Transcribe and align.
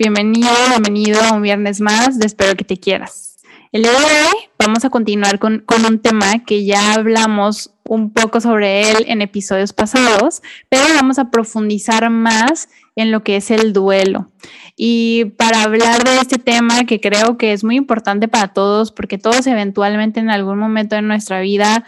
Bienvenido, 0.00 0.48
bienvenido 0.70 1.20
a 1.20 1.34
un 1.34 1.42
viernes 1.42 1.78
más 1.82 2.18
Espero 2.20 2.56
que 2.56 2.64
te 2.64 2.78
quieras. 2.78 3.36
El 3.70 3.82
día 3.82 3.90
de 3.90 3.98
hoy 3.98 4.48
vamos 4.58 4.82
a 4.86 4.88
continuar 4.88 5.38
con, 5.38 5.58
con, 5.66 5.84
un 5.84 5.98
tema 5.98 6.42
que 6.46 6.64
ya 6.64 6.94
hablamos 6.94 7.74
un 7.86 8.10
poco 8.10 8.40
sobre 8.40 8.92
él 8.92 9.04
en 9.08 9.20
episodios 9.20 9.74
pasados, 9.74 10.40
pero 10.70 10.84
vamos 10.94 11.18
a 11.18 11.30
profundizar 11.30 12.08
más 12.08 12.70
en 12.96 13.10
lo 13.10 13.22
que 13.22 13.36
es 13.36 13.50
el 13.50 13.74
duelo. 13.74 14.30
Y 14.74 15.26
para 15.36 15.64
hablar 15.64 16.02
de 16.02 16.16
este 16.16 16.38
tema 16.38 16.84
que 16.84 16.98
creo 16.98 17.36
que 17.36 17.52
es 17.52 17.62
muy 17.62 17.76
importante 17.76 18.26
para 18.26 18.54
todos, 18.54 18.92
porque 18.92 19.18
todos 19.18 19.46
eventualmente 19.46 20.18
en 20.18 20.30
algún 20.30 20.58
momento 20.58 20.96
de 20.96 21.02
nuestra 21.02 21.40
vida 21.40 21.84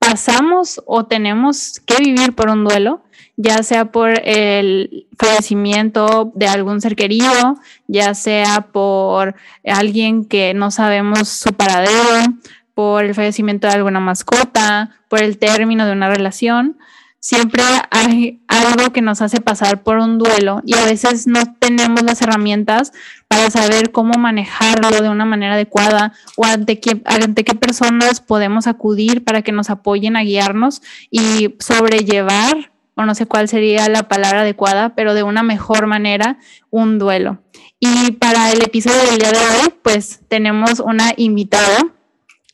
pasamos 0.00 0.82
o 0.86 1.06
tenemos 1.06 1.80
que 1.86 2.02
vivir 2.02 2.32
por 2.32 2.48
un 2.48 2.64
duelo, 2.64 3.03
ya 3.36 3.62
sea 3.62 3.86
por 3.86 4.20
el 4.24 5.06
fallecimiento 5.18 6.32
de 6.34 6.46
algún 6.46 6.80
ser 6.80 6.96
querido, 6.96 7.56
ya 7.86 8.14
sea 8.14 8.68
por 8.72 9.34
alguien 9.64 10.24
que 10.24 10.54
no 10.54 10.70
sabemos 10.70 11.28
su 11.28 11.52
paradero, 11.52 12.32
por 12.74 13.04
el 13.04 13.14
fallecimiento 13.14 13.66
de 13.66 13.74
alguna 13.74 14.00
mascota, 14.00 14.90
por 15.08 15.22
el 15.22 15.38
término 15.38 15.86
de 15.86 15.92
una 15.92 16.10
relación. 16.10 16.76
Siempre 17.18 17.62
hay 17.90 18.42
algo 18.48 18.92
que 18.92 19.00
nos 19.00 19.22
hace 19.22 19.40
pasar 19.40 19.82
por 19.82 19.96
un 19.96 20.18
duelo 20.18 20.60
y 20.66 20.74
a 20.74 20.84
veces 20.84 21.26
no 21.26 21.40
tenemos 21.58 22.02
las 22.02 22.20
herramientas 22.20 22.92
para 23.28 23.50
saber 23.50 23.92
cómo 23.92 24.18
manejarlo 24.18 25.00
de 25.00 25.08
una 25.08 25.24
manera 25.24 25.54
adecuada 25.54 26.12
o 26.36 26.44
ante 26.44 26.80
qué, 26.80 27.00
ante 27.06 27.42
qué 27.42 27.54
personas 27.54 28.20
podemos 28.20 28.66
acudir 28.66 29.24
para 29.24 29.40
que 29.40 29.52
nos 29.52 29.70
apoyen 29.70 30.16
a 30.16 30.22
guiarnos 30.22 30.82
y 31.10 31.54
sobrellevar 31.60 32.73
o 32.94 33.04
no 33.04 33.14
sé 33.14 33.26
cuál 33.26 33.48
sería 33.48 33.88
la 33.88 34.08
palabra 34.08 34.42
adecuada, 34.42 34.94
pero 34.94 35.14
de 35.14 35.22
una 35.22 35.42
mejor 35.42 35.86
manera, 35.86 36.38
un 36.70 36.98
duelo. 36.98 37.42
Y 37.80 38.12
para 38.12 38.52
el 38.52 38.62
episodio 38.62 38.98
del 39.10 39.18
día 39.18 39.30
de 39.30 39.38
hoy, 39.38 39.74
pues 39.82 40.20
tenemos 40.28 40.80
una 40.80 41.12
invitada. 41.16 41.86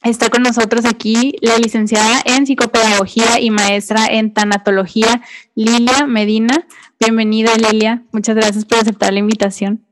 Está 0.03 0.31
con 0.31 0.43
nosotros 0.43 0.87
aquí 0.87 1.37
la 1.43 1.59
licenciada 1.59 2.23
en 2.25 2.47
psicopedagogía 2.47 3.39
y 3.39 3.51
maestra 3.51 4.07
en 4.07 4.33
tanatología, 4.33 5.23
Lilia 5.55 6.07
Medina. 6.07 6.67
Bienvenida, 6.99 7.53
Lilia. 7.57 8.03
Muchas 8.11 8.35
gracias 8.35 8.65
por 8.65 8.79
aceptar 8.79 9.13
la 9.13 9.19
invitación. 9.19 9.85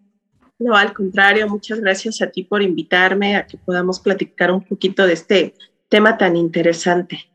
No, 0.59 0.75
al 0.75 0.93
contrario, 0.93 1.49
muchas 1.49 1.81
gracias 1.81 2.21
a 2.21 2.31
ti 2.31 2.43
por 2.43 2.63
invitarme 2.63 3.37
a 3.37 3.47
que 3.47 3.59
podamos 3.59 4.01
platicar 4.01 4.51
un 4.51 4.65
poquito 4.65 5.07
de 5.07 5.13
este 5.13 5.55
tema 5.89 6.19
tan 6.19 6.37
interesante. 6.37 7.31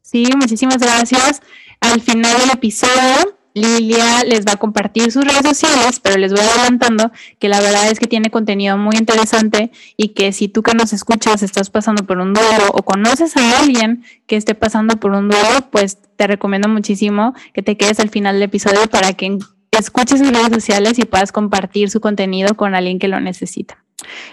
Sí, 0.00 0.26
muchísimas 0.36 0.78
gracias. 0.78 1.42
Al 1.82 2.00
final 2.00 2.38
del 2.38 2.50
episodio, 2.50 3.36
Lilia 3.54 4.22
les 4.24 4.46
va 4.46 4.52
a 4.52 4.56
compartir 4.56 5.10
sus 5.10 5.24
redes 5.24 5.42
sociales, 5.42 6.00
pero 6.00 6.16
les 6.16 6.32
voy 6.32 6.40
adelantando 6.40 7.10
que 7.40 7.48
la 7.48 7.60
verdad 7.60 7.90
es 7.90 7.98
que 7.98 8.06
tiene 8.06 8.30
contenido 8.30 8.78
muy 8.78 8.96
interesante 8.96 9.72
y 9.96 10.10
que 10.10 10.32
si 10.32 10.48
tú 10.48 10.62
que 10.62 10.74
nos 10.74 10.92
escuchas 10.92 11.42
estás 11.42 11.70
pasando 11.70 12.06
por 12.06 12.18
un 12.18 12.34
duelo 12.34 12.68
o 12.72 12.82
conoces 12.84 13.36
a 13.36 13.58
alguien 13.58 14.04
que 14.26 14.36
esté 14.36 14.54
pasando 14.54 14.96
por 14.96 15.10
un 15.10 15.28
duelo, 15.28 15.70
pues 15.70 15.98
te 16.16 16.26
recomiendo 16.28 16.68
muchísimo 16.68 17.34
que 17.52 17.62
te 17.62 17.76
quedes 17.76 17.98
al 17.98 18.10
final 18.10 18.36
del 18.36 18.44
episodio 18.44 18.86
para 18.86 19.12
que 19.14 19.38
escuches 19.72 20.20
sus 20.20 20.28
redes 20.28 20.52
sociales 20.52 20.98
y 21.00 21.04
puedas 21.04 21.32
compartir 21.32 21.90
su 21.90 22.00
contenido 22.00 22.54
con 22.56 22.74
alguien 22.76 23.00
que 23.00 23.08
lo 23.08 23.20
necesita. 23.20 23.82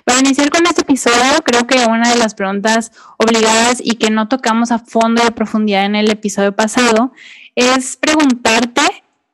Para 0.04 0.20
iniciar 0.20 0.50
con 0.50 0.66
este 0.66 0.82
episodio, 0.82 1.42
creo 1.44 1.68
que 1.68 1.86
una 1.86 2.10
de 2.10 2.18
las 2.18 2.34
preguntas 2.34 2.92
obligadas 3.18 3.82
y 3.84 3.96
que 3.96 4.10
no 4.10 4.28
tocamos 4.28 4.72
a 4.72 4.80
fondo 4.80 5.24
de 5.24 5.32
profundidad 5.32 5.86
en 5.86 5.96
el 5.96 6.10
episodio 6.10 6.56
pasado 6.56 7.12
es 7.60 7.98
preguntarte 7.98 8.82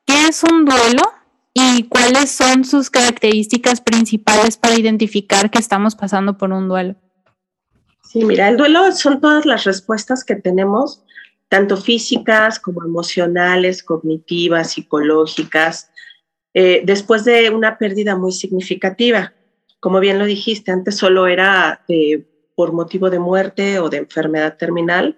qué 0.06 0.28
es 0.28 0.44
un 0.44 0.66
duelo 0.66 1.04
y 1.54 1.84
cuáles 1.84 2.32
son 2.32 2.66
sus 2.66 2.90
características 2.90 3.82
principales 3.82 4.58
para 4.58 4.78
identificar 4.78 5.50
que 5.50 5.60
estamos 5.60 5.96
pasando 5.96 6.38
por 6.38 6.52
un 6.52 6.68
duelo. 6.68 6.96
Sí, 8.04 8.24
mira, 8.26 8.50
el 8.50 8.58
duelo 8.58 8.92
son 8.92 9.20
todas 9.22 9.46
las 9.46 9.64
respuestas 9.64 10.24
que 10.24 10.36
tenemos, 10.36 11.04
tanto 11.50 11.78
físicas 11.78 12.60
como 12.60 12.84
emocionales, 12.84 13.84
cognitivas, 13.84 14.72
psicológicas, 14.72 15.92
eh, 16.54 16.82
después 16.86 17.26
de 17.26 17.50
una 17.50 17.78
pérdida 17.78 18.16
muy 18.16 18.32
significativa 18.32 19.34
como 19.86 20.00
bien 20.00 20.18
lo 20.18 20.26
dijiste, 20.26 20.72
antes 20.72 20.98
solo 20.98 21.28
era 21.28 21.84
eh, 21.88 22.26
por 22.56 22.74
motivo 22.74 23.12
de 23.12 23.20
muerte 23.20 23.78
o 23.78 23.88
de 23.88 23.98
enfermedad 23.98 24.58
terminal 24.58 25.16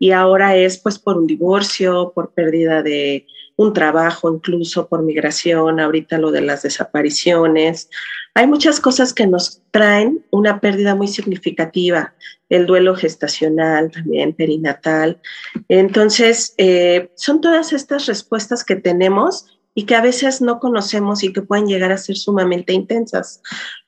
y 0.00 0.12
ahora 0.12 0.56
es 0.56 0.78
pues 0.78 0.98
por 0.98 1.18
un 1.18 1.26
divorcio, 1.26 2.12
por 2.14 2.32
pérdida 2.32 2.82
de 2.82 3.26
un 3.56 3.74
trabajo, 3.74 4.32
incluso 4.32 4.88
por 4.88 5.02
migración, 5.02 5.78
ahorita 5.78 6.16
lo 6.16 6.30
de 6.30 6.40
las 6.40 6.62
desapariciones. 6.62 7.90
Hay 8.34 8.46
muchas 8.46 8.80
cosas 8.80 9.12
que 9.12 9.26
nos 9.26 9.60
traen 9.70 10.24
una 10.30 10.58
pérdida 10.58 10.94
muy 10.94 11.06
significativa, 11.06 12.14
el 12.48 12.64
duelo 12.64 12.96
gestacional, 12.96 13.90
también 13.90 14.32
perinatal. 14.32 15.20
Entonces, 15.68 16.54
eh, 16.56 17.10
son 17.14 17.42
todas 17.42 17.74
estas 17.74 18.06
respuestas 18.06 18.64
que 18.64 18.76
tenemos 18.76 19.60
y 19.74 19.84
que 19.84 19.96
a 19.96 20.00
veces 20.00 20.40
no 20.40 20.60
conocemos 20.60 21.22
y 21.22 21.34
que 21.34 21.42
pueden 21.42 21.66
llegar 21.66 21.92
a 21.92 21.98
ser 21.98 22.16
sumamente 22.16 22.72
intensas 22.72 23.42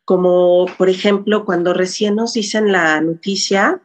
como 0.05 0.67
por 0.79 0.89
ejemplo 0.89 1.45
cuando 1.45 1.73
recién 1.73 2.17
nos 2.17 2.33
dicen 2.33 2.73
la 2.73 3.01
noticia, 3.01 3.81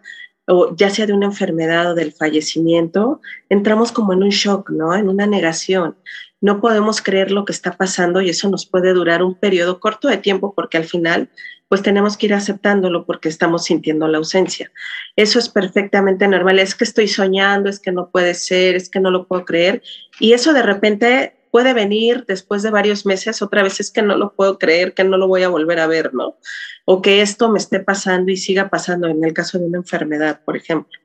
o 0.47 0.75
ya 0.75 0.89
sea 0.89 1.05
de 1.05 1.13
una 1.13 1.27
enfermedad 1.27 1.91
o 1.91 1.95
del 1.95 2.13
fallecimiento, 2.13 3.21
entramos 3.49 3.91
como 3.91 4.13
en 4.13 4.23
un 4.23 4.29
shock, 4.29 4.69
¿no? 4.69 4.95
En 4.95 5.09
una 5.09 5.27
negación. 5.27 5.97
No 6.39 6.61
podemos 6.61 7.01
creer 7.01 7.31
lo 7.31 7.45
que 7.45 7.51
está 7.51 7.75
pasando 7.77 8.21
y 8.21 8.29
eso 8.29 8.49
nos 8.49 8.65
puede 8.65 8.93
durar 8.93 9.23
un 9.23 9.35
periodo 9.35 9.79
corto 9.79 10.07
de 10.07 10.17
tiempo 10.17 10.53
porque 10.55 10.77
al 10.77 10.85
final 10.85 11.29
pues 11.67 11.81
tenemos 11.81 12.15
que 12.15 12.27
ir 12.27 12.33
aceptándolo 12.33 13.05
porque 13.05 13.27
estamos 13.27 13.65
sintiendo 13.65 14.07
la 14.07 14.19
ausencia. 14.19 14.71
Eso 15.15 15.37
es 15.37 15.49
perfectamente 15.49 16.27
normal. 16.27 16.59
Es 16.59 16.75
que 16.75 16.85
estoy 16.85 17.07
soñando, 17.07 17.69
es 17.69 17.79
que 17.79 17.91
no 17.91 18.09
puede 18.09 18.33
ser, 18.35 18.75
es 18.75 18.89
que 18.89 19.01
no 19.01 19.11
lo 19.11 19.27
puedo 19.27 19.43
creer. 19.43 19.81
Y 20.19 20.31
eso 20.31 20.53
de 20.53 20.63
repente 20.63 21.36
puede 21.51 21.73
venir 21.73 22.25
después 22.27 22.63
de 22.63 22.71
varios 22.71 23.05
meses, 23.05 23.41
otra 23.41 23.63
vez 23.63 23.79
es 23.79 23.91
que 23.91 24.01
no 24.01 24.17
lo 24.17 24.33
puedo 24.33 24.57
creer, 24.57 24.93
que 24.93 25.03
no 25.03 25.17
lo 25.17 25.27
voy 25.27 25.43
a 25.43 25.49
volver 25.49 25.79
a 25.79 25.87
ver, 25.87 26.13
¿no? 26.13 26.37
O 26.85 27.01
que 27.01 27.21
esto 27.21 27.49
me 27.49 27.59
esté 27.59 27.79
pasando 27.79 28.31
y 28.31 28.37
siga 28.37 28.69
pasando 28.69 29.07
en 29.07 29.23
el 29.23 29.33
caso 29.33 29.59
de 29.59 29.65
una 29.65 29.77
enfermedad, 29.77 30.41
por 30.43 30.57
ejemplo. 30.57 30.99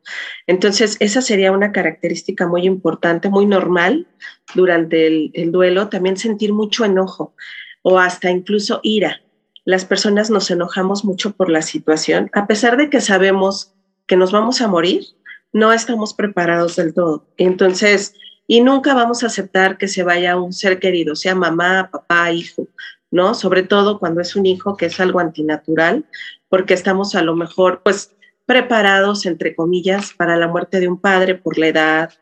Entonces, 0.47 0.97
esa 1.01 1.23
sería 1.23 1.53
una 1.53 1.73
característica 1.73 2.47
muy 2.47 2.67
importante, 2.67 3.29
muy 3.29 3.47
normal 3.47 4.07
durante 4.55 5.07
el, 5.07 5.31
el 5.35 5.53
duelo, 5.53 5.89
también 5.89 6.17
sentir 6.17 6.53
mucho 6.53 6.85
enojo 6.85 7.35
o 7.83 7.99
hasta 7.99 8.31
incluso 8.31 8.81
ira. 8.83 9.23
Las 9.65 9.85
personas 9.85 10.31
nos 10.31 10.51
enojamos 10.51 11.05
mucho 11.05 11.33
por 11.33 11.49
la 11.49 11.63
situación, 11.63 12.31
a 12.33 12.47
pesar 12.47 12.77
de 12.77 12.91
que 12.91 13.01
sabemos 13.01 13.75
que 14.07 14.17
nos 14.17 14.33
vamos 14.33 14.61
a 14.61 14.69
morir, 14.69 15.05
no 15.53 15.73
estamos 15.73 16.15
preparados 16.15 16.77
del 16.77 16.95
todo. 16.95 17.27
Entonces, 17.37 18.15
y 18.47 18.61
nunca 18.61 18.95
vamos 18.95 19.23
a 19.23 19.27
aceptar 19.27 19.79
que 19.79 19.89
se 19.89 20.03
vaya 20.03 20.37
un 20.37 20.53
ser 20.53 20.79
querido, 20.79 21.17
sea 21.17 21.35
mamá, 21.35 21.89
papá, 21.91 22.33
hijo, 22.33 22.69
¿no? 23.11 23.35
Sobre 23.35 23.63
todo 23.63 23.99
cuando 23.99 24.21
es 24.21 24.37
un 24.37 24.47
hijo 24.47 24.77
que 24.77 24.87
es 24.87 25.01
algo 25.01 25.21
antinatural, 25.21 26.05
porque 26.49 26.75
estamos 26.75 27.15
a 27.15 27.23
lo 27.23 27.37
mejor, 27.37 27.83
pues, 27.83 28.15
preparados, 28.47 29.25
entre 29.27 29.55
comillas, 29.55 30.13
para 30.13 30.37
la 30.37 30.49
muerte 30.49 30.81
de 30.81 30.89
un 30.89 31.01
padre 31.01 31.35
por 31.37 31.59
la 31.59 31.69
edad, 31.69 32.13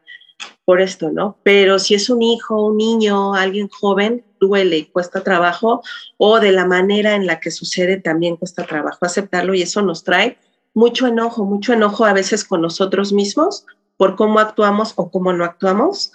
por 0.64 0.80
esto, 0.80 1.10
¿no? 1.10 1.38
Pero 1.42 1.78
si 1.78 1.94
es 1.94 2.10
un 2.10 2.22
hijo, 2.22 2.66
un 2.66 2.76
niño, 2.76 3.34
alguien 3.34 3.68
joven, 3.68 4.24
duele 4.38 4.78
y 4.78 4.86
cuesta 4.86 5.22
trabajo, 5.22 5.82
o 6.16 6.40
de 6.40 6.52
la 6.52 6.66
manera 6.66 7.14
en 7.14 7.26
la 7.26 7.40
que 7.40 7.50
sucede 7.50 7.96
también 7.96 8.36
cuesta 8.36 8.64
trabajo 8.64 9.04
aceptarlo 9.04 9.54
y 9.54 9.62
eso 9.62 9.82
nos 9.82 10.04
trae 10.04 10.38
mucho 10.74 11.06
enojo, 11.06 11.44
mucho 11.44 11.72
enojo 11.72 12.04
a 12.04 12.12
veces 12.12 12.44
con 12.44 12.62
nosotros 12.62 13.12
mismos 13.12 13.66
por 14.00 14.16
cómo 14.16 14.38
actuamos 14.38 14.94
o 14.96 15.10
cómo 15.10 15.34
no 15.34 15.44
actuamos, 15.44 16.10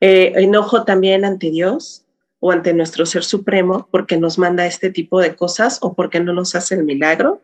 eh, 0.00 0.34
enojo 0.36 0.84
también 0.84 1.24
ante 1.24 1.50
Dios 1.50 2.04
o 2.38 2.52
ante 2.52 2.72
nuestro 2.72 3.06
Ser 3.06 3.24
Supremo 3.24 3.88
porque 3.90 4.16
nos 4.18 4.38
manda 4.38 4.66
este 4.66 4.88
tipo 4.88 5.20
de 5.20 5.34
cosas 5.34 5.80
o 5.82 5.94
porque 5.94 6.20
no 6.20 6.32
nos 6.32 6.54
hace 6.54 6.76
el 6.76 6.84
milagro. 6.84 7.42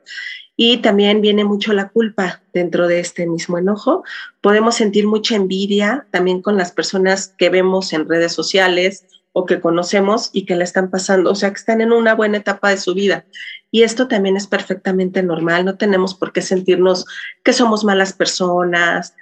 Y 0.57 0.77
también 0.77 1.21
viene 1.21 1.45
mucho 1.45 1.73
la 1.73 1.89
culpa 1.89 2.41
dentro 2.55 2.87
de 2.87 3.01
este 3.01 3.27
mismo 3.27 3.59
enojo. 3.59 4.05
Podemos 4.41 4.77
sentir 4.77 5.09
mucha 5.09 5.35
envidia 5.35 6.07
también 6.13 6.41
con 6.41 6.57
las 6.57 6.71
personas 6.71 7.35
que 7.37 7.51
vemos 7.51 7.93
en 7.93 8.09
redes 8.09 8.33
sociales 8.33 9.07
o 9.33 9.45
que 9.45 9.59
conocemos 9.59 10.31
y 10.33 10.47
que 10.47 10.55
la 10.55 10.63
están 10.63 10.91
pasando, 10.91 11.33
o 11.33 11.35
sea, 11.35 11.51
que 11.51 11.59
están 11.59 11.81
en 11.81 11.91
una 11.91 12.15
buena 12.15 12.39
etapa 12.39 12.71
de 12.71 12.77
su 12.77 12.95
vida. 12.95 13.25
Y 13.73 13.83
esto 13.83 14.07
también 14.07 14.37
es 14.37 14.47
perfectamente 14.47 15.25
normal, 15.25 15.65
no 15.65 15.77
tenemos 15.77 16.15
por 16.15 16.33
qué 16.33 16.43
sentirnos 16.43 17.07
que 17.43 17.53
somos 17.53 17.83
malas 17.83 18.13
personas, 18.13 19.15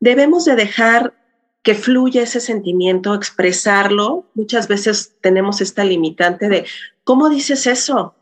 debemos 0.00 0.44
de 0.44 0.56
dejar 0.56 1.14
que 1.62 1.74
fluya 1.74 2.22
ese 2.22 2.40
sentimiento, 2.40 3.14
expresarlo. 3.14 4.26
Muchas 4.34 4.68
veces 4.68 5.16
tenemos 5.20 5.60
esta 5.60 5.84
limitante 5.84 6.48
de, 6.48 6.64
¿cómo 7.02 7.28
dices 7.28 7.66
eso? 7.66 8.14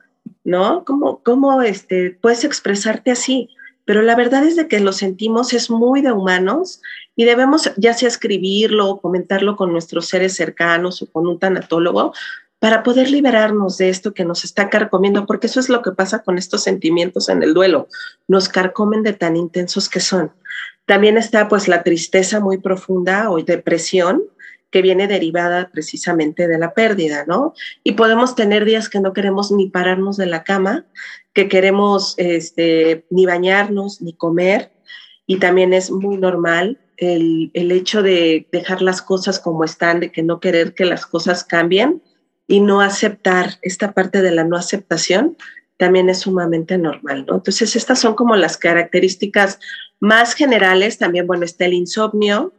¿No? 0.44 0.85
¿Cómo, 0.85 1.23
cómo 1.23 1.61
este, 1.62 2.17
puedes 2.21 2.44
expresarte 2.44 3.11
así? 3.11 3.50
Pero 3.85 4.00
la 4.00 4.17
verdad 4.17 4.44
es 4.44 4.56
de 4.56 4.67
que 4.67 4.81
lo 4.81 4.93
sentimos, 4.93 5.53
es 5.53 5.69
muy 5.71 6.00
de 6.00 6.12
humanos 6.12 6.81
y 7.17 7.25
debemos 7.25 7.71
ya 7.76 7.93
sea 7.93 8.09
escribirlo 8.09 8.88
o 8.88 9.00
comentarlo 9.00 9.56
con 9.56 9.73
nuestros 9.73 10.09
seres 10.09 10.35
cercanos 10.35 11.03
o 11.03 11.12
con 11.12 11.26
un 11.26 11.38
tanatólogo, 11.38 12.15
para 12.65 12.82
poder 12.82 13.11
liberarnos 13.11 13.76
de 13.76 13.91
esto 13.91 14.15
que 14.15 14.25
nos 14.25 14.43
está 14.43 14.71
carcomiendo, 14.71 15.26
porque 15.26 15.49
eso 15.49 15.61
es 15.61 15.69
lo 15.69 15.82
que 15.82 15.93
pasa 15.93 16.23
con 16.23 16.38
estos 16.38 16.62
sentimientos 16.62 17.29
en 17.29 17.43
el 17.43 17.53
duelo, 17.53 17.88
nos 18.26 18.49
carcomen 18.49 19.03
de 19.03 19.12
tan 19.12 19.37
intensos 19.37 19.91
que 19.91 20.00
son. 20.00 20.32
También 20.86 21.16
está 21.16 21.48
pues 21.48 21.69
la 21.69 21.82
tristeza 21.82 22.40
muy 22.40 22.58
profunda 22.58 23.31
o 23.31 23.42
depresión, 23.42 24.22
que 24.75 24.82
viene 24.82 25.06
derivada 25.06 25.70
precisamente 25.72 26.48
de 26.48 26.58
la 26.58 26.75
pérdida, 26.75 27.25
¿no? 27.28 27.54
Y 27.84 27.92
podemos 27.92 28.34
tener 28.34 28.64
días 28.64 28.88
que 28.88 28.98
no 28.98 29.12
queremos 29.12 29.52
ni 29.52 29.70
pararnos 29.70 30.16
de 30.16 30.26
la 30.26 30.42
cama, 30.42 30.84
que 31.32 31.46
queremos 31.48 32.14
este, 32.16 33.04
ni 33.08 33.25
bañarnos, 33.25 34.02
ni 34.02 34.14
comer, 34.14 34.72
y 35.28 35.38
también 35.38 35.72
es 35.72 35.92
muy 35.92 36.16
normal 36.16 36.81
el, 36.96 37.52
el, 37.54 37.70
hecho 37.70 38.02
de 38.02 38.48
dejar 38.50 38.82
las 38.82 39.00
cosas 39.00 39.38
como 39.38 39.62
están, 39.62 40.00
de 40.00 40.10
que 40.10 40.25
no 40.25 40.40
querer 40.40 40.75
que 40.75 40.84
las 40.84 41.06
cosas 41.06 41.44
cambien 41.44 42.02
y 42.48 42.60
no 42.60 42.80
aceptar 42.80 43.58
esta 43.62 43.92
parte 43.92 44.22
de 44.22 44.32
la 44.32 44.42
no 44.42 44.56
aceptación, 44.56 45.37
también 45.76 46.08
es 46.08 46.19
sumamente 46.20 46.78
normal, 46.78 47.26
¿no? 47.26 47.37
Entonces, 47.37 47.75
estas 47.76 48.00
son 48.00 48.14
como 48.14 48.37
las 48.37 48.56
características 48.56 49.58
más 50.04 50.34
generales. 50.34 50.98
También, 50.98 51.26
bueno, 51.26 51.44
está 51.44 51.64
el 51.64 51.72
insomnio, 51.72 52.52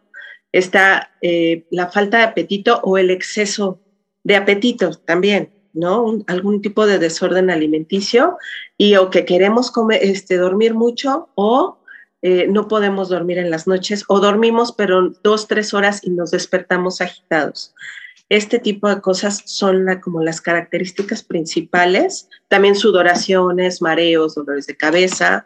está 0.51 1.11
eh, 1.21 1.65
la 1.69 1.89
falta 1.89 2.17
de 2.17 2.23
apetito 2.23 2.81
o 2.83 2.97
el 2.97 3.11
exceso 3.11 3.79
de 4.23 4.35
apetito 4.35 4.91
también, 4.91 5.53
¿no? 5.73 6.23
algún 6.27 6.61
tipo 6.61 6.87
de 6.87 6.97
desorden 6.97 7.51
alimenticio 7.51 8.37
y 8.77 8.95
o 8.95 9.11
que 9.11 9.25
queremos 9.25 9.69
comer, 9.69 9.99
este, 10.01 10.37
dormir 10.37 10.73
mucho 10.73 11.29
o 11.35 11.77
eh, 12.23 12.47
no 12.49 12.67
podemos 12.67 13.09
dormir 13.09 13.37
en 13.37 13.51
las 13.51 13.67
noches 13.67 14.03
o 14.07 14.19
dormimos 14.19 14.71
pero 14.71 15.11
dos, 15.21 15.47
tres 15.47 15.75
horas 15.75 16.01
y 16.03 16.09
nos 16.09 16.31
despertamos 16.31 17.01
agitados. 17.01 17.75
Este 18.29 18.57
tipo 18.57 18.89
de 18.89 19.01
cosas 19.01 19.43
son 19.45 19.85
como 20.01 20.23
las 20.23 20.41
características 20.41 21.21
principales. 21.21 22.27
También 22.47 22.73
sudoraciones, 22.73 23.83
mareos, 23.83 24.33
dolores 24.33 24.65
de 24.65 24.75
cabeza, 24.75 25.45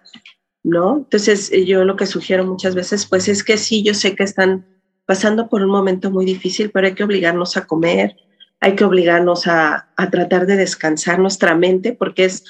¿no? 0.64 0.98
Entonces 0.98 1.52
yo 1.66 1.86
lo 1.86 1.96
que 1.96 2.06
sugiero 2.06 2.46
muchas 2.46 2.76
veces 2.76 3.06
pues 3.06 3.28
es 3.28 3.44
que 3.44 3.58
sí, 3.58 3.84
yo 3.84 3.94
sé 3.94 4.16
que 4.16 4.24
están 4.24 4.66
pasando 5.06 5.50
por 5.50 5.64
un 5.64 5.72
momento 5.72 6.12
muy 6.12 6.26
difícil, 6.26 6.70
pero 6.72 6.88
hay 6.88 6.94
que 6.94 7.04
obligarnos 7.04 7.58
a 7.58 7.66
comer, 7.66 8.16
hay 8.60 8.76
que 8.76 8.84
obligarnos 8.84 9.48
a, 9.48 9.90
tratar 10.12 10.46
de 10.46 10.58
descansar 10.58 11.20
nuestra 11.20 11.56
mente, 11.56 11.94
porque 11.94 12.26
es 12.26 12.44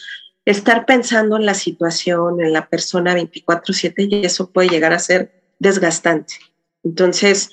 estar 0.43 0.85
pensando 0.85 1.37
en 1.37 1.45
la 1.45 1.53
situación, 1.53 2.41
en 2.41 2.51
la 2.51 2.67
persona 2.67 3.13
24/7 3.13 4.07
y 4.09 4.25
eso 4.25 4.51
puede 4.51 4.69
llegar 4.69 4.91
a 4.91 4.99
ser 4.99 5.31
desgastante. 5.59 6.35
Entonces, 6.83 7.51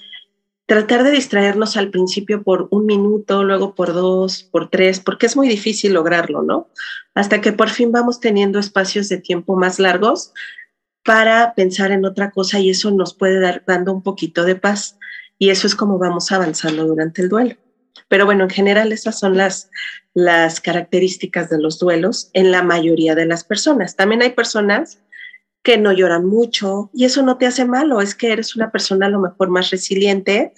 tratar 0.66 1.04
de 1.04 1.12
distraernos 1.12 1.76
al 1.76 1.90
principio 1.90 2.42
por 2.42 2.66
un 2.70 2.86
minuto, 2.86 3.44
luego 3.44 3.74
por 3.74 3.92
dos, 3.92 4.42
por 4.42 4.68
tres, 4.68 5.00
porque 5.00 5.26
es 5.26 5.36
muy 5.36 5.48
difícil 5.48 5.94
lograrlo, 5.94 6.42
¿no? 6.42 6.68
Hasta 7.14 7.40
que 7.40 7.52
por 7.52 7.70
fin 7.70 7.92
vamos 7.92 8.20
teniendo 8.20 8.58
espacios 8.58 9.08
de 9.08 9.18
tiempo 9.18 9.56
más 9.56 9.78
largos 9.78 10.32
para 11.04 11.54
pensar 11.54 11.92
en 11.92 12.04
otra 12.04 12.32
cosa 12.32 12.58
y 12.58 12.70
eso 12.70 12.90
nos 12.90 13.14
puede 13.14 13.40
dar 13.40 13.62
dando 13.64 13.92
un 13.92 14.02
poquito 14.02 14.44
de 14.44 14.56
paz 14.56 14.98
y 15.38 15.50
eso 15.50 15.68
es 15.68 15.76
como 15.76 15.98
vamos 15.98 16.32
avanzando 16.32 16.84
durante 16.84 17.22
el 17.22 17.28
duelo. 17.28 17.54
Pero 18.08 18.26
bueno, 18.26 18.44
en 18.44 18.50
general 18.50 18.92
esas 18.92 19.18
son 19.18 19.36
las, 19.36 19.70
las 20.14 20.60
características 20.60 21.48
de 21.48 21.58
los 21.58 21.78
duelos 21.78 22.30
en 22.32 22.50
la 22.50 22.62
mayoría 22.62 23.14
de 23.14 23.26
las 23.26 23.44
personas. 23.44 23.94
También 23.94 24.22
hay 24.22 24.30
personas 24.30 24.98
que 25.66 25.78
no 25.78 25.92
lloran 25.92 26.24
mucho 26.24 26.90
y 26.94 27.06
eso 27.06 27.24
no 27.24 27.38
te 27.38 27.46
hace 27.46 27.64
malo, 27.64 28.00
es 28.00 28.14
que 28.14 28.30
eres 28.30 28.54
una 28.54 28.70
persona 28.70 29.06
a 29.06 29.08
lo 29.08 29.18
mejor 29.18 29.48
más 29.48 29.70
resiliente 29.70 30.52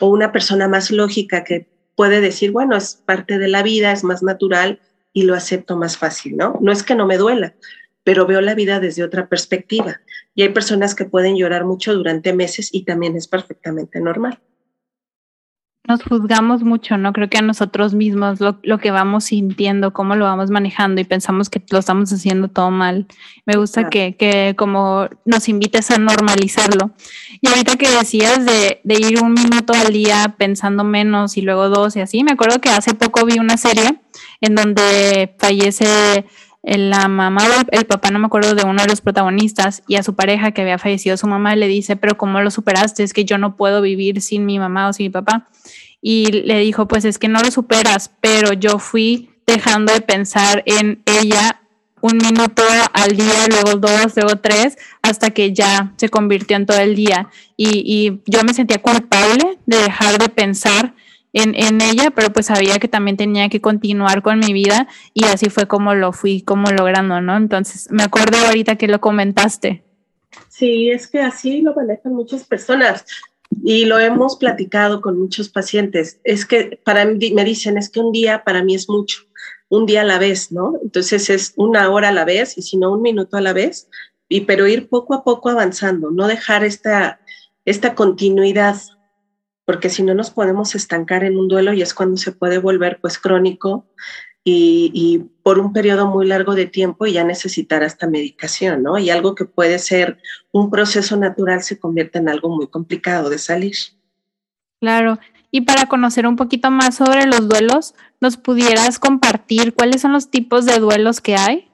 o 0.00 0.08
una 0.08 0.32
persona 0.32 0.68
más 0.68 0.90
lógica 0.90 1.44
que 1.44 1.68
puede 1.96 2.22
decir, 2.22 2.50
bueno, 2.50 2.74
es 2.74 2.94
parte 2.94 3.38
de 3.38 3.48
la 3.48 3.62
vida, 3.62 3.92
es 3.92 4.04
más 4.04 4.22
natural 4.22 4.80
y 5.12 5.24
lo 5.24 5.34
acepto 5.34 5.76
más 5.76 5.98
fácil, 5.98 6.38
¿no? 6.38 6.58
No 6.62 6.72
es 6.72 6.82
que 6.82 6.94
no 6.94 7.04
me 7.04 7.18
duela, 7.18 7.54
pero 8.04 8.26
veo 8.26 8.40
la 8.40 8.54
vida 8.54 8.80
desde 8.80 9.04
otra 9.04 9.28
perspectiva. 9.28 10.00
Y 10.34 10.44
hay 10.44 10.48
personas 10.48 10.94
que 10.94 11.04
pueden 11.04 11.36
llorar 11.36 11.66
mucho 11.66 11.92
durante 11.92 12.32
meses 12.32 12.70
y 12.72 12.86
también 12.86 13.16
es 13.16 13.28
perfectamente 13.28 14.00
normal. 14.00 14.40
Nos 15.86 16.02
juzgamos 16.02 16.62
mucho, 16.62 16.96
¿no? 16.96 17.12
Creo 17.12 17.28
que 17.28 17.36
a 17.36 17.42
nosotros 17.42 17.92
mismos 17.92 18.38
lo, 18.40 18.78
que 18.78 18.90
vamos 18.90 19.24
sintiendo, 19.24 19.92
cómo 19.92 20.16
lo 20.16 20.24
vamos 20.24 20.48
manejando 20.48 21.02
y 21.02 21.04
pensamos 21.04 21.50
que 21.50 21.62
lo 21.70 21.78
estamos 21.78 22.10
haciendo 22.10 22.48
todo 22.48 22.70
mal. 22.70 23.06
Me 23.44 23.56
gusta 23.56 23.90
que, 23.90 24.16
que, 24.16 24.54
como 24.56 25.08
nos 25.26 25.46
invites 25.50 25.90
a 25.90 25.98
normalizarlo. 25.98 26.92
Y 27.42 27.48
ahorita 27.48 27.76
que 27.76 27.90
decías 27.90 28.46
de, 28.46 28.80
de 28.82 28.94
ir 28.94 29.22
un 29.22 29.34
minuto 29.34 29.74
al 29.74 29.92
día 29.92 30.34
pensando 30.38 30.84
menos 30.84 31.36
y 31.36 31.42
luego 31.42 31.68
dos 31.68 31.96
y 31.96 32.00
así, 32.00 32.24
me 32.24 32.32
acuerdo 32.32 32.62
que 32.62 32.70
hace 32.70 32.94
poco 32.94 33.26
vi 33.26 33.38
una 33.38 33.58
serie 33.58 34.00
en 34.40 34.54
donde 34.54 35.34
fallece 35.38 36.24
la 36.66 37.08
mamá 37.08 37.46
el 37.72 37.84
papá, 37.84 38.10
no 38.10 38.18
me 38.18 38.26
acuerdo 38.26 38.54
de 38.54 38.64
uno 38.64 38.82
de 38.82 38.88
los 38.88 39.00
protagonistas, 39.00 39.82
y 39.86 39.96
a 39.96 40.02
su 40.02 40.14
pareja 40.14 40.52
que 40.52 40.62
había 40.62 40.78
fallecido 40.78 41.16
su 41.16 41.26
mamá 41.26 41.54
le 41.56 41.68
dice, 41.68 41.96
pero 41.96 42.16
¿cómo 42.16 42.40
lo 42.40 42.50
superaste? 42.50 43.02
Es 43.02 43.12
que 43.12 43.24
yo 43.24 43.38
no 43.38 43.56
puedo 43.56 43.82
vivir 43.82 44.22
sin 44.22 44.46
mi 44.46 44.58
mamá 44.58 44.88
o 44.88 44.92
sin 44.92 45.06
mi 45.06 45.10
papá. 45.10 45.48
Y 46.00 46.32
le 46.32 46.58
dijo, 46.58 46.88
pues 46.88 47.04
es 47.04 47.18
que 47.18 47.28
no 47.28 47.40
lo 47.40 47.50
superas, 47.50 48.10
pero 48.20 48.52
yo 48.52 48.78
fui 48.78 49.30
dejando 49.46 49.92
de 49.92 50.00
pensar 50.00 50.62
en 50.66 51.02
ella 51.06 51.60
un 52.00 52.18
minuto 52.18 52.62
al 52.92 53.16
día, 53.16 53.46
luego 53.48 53.78
dos, 53.78 54.14
luego 54.16 54.36
tres, 54.36 54.76
hasta 55.00 55.30
que 55.30 55.54
ya 55.54 55.92
se 55.96 56.10
convirtió 56.10 56.56
en 56.56 56.66
todo 56.66 56.78
el 56.78 56.94
día. 56.94 57.28
Y, 57.56 57.82
y 57.84 58.22
yo 58.26 58.42
me 58.44 58.52
sentía 58.52 58.80
culpable 58.82 59.58
de 59.64 59.78
dejar 59.78 60.18
de 60.18 60.28
pensar 60.28 60.93
en, 61.34 61.80
ella, 61.80 62.10
pero 62.10 62.32
pues 62.32 62.46
sabía 62.46 62.78
que 62.78 62.88
también 62.88 63.16
tenía 63.16 63.48
que 63.48 63.60
continuar 63.60 64.22
con 64.22 64.38
mi 64.38 64.52
vida 64.52 64.86
y 65.12 65.24
así 65.24 65.50
fue 65.50 65.66
como 65.66 65.94
lo 65.94 66.12
fui 66.12 66.42
como 66.42 66.70
logrando, 66.70 67.20
¿no? 67.20 67.36
Entonces, 67.36 67.88
me 67.90 68.04
acuerdo 68.04 68.38
ahorita 68.46 68.76
que 68.76 68.86
lo 68.86 69.00
comentaste. 69.00 69.82
Sí, 70.48 70.90
es 70.90 71.08
que 71.08 71.20
así 71.20 71.60
lo 71.60 71.74
manejan 71.74 72.14
muchas 72.14 72.44
personas 72.44 73.04
y 73.64 73.84
lo 73.84 73.98
hemos 73.98 74.36
platicado 74.36 75.00
con 75.00 75.18
muchos 75.18 75.48
pacientes. 75.48 76.20
Es 76.22 76.46
que 76.46 76.80
para 76.84 77.04
mí 77.04 77.32
me 77.32 77.44
dicen, 77.44 77.78
es 77.78 77.90
que 77.90 78.00
un 78.00 78.12
día 78.12 78.44
para 78.44 78.62
mí 78.62 78.76
es 78.76 78.88
mucho, 78.88 79.22
un 79.68 79.86
día 79.86 80.02
a 80.02 80.04
la 80.04 80.18
vez, 80.18 80.52
¿no? 80.52 80.78
Entonces 80.82 81.30
es 81.30 81.52
una 81.56 81.90
hora 81.90 82.10
a 82.10 82.12
la 82.12 82.24
vez 82.24 82.56
y 82.56 82.62
si 82.62 82.76
no 82.76 82.92
un 82.92 83.02
minuto 83.02 83.36
a 83.36 83.40
la 83.40 83.52
vez, 83.52 83.88
y 84.28 84.42
pero 84.42 84.68
ir 84.68 84.88
poco 84.88 85.14
a 85.14 85.24
poco 85.24 85.50
avanzando, 85.50 86.10
no 86.10 86.28
dejar 86.28 86.64
esta, 86.64 87.20
esta 87.64 87.94
continuidad 87.94 88.76
porque 89.64 89.88
si 89.88 90.02
no 90.02 90.14
nos 90.14 90.30
podemos 90.30 90.74
estancar 90.74 91.24
en 91.24 91.38
un 91.38 91.48
duelo 91.48 91.72
y 91.72 91.82
es 91.82 91.94
cuando 91.94 92.16
se 92.16 92.32
puede 92.32 92.58
volver 92.58 92.98
pues 93.00 93.18
crónico 93.18 93.86
y, 94.46 95.22
por 95.42 95.58
un 95.58 95.72
periodo 95.72 96.06
muy 96.06 96.26
largo 96.26 96.54
de 96.54 96.66
tiempo 96.66 97.06
y 97.06 97.12
ya 97.12 97.24
necesitar 97.24 97.82
hasta 97.82 98.06
medicación, 98.06 98.82
¿no? 98.82 98.98
Y 98.98 99.08
algo 99.08 99.34
que 99.34 99.46
puede 99.46 99.78
ser 99.78 100.18
un 100.52 100.70
proceso 100.70 101.16
natural 101.16 101.62
se 101.62 101.78
convierte 101.78 102.18
en 102.18 102.28
algo 102.28 102.54
muy 102.54 102.68
complicado 102.68 103.30
de 103.30 103.38
salir. 103.38 103.74
Claro. 104.80 105.18
Y 105.50 105.62
para 105.62 105.86
conocer 105.86 106.26
un 106.26 106.36
poquito 106.36 106.70
más 106.70 106.96
sobre 106.96 107.26
los 107.26 107.48
duelos, 107.48 107.94
¿nos 108.20 108.36
pudieras 108.36 108.98
compartir 108.98 109.72
cuáles 109.72 110.02
son 110.02 110.12
los 110.12 110.30
tipos 110.30 110.66
de 110.66 110.78
duelos 110.78 111.20
que 111.20 111.36
hay? 111.36 111.70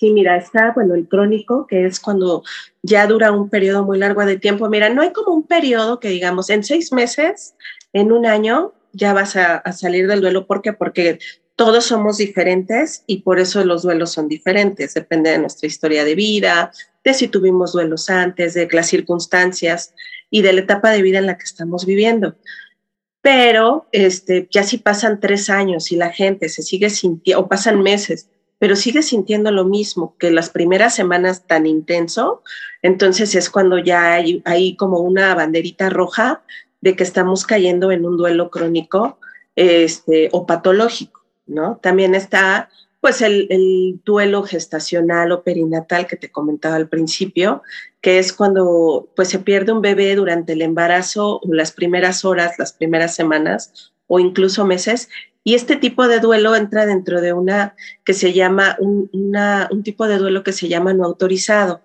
Sí, 0.00 0.12
mira, 0.12 0.38
está, 0.38 0.72
bueno, 0.74 0.94
el 0.94 1.06
crónico, 1.06 1.66
que 1.66 1.84
es 1.84 2.00
cuando 2.00 2.42
ya 2.82 3.06
dura 3.06 3.32
un 3.32 3.50
periodo 3.50 3.84
muy 3.84 3.98
largo 3.98 4.24
de 4.24 4.38
tiempo. 4.38 4.66
Mira, 4.70 4.88
no 4.88 5.02
hay 5.02 5.12
como 5.12 5.34
un 5.34 5.46
periodo 5.46 6.00
que 6.00 6.08
digamos, 6.08 6.48
en 6.48 6.64
seis 6.64 6.90
meses, 6.90 7.54
en 7.92 8.10
un 8.10 8.24
año, 8.24 8.72
ya 8.94 9.12
vas 9.12 9.36
a, 9.36 9.60
salir 9.72 10.08
del 10.08 10.22
duelo. 10.22 10.46
¿Por 10.46 10.62
qué? 10.62 10.72
Porque 10.72 11.18
todos 11.54 11.84
somos 11.84 12.16
diferentes 12.16 13.04
y 13.06 13.20
por 13.20 13.38
eso 13.40 13.62
los 13.62 13.82
duelos 13.82 14.12
son 14.12 14.26
diferentes. 14.26 14.94
Depende 14.94 15.32
de 15.32 15.38
nuestra 15.38 15.66
historia 15.66 16.02
de 16.02 16.14
vida, 16.14 16.72
de 17.04 17.12
si 17.12 17.28
tuvimos 17.28 17.72
duelos 17.72 18.08
antes, 18.08 18.54
de 18.54 18.66
las 18.72 18.86
circunstancias 18.86 19.92
y 20.30 20.40
de 20.40 20.54
la 20.54 20.60
etapa 20.62 20.92
de 20.92 21.02
vida 21.02 21.18
en 21.18 21.26
la 21.26 21.36
que 21.36 21.44
estamos 21.44 21.84
viviendo. 21.84 22.36
Pero 23.20 23.86
este, 23.92 24.48
ya 24.50 24.62
si 24.62 24.78
pasan 24.78 25.20
tres 25.20 25.50
años 25.50 25.92
y 25.92 25.96
la 25.96 26.10
gente 26.10 26.48
se 26.48 26.62
sigue 26.62 26.88
sintiendo, 26.88 27.42
o 27.42 27.48
pasan 27.50 27.82
meses 27.82 28.30
pero 28.60 28.76
sigue 28.76 29.02
sintiendo 29.02 29.50
lo 29.50 29.64
mismo 29.64 30.14
que 30.18 30.30
las 30.30 30.50
primeras 30.50 30.94
semanas 30.94 31.46
tan 31.46 31.64
intenso, 31.64 32.42
entonces 32.82 33.34
es 33.34 33.48
cuando 33.48 33.78
ya 33.78 34.12
hay, 34.12 34.42
hay 34.44 34.76
como 34.76 35.00
una 35.00 35.34
banderita 35.34 35.88
roja 35.88 36.42
de 36.82 36.94
que 36.94 37.02
estamos 37.02 37.46
cayendo 37.46 37.90
en 37.90 38.04
un 38.04 38.18
duelo 38.18 38.50
crónico 38.50 39.18
este, 39.56 40.28
o 40.32 40.44
patológico, 40.44 41.24
¿no? 41.46 41.78
También 41.82 42.14
está 42.14 42.68
pues 43.00 43.22
el, 43.22 43.46
el, 43.48 43.98
duelo 44.04 44.42
gestacional 44.42 45.32
o 45.32 45.42
perinatal 45.42 46.06
que 46.06 46.16
te 46.16 46.30
comentaba 46.30 46.76
al 46.76 46.90
principio, 46.90 47.62
que 48.02 48.18
es 48.18 48.34
cuando 48.34 49.08
pues 49.16 49.28
se 49.28 49.38
pierde 49.38 49.72
un 49.72 49.80
bebé 49.80 50.14
durante 50.16 50.52
el 50.52 50.60
embarazo 50.60 51.40
o 51.42 51.54
las 51.54 51.72
primeras 51.72 52.26
horas, 52.26 52.58
las 52.58 52.74
primeras 52.74 53.14
semanas 53.14 53.94
o 54.06 54.20
incluso 54.20 54.66
meses 54.66 55.08
y 55.42 55.54
este 55.54 55.76
tipo 55.76 56.06
de 56.06 56.20
duelo 56.20 56.54
entra 56.54 56.86
dentro 56.86 57.20
de 57.20 57.32
una 57.32 57.74
que 58.04 58.12
se 58.12 58.32
llama, 58.32 58.76
un, 58.78 59.08
tipo 59.82 60.06
de 60.06 60.18
duelo 60.18 60.42
que 60.42 60.52
se 60.52 60.68
llama 60.68 60.92
no 60.92 61.04
autorizado. 61.04 61.82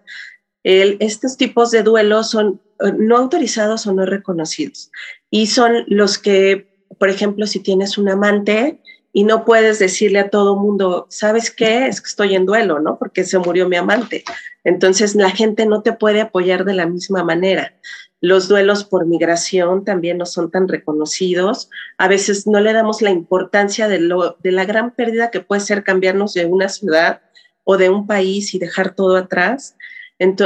Estos 0.64 1.38
tipos 1.38 1.72
de 1.72 1.84
duelo 1.84 2.24
son 2.24 2.60
eh, 2.84 2.92
no 2.98 3.18
autorizados 3.18 3.88
o 3.88 3.94
no 3.94 4.06
reconocidos. 4.06 4.92
Y 5.30 5.48
son 5.48 5.86
los 5.88 6.18
que, 6.18 6.68
por 6.98 7.10
ejemplo, 7.10 7.48
si 7.48 7.60
tienes 7.60 7.98
un 7.98 8.10
amante 8.10 8.82
y 9.14 9.24
no 9.24 9.46
puedes 9.46 9.80
decirle 9.80 10.20
a 10.20 10.30
todo 10.30 10.58
mundo, 10.58 11.08
¿sabes 11.10 11.52
qué? 11.52 11.88
Es 11.88 12.02
que 12.02 12.08
estoy 12.08 12.36
en 12.36 12.46
duelo, 12.46 12.80
¿no? 12.80 12.98
Porque 12.98 13.24
se 13.24 13.38
murió 13.38 13.70
mi 13.70 13.78
amante. 13.78 14.26
Entonces 14.66 15.16
la 15.16 15.30
gente 15.30 15.66
no 15.66 15.82
te 15.84 15.94
puede 15.94 16.20
apoyar 16.20 16.66
de 16.66 16.74
la 16.74 16.88
misma 16.88 17.24
manera. 17.24 17.74
Los 18.22 18.48
duelos 18.48 18.86
por 18.86 19.06
migración 19.06 19.84
también 19.84 20.18
no 20.18 20.26
son 20.26 20.50
tan 20.50 20.68
reconocidos. 20.68 21.70
A 21.98 22.08
veces 22.08 22.48
no 22.48 22.60
le 22.60 22.74
damos 22.74 23.02
la 23.02 23.12
importancia 23.12 23.88
de, 23.88 24.00
la 24.00 24.66
gran 24.66 24.92
pérdida 24.96 25.32
que 25.32 25.42
puede 25.42 25.62
ser 25.62 25.84
cambiarnos 25.84 26.34
de 26.34 26.46
una 26.46 26.70
ciudad 26.70 27.22
o 27.64 27.78
de 27.78 27.90
un 27.90 28.08
país 28.08 28.54
y 28.54 28.60
dejar 28.60 28.96
todo 28.96 29.18
atrás. 29.18 29.76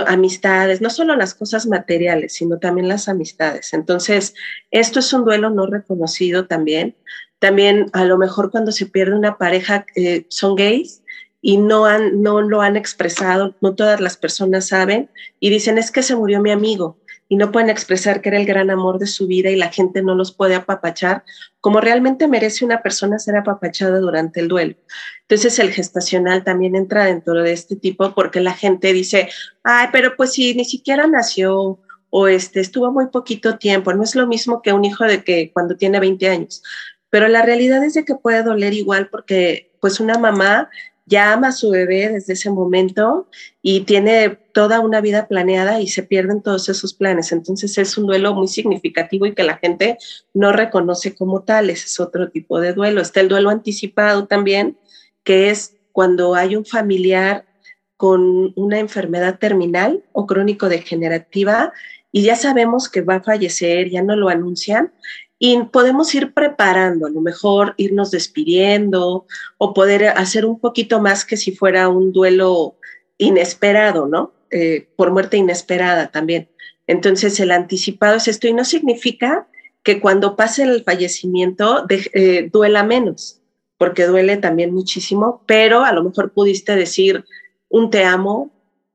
amistades, 0.07 0.81
no 0.81 0.89
solo 0.89 1.15
las 1.15 1.35
cosas 1.35 1.67
materiales, 1.67 2.33
sino 2.33 2.57
también 2.57 2.87
las 2.87 3.07
amistades. 3.07 3.73
Entonces, 3.73 4.33
esto 4.71 4.99
es 4.99 5.13
un 5.13 5.23
duelo 5.23 5.51
no 5.51 5.67
reconocido 5.67 6.47
también. 6.47 6.95
También 7.37 7.85
a 7.93 8.03
lo 8.03 8.17
mejor 8.17 8.51
cuando 8.51 8.71
se 8.71 8.87
pierde 8.87 9.15
una 9.15 9.37
pareja 9.37 9.85
eh, 9.95 10.25
son 10.29 10.55
gays 10.55 11.03
y 11.41 11.57
no, 11.57 11.85
han, 11.85 12.21
no 12.21 12.41
lo 12.41 12.61
han 12.61 12.75
expresado, 12.75 13.55
no 13.61 13.75
todas 13.75 14.01
las 14.01 14.17
personas 14.17 14.67
saben 14.67 15.09
y 15.39 15.49
dicen 15.49 15.77
es 15.77 15.91
que 15.91 16.03
se 16.03 16.15
murió 16.15 16.41
mi 16.41 16.51
amigo 16.51 16.98
y 17.31 17.35
no 17.37 17.51
pueden 17.51 17.69
expresar 17.69 18.21
que 18.21 18.29
era 18.29 18.39
el 18.39 18.45
gran 18.47 18.71
amor 18.71 18.97
de 18.97 19.05
su 19.05 19.27
vida 19.27 19.51
y 19.51 19.55
la 19.55 19.71
gente 19.71 20.01
no 20.01 20.15
los 20.15 20.33
puede 20.33 20.55
apapachar 20.55 21.23
como 21.61 21.79
realmente 21.79 22.27
merece 22.27 22.65
una 22.65 22.81
persona 22.81 23.19
ser 23.19 23.37
apapachada 23.37 23.99
durante 23.99 24.39
el 24.39 24.47
duelo. 24.47 24.75
Entonces 25.21 25.59
el 25.59 25.71
gestacional 25.71 26.43
también 26.43 26.75
entra 26.75 27.05
dentro 27.05 27.35
de 27.35 27.53
este 27.53 27.75
tipo 27.75 28.15
porque 28.15 28.41
la 28.41 28.53
gente 28.53 28.91
dice, 28.93 29.29
ay, 29.63 29.89
pero 29.91 30.15
pues 30.17 30.33
si 30.33 30.55
ni 30.55 30.65
siquiera 30.65 31.05
nació 31.05 31.79
o 32.09 32.27
este, 32.27 32.59
estuvo 32.61 32.91
muy 32.91 33.07
poquito 33.07 33.59
tiempo, 33.59 33.93
no 33.93 34.03
es 34.03 34.15
lo 34.15 34.25
mismo 34.25 34.63
que 34.63 34.73
un 34.73 34.83
hijo 34.83 35.05
de 35.05 35.23
que 35.23 35.51
cuando 35.53 35.77
tiene 35.77 35.99
20 35.99 36.27
años. 36.27 36.63
Pero 37.11 37.27
la 37.27 37.43
realidad 37.43 37.83
es 37.83 37.93
de 37.93 38.05
que 38.05 38.15
puede 38.15 38.41
doler 38.41 38.73
igual 38.73 39.09
porque 39.09 39.71
pues 39.79 39.99
una 39.99 40.17
mamá 40.17 40.69
ya 41.09 41.33
ama 41.33 41.47
a 41.47 41.51
su 41.51 41.71
bebé 41.71 42.07
desde 42.09 42.33
ese 42.33 42.51
momento 42.51 43.27
y 43.63 43.81
tiene 43.81 44.37
toda 44.53 44.79
una 44.79 45.01
vida 45.01 45.27
planeada 45.27 45.81
y 45.81 45.87
se 45.87 46.03
pierden 46.03 46.41
todos 46.43 46.69
esos 46.69 46.93
planes. 46.93 47.31
Entonces 47.31 47.77
es 47.79 47.97
un 47.97 48.05
duelo 48.05 48.35
muy 48.35 48.47
significativo 48.47 49.25
y 49.25 49.33
que 49.33 49.43
la 49.43 49.57
gente 49.57 49.97
no 50.35 50.51
reconoce 50.51 51.15
como 51.15 51.41
tal. 51.41 51.71
Ese 51.71 51.87
es 51.87 51.99
otro 51.99 52.29
tipo 52.29 52.59
de 52.59 52.73
duelo. 52.73 53.01
Está 53.01 53.21
el 53.21 53.27
duelo 53.27 53.49
anticipado 53.49 54.27
también, 54.27 54.77
que 55.23 55.49
es 55.49 55.75
cuando 55.91 56.35
hay 56.35 56.55
un 56.55 56.65
familiar 56.65 57.45
con 57.97 58.53
una 58.55 58.79
enfermedad 58.79 59.39
terminal 59.39 60.03
o 60.11 60.27
crónico-degenerativa 60.27 61.73
y 62.11 62.21
ya 62.23 62.35
sabemos 62.35 62.87
que 62.87 63.01
va 63.01 63.15
a 63.15 63.23
fallecer, 63.23 63.89
ya 63.89 64.03
no 64.03 64.15
lo 64.15 64.29
anuncian 64.29 64.93
y 65.39 65.63
podemos 65.63 66.13
ir 66.13 66.33
preparando, 66.33 67.07
a 67.07 67.09
lo 67.09 67.21
mejor 67.21 67.73
irnos 67.77 68.11
despidiendo 68.11 69.25
o 69.57 69.73
poder 69.73 70.09
hacer 70.09 70.45
un 70.45 70.59
poquito 70.59 70.99
más 70.99 71.23
que 71.23 71.37
si 71.37 71.55
fuera 71.55 71.87
un 71.87 72.11
duelo 72.11 72.75
inesperado, 73.17 74.05
¿no? 74.05 74.33
Eh, 74.51 74.89
por 74.97 75.11
muerte 75.11 75.37
inesperada 75.37 76.11
también. 76.11 76.49
Entonces 76.87 77.39
el 77.39 77.51
anticipado 77.51 78.17
es 78.17 78.27
esto 78.27 78.47
y 78.47 78.53
no 78.53 78.65
significa 78.65 79.47
que 79.81 80.01
cuando 80.01 80.35
pase 80.35 80.63
el 80.63 80.83
fallecimiento 80.83 81.85
eh, 81.89 82.49
duela 82.51 82.83
menos, 82.83 83.41
porque 83.77 84.07
duele 84.07 84.35
también 84.37 84.73
muchísimo, 84.73 85.43
pero 85.45 85.85
a 85.85 85.93
lo 85.93 86.03
mejor 86.03 86.33
pudiste 86.33 86.75
decir 86.75 87.23
un 87.69 87.89
te 87.89 88.03
amo, 88.03 88.51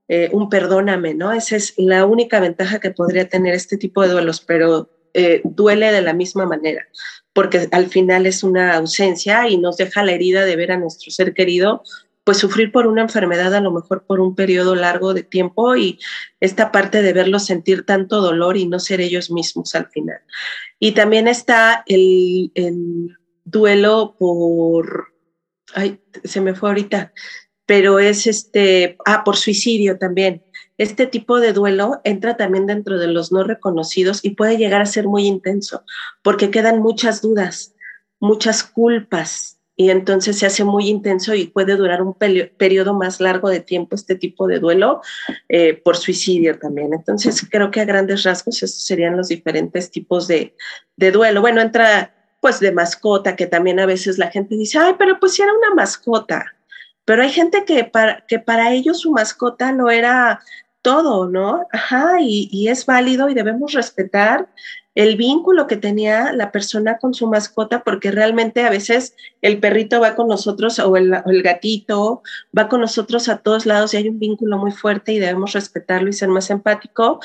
eh, 0.09 0.29
un 0.33 0.51
perdóname, 0.51 1.15
¿no? 1.15 1.33
Esa 1.33 1.57
es 1.57 1.73
la 1.79 2.05
única 2.05 2.39
ventaja 2.39 2.81
que 2.81 2.91
podría 2.91 3.29
tener 3.31 3.55
este 3.55 3.79
tipo 3.79 4.03
de 4.03 4.09
duelos, 4.09 4.43
pero 4.43 4.91
eh, 5.15 5.41
duele 5.45 5.93
de 5.93 6.03
la 6.03 6.13
misma 6.13 6.47
manera, 6.47 6.87
porque 7.33 7.69
al 7.73 7.87
final 7.87 8.27
es 8.27 8.43
una 8.43 8.75
ausencia 8.75 9.49
y 9.49 9.57
nos 9.57 9.77
deja 9.77 10.03
la 10.03 10.13
herida 10.13 10.45
de 10.45 10.57
ver 10.57 10.73
a 10.73 10.77
nuestro 10.77 11.11
ser 11.11 11.35
querido 11.35 11.83
pues 12.25 12.39
sufrir 12.39 12.73
por 12.73 12.87
una 12.87 13.03
enfermedad 13.03 13.55
a 13.55 13.61
lo 13.61 13.71
mejor 13.71 14.05
por 14.07 14.19
un 14.19 14.35
periodo 14.35 14.75
largo 14.75 15.13
de 15.13 15.23
tiempo 15.23 15.77
y 15.77 15.99
esta 16.41 16.73
parte 16.73 17.03
de 17.03 17.13
verlos 17.13 17.45
sentir 17.45 17.85
tanto 17.85 18.23
dolor 18.23 18.57
y 18.57 18.67
no 18.67 18.81
ser 18.81 19.03
ellos 19.03 19.31
mismos 19.31 19.75
al 19.75 19.89
final. 19.91 20.21
Y 20.79 20.93
también 20.93 21.29
está 21.29 21.85
el, 21.87 22.51
el 22.55 23.17
duelo 23.45 24.17
por, 24.19 25.13
ay, 25.75 26.01
se 26.25 26.41
me 26.41 26.55
fue 26.55 26.71
ahorita, 26.71 27.13
pero 27.67 27.99
es 27.99 28.27
este, 28.27 28.97
ah, 29.05 29.23
por 29.23 29.37
suicidio 29.37 29.99
también 29.99 30.44
este 30.79 31.07
tipo 31.07 31.41
de 31.41 31.53
duelo 31.53 32.01
entra 32.05 32.37
también 32.37 32.67
dentro 32.67 32.99
de 32.99 33.09
los 33.09 33.31
no 33.33 33.45
reconocidos 33.45 34.25
y 34.25 34.31
puede 34.31 34.57
llegar 34.57 34.83
a 34.83 34.87
ser 34.87 35.07
muy 35.07 35.27
intenso 35.27 35.85
porque 36.23 36.51
quedan 36.51 36.81
muchas 36.81 37.23
dudas, 37.23 37.75
muchas 38.21 38.63
culpas 38.63 39.55
y 39.77 39.91
entonces 39.91 40.39
se 40.39 40.47
hace 40.47 40.63
muy 40.63 40.89
intenso 40.89 41.35
y 41.35 41.49
puede 41.49 41.77
durar 41.77 42.01
un 42.01 42.15
periodo 42.15 42.95
más 42.95 43.21
largo 43.21 43.49
de 43.49 43.61
tiempo 43.61 43.97
este 43.97 44.15
tipo 44.15 44.47
de 44.47 44.61
duelo 44.61 45.01
eh, 45.49 45.75
por 45.75 45.97
suicidio 45.97 46.59
también. 46.59 46.95
Entonces 46.95 47.45
creo 47.51 47.71
que 47.73 47.81
a 47.81 47.85
grandes 47.85 48.23
rasgos 48.23 48.63
esos 48.63 48.85
serían 48.85 49.17
los 49.17 49.29
diferentes 49.29 49.91
tipos 49.91 50.29
de, 50.29 50.55
duelo. 50.97 51.41
Bueno, 51.41 51.61
entra 51.61 52.15
pues 52.41 52.61
de 52.61 52.71
mascota, 52.73 53.37
que 53.37 53.47
también 53.47 53.81
a 53.81 53.87
veces 53.87 54.19
la 54.19 54.31
gente 54.31 54.55
dice, 54.55 54.79
ay, 54.79 54.95
pero 54.99 55.19
pues 55.19 55.35
si 55.35 55.43
era 55.43 55.53
una 55.53 55.75
mascota. 55.75 56.45
Pero 57.05 57.23
hay 57.23 57.31
gente 57.31 57.65
que 57.65 57.85
para, 57.85 58.25
que 58.29 58.39
para 58.39 58.73
ellos 58.73 59.01
su 59.01 59.11
mascota 59.11 59.73
no 59.73 59.91
era 59.91 60.41
todo, 60.85 61.29
¿no? 61.29 61.67
Ajá, 61.73 62.21
y, 62.21 62.69
es 62.69 62.85
válido 62.85 63.31
y 63.31 63.35
debemos 63.35 63.73
respetar 63.73 64.49
el 64.95 65.17
vínculo 65.17 65.67
que 65.67 65.79
tenía 65.79 66.33
la 66.33 66.53
persona 66.53 66.99
con 66.99 67.15
su 67.15 67.27
mascota, 67.27 67.83
porque 67.83 68.13
realmente 68.13 68.63
a 68.65 68.71
veces 68.71 69.17
el 69.41 69.59
perrito 69.59 69.99
va 69.99 70.15
con 70.15 70.29
nosotros 70.29 70.79
o 70.79 70.97
el, 70.97 71.13
o 71.15 71.31
el, 71.31 71.43
gatito 71.43 72.23
va 72.57 72.69
con 72.69 72.83
nosotros 72.83 73.29
a 73.29 73.39
todos 73.39 73.67
lados 73.67 73.95
y 73.95 73.97
hay 73.97 74.09
un 74.09 74.19
vínculo 74.19 74.59
muy 74.59 74.73
fuerte 74.73 75.13
y 75.13 75.19
debemos 75.19 75.55
respetarlo 75.55 76.11
y 76.11 76.13
ser 76.13 76.29
más 76.29 76.51
empático. 76.51 77.19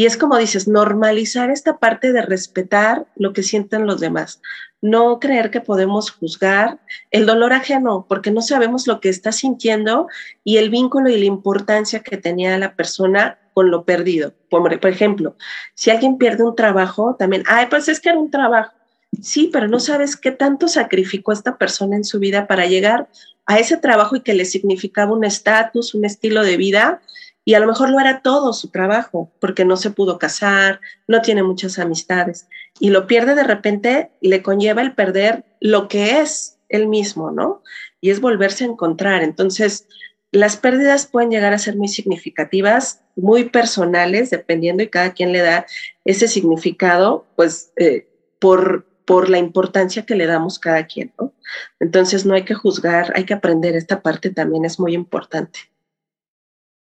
Y 0.00 0.06
es 0.06 0.16
como 0.16 0.38
dices, 0.38 0.66
normalizar 0.66 1.50
esta 1.50 1.76
parte 1.76 2.10
de 2.14 2.22
respetar 2.22 3.06
lo 3.16 3.34
que 3.34 3.42
sienten 3.42 3.86
los 3.86 4.00
demás 4.00 4.40
no 4.80 5.20
creer 5.20 5.50
que 5.50 5.60
podemos 5.60 6.10
juzgar 6.10 6.80
el 7.10 7.26
dolor 7.26 7.52
ajeno, 7.52 8.06
porque 8.08 8.30
no 8.30 8.40
sabemos 8.40 8.86
lo 8.86 9.00
que 9.00 9.10
está 9.10 9.32
sintiendo 9.32 10.08
y 10.42 10.56
el 10.56 10.70
vínculo 10.70 11.10
y 11.10 11.18
la 11.18 11.26
importancia 11.26 12.00
que 12.00 12.16
tenía 12.16 12.56
la 12.58 12.74
persona 12.74 13.38
con 13.52 13.70
lo 13.70 13.84
perdido. 13.84 14.32
Por, 14.48 14.72
ejemplo, 14.86 15.36
si 15.74 15.90
alguien 15.90 16.16
pierde 16.16 16.44
un 16.44 16.56
trabajo, 16.56 17.16
también, 17.18 17.42
ay, 17.46 17.66
pues 17.68 17.88
es 17.88 18.00
que 18.00 18.08
era 18.08 18.18
un 18.18 18.30
trabajo. 18.30 18.72
Sí, 19.20 19.50
pero 19.52 19.68
no 19.68 19.80
sabes 19.80 20.16
qué 20.16 20.30
tanto 20.30 20.68
sacrificó 20.68 21.32
esta 21.32 21.58
persona 21.58 21.96
en 21.96 22.04
su 22.04 22.18
vida 22.18 22.46
para 22.46 22.66
llegar 22.66 23.08
a 23.44 23.58
ese 23.58 23.76
trabajo 23.76 24.16
y 24.16 24.22
que 24.22 24.34
le 24.34 24.44
significaba 24.44 25.12
un 25.12 25.24
estatus, 25.24 25.94
un 25.94 26.04
estilo 26.04 26.42
de 26.42 26.56
vida 26.56 27.02
y 27.44 27.54
a 27.54 27.60
lo 27.60 27.66
mejor 27.66 27.90
lo 27.90 27.98
era 28.00 28.22
todo 28.22 28.52
su 28.52 28.70
trabajo, 28.70 29.32
porque 29.40 29.64
no 29.64 29.76
se 29.76 29.90
pudo 29.90 30.18
casar, 30.18 30.80
no 31.08 31.22
tiene 31.22 31.42
muchas 31.42 31.78
amistades, 31.78 32.48
y 32.78 32.90
lo 32.90 33.06
pierde 33.06 33.34
de 33.34 33.44
repente, 33.44 34.10
le 34.20 34.42
conlleva 34.42 34.82
el 34.82 34.94
perder 34.94 35.44
lo 35.60 35.88
que 35.88 36.20
es 36.20 36.58
él 36.68 36.86
mismo, 36.86 37.30
¿no? 37.30 37.62
Y 38.00 38.10
es 38.10 38.20
volverse 38.20 38.64
a 38.64 38.68
encontrar. 38.68 39.22
Entonces, 39.22 39.86
las 40.32 40.56
pérdidas 40.56 41.06
pueden 41.06 41.30
llegar 41.30 41.52
a 41.52 41.58
ser 41.58 41.76
muy 41.76 41.88
significativas, 41.88 43.02
muy 43.16 43.44
personales, 43.44 44.30
dependiendo 44.30 44.82
y 44.82 44.88
cada 44.88 45.12
quien 45.12 45.32
le 45.32 45.40
da 45.40 45.66
ese 46.04 46.28
significado, 46.28 47.26
pues, 47.36 47.72
eh, 47.76 48.08
por, 48.38 48.86
por 49.04 49.28
la 49.28 49.38
importancia 49.38 50.06
que 50.06 50.14
le 50.14 50.26
damos 50.26 50.58
cada 50.58 50.86
quien, 50.86 51.12
¿no? 51.18 51.32
Entonces, 51.80 52.24
no 52.24 52.34
hay 52.34 52.44
que 52.44 52.54
juzgar, 52.54 53.12
hay 53.16 53.24
que 53.24 53.34
aprender. 53.34 53.74
Esta 53.74 54.02
parte 54.02 54.30
también 54.30 54.64
es 54.64 54.78
muy 54.78 54.94
importante. 54.94 55.58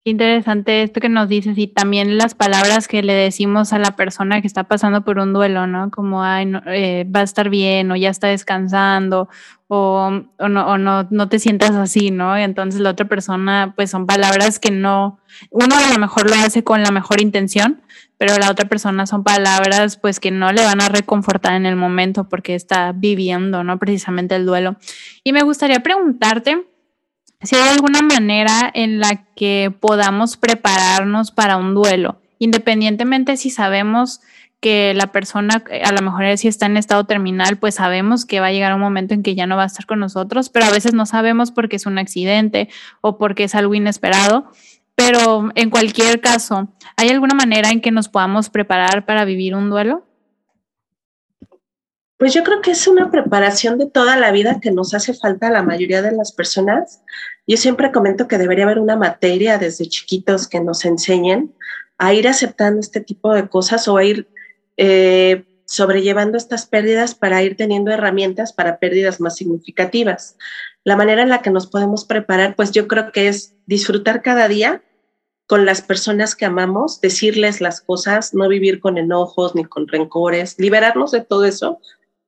Interesante 0.06 0.82
esto 0.82 1.02
que 1.02 1.10
nos 1.10 1.28
dices 1.28 1.58
y 1.58 1.68
también 1.68 2.18
las 2.18 2.34
palabras 2.34 2.88
que 2.88 3.04
le 3.04 3.14
decimos 3.14 3.74
a 3.74 3.80
la 3.80 3.98
persona 3.98 4.40
que 4.40 4.48
está 4.48 4.64
pasando 4.64 5.04
por 5.04 5.20
un 5.20 5.34
duelo, 5.34 5.68
¿no? 5.68 5.92
Como, 5.92 6.24
ay, 6.24 6.50
eh, 6.68 7.06
va 7.14 7.20
a 7.20 7.24
estar 7.24 7.50
bien 7.50 7.92
o 7.92 7.98
ya 7.98 8.10
está 8.10 8.28
descansando 8.28 9.28
o, 9.68 10.10
o, 10.40 10.48
no, 10.48 10.68
o 10.68 10.78
no, 10.78 11.06
no 11.12 11.28
te 11.28 11.38
sientas 11.38 11.72
así, 11.72 12.12
¿no? 12.12 12.40
Y 12.40 12.44
entonces 12.44 12.80
la 12.80 12.92
otra 12.92 13.10
persona, 13.10 13.74
pues 13.76 13.92
son 13.92 14.08
palabras 14.08 14.58
que 14.58 14.72
no, 14.72 15.20
uno 15.52 15.76
a 15.76 15.94
lo 15.94 16.00
mejor 16.00 16.30
lo 16.30 16.36
hace 16.38 16.64
con 16.64 16.82
la 16.82 16.92
mejor 16.92 17.20
intención, 17.22 17.82
pero 18.18 18.38
la 18.38 18.50
otra 18.50 18.70
persona 18.70 19.06
son 19.06 19.26
palabras 19.26 19.98
pues 19.98 20.22
que 20.22 20.32
no 20.32 20.54
le 20.54 20.64
van 20.64 20.82
a 20.82 20.88
reconfortar 20.88 21.54
en 21.56 21.66
el 21.66 21.76
momento 21.76 22.30
porque 22.30 22.56
está 22.56 22.94
viviendo, 22.94 23.66
¿no? 23.66 23.78
Precisamente 23.80 24.36
el 24.36 24.46
duelo. 24.46 24.78
Y 25.26 25.34
me 25.34 25.44
gustaría 25.44 25.82
preguntarte, 25.82 26.66
si 27.42 27.56
hay 27.56 27.70
alguna 27.70 28.02
manera 28.02 28.70
en 28.74 29.00
la 29.00 29.26
que 29.36 29.74
podamos 29.80 30.38
prepararnos 30.38 31.32
para 31.32 31.58
un 31.58 31.74
duelo, 31.74 32.22
independientemente 32.38 33.38
si 33.38 33.50
sabemos 33.50 34.22
que 34.60 34.94
la 34.94 35.08
persona 35.14 35.64
eh, 35.70 35.84
a 35.84 35.94
lo 35.94 36.02
mejor 36.02 36.38
si 36.38 36.50
está 36.50 36.66
en 36.66 36.76
estado 36.76 37.06
terminal, 37.06 37.58
pues 37.58 37.76
sabemos 37.76 38.26
que 38.26 38.42
va 38.42 38.48
a 38.48 38.52
llegar 38.52 38.74
un 38.74 38.82
momento 38.82 39.14
en 39.14 39.24
que 39.24 39.36
ya 39.36 39.48
no 39.48 39.56
va 39.56 39.64
a 39.64 39.68
estar 39.68 39.86
con 39.86 40.00
nosotros, 40.00 40.50
pero 40.50 40.66
a 40.66 40.72
veces 40.72 40.94
no 40.94 41.06
sabemos 41.06 41.52
porque 41.52 41.78
es 41.78 41.86
un 41.86 41.98
accidente 41.98 42.70
o 43.02 43.18
porque 43.18 43.46
es 43.46 43.56
algo 43.56 43.74
inesperado. 43.74 44.52
Pero 44.96 45.50
en 45.56 45.70
cualquier 45.70 46.20
caso, 46.20 46.68
¿hay 46.98 47.08
alguna 47.08 47.34
manera 47.34 47.70
en 47.70 47.80
que 47.80 47.90
nos 47.90 48.10
podamos 48.10 48.50
preparar 48.50 49.06
para 49.06 49.24
vivir 49.24 49.56
un 49.56 49.70
duelo? 49.70 50.09
Pues 52.20 52.34
yo 52.34 52.44
creo 52.44 52.62
que 52.62 52.72
es 52.72 52.86
una 52.86 53.10
preparación 53.10 53.78
de 53.78 53.90
toda 53.90 54.18
la 54.18 54.34
vida 54.34 54.60
que 54.62 54.72
nos 54.72 54.94
hace 54.94 55.14
falta 55.14 55.48
a 55.48 55.52
la 55.52 55.64
mayoría 55.64 56.02
de 56.02 56.12
las 56.12 56.34
personas. 56.34 57.02
Yo 57.48 57.56
siempre 57.56 57.94
comento 57.94 58.28
que 58.28 58.38
debería 58.38 58.66
haber 58.66 58.80
una 58.80 58.98
materia 58.98 59.58
desde 59.58 59.88
chiquitos 59.88 60.46
que 60.50 60.60
nos 60.60 60.84
enseñen 60.84 61.56
a 61.98 62.14
ir 62.14 62.28
aceptando 62.28 62.82
este 62.82 63.00
tipo 63.00 63.34
de 63.34 63.48
cosas 63.48 63.88
o 63.88 63.96
a 63.96 64.04
ir 64.04 64.28
eh, 64.76 65.46
sobrellevando 65.64 66.38
estas 66.38 66.66
pérdidas 66.66 67.16
para 67.16 67.42
ir 67.42 67.56
teniendo 67.56 67.90
herramientas 67.90 68.52
para 68.52 68.80
pérdidas 68.80 69.22
más 69.22 69.38
significativas. 69.38 70.36
La 70.84 70.98
manera 70.98 71.22
en 71.22 71.30
la 71.30 71.42
que 71.42 71.52
nos 71.52 71.68
podemos 71.68 72.04
preparar, 72.04 72.54
pues 72.58 72.72
yo 72.72 72.90
creo 72.90 73.14
que 73.14 73.30
es 73.30 73.56
disfrutar 73.66 74.22
cada 74.22 74.50
día 74.50 74.84
con 75.48 75.66
las 75.66 75.82
personas 75.82 76.36
que 76.36 76.46
amamos, 76.46 77.00
decirles 77.00 77.62
las 77.62 77.80
cosas, 77.80 78.34
no 78.34 78.50
vivir 78.50 78.82
con 78.82 78.98
enojos 78.98 79.56
ni 79.56 79.64
con 79.64 79.88
rencores, 79.88 80.60
liberarnos 80.60 81.12
de 81.12 81.22
todo 81.22 81.46
eso 81.46 81.80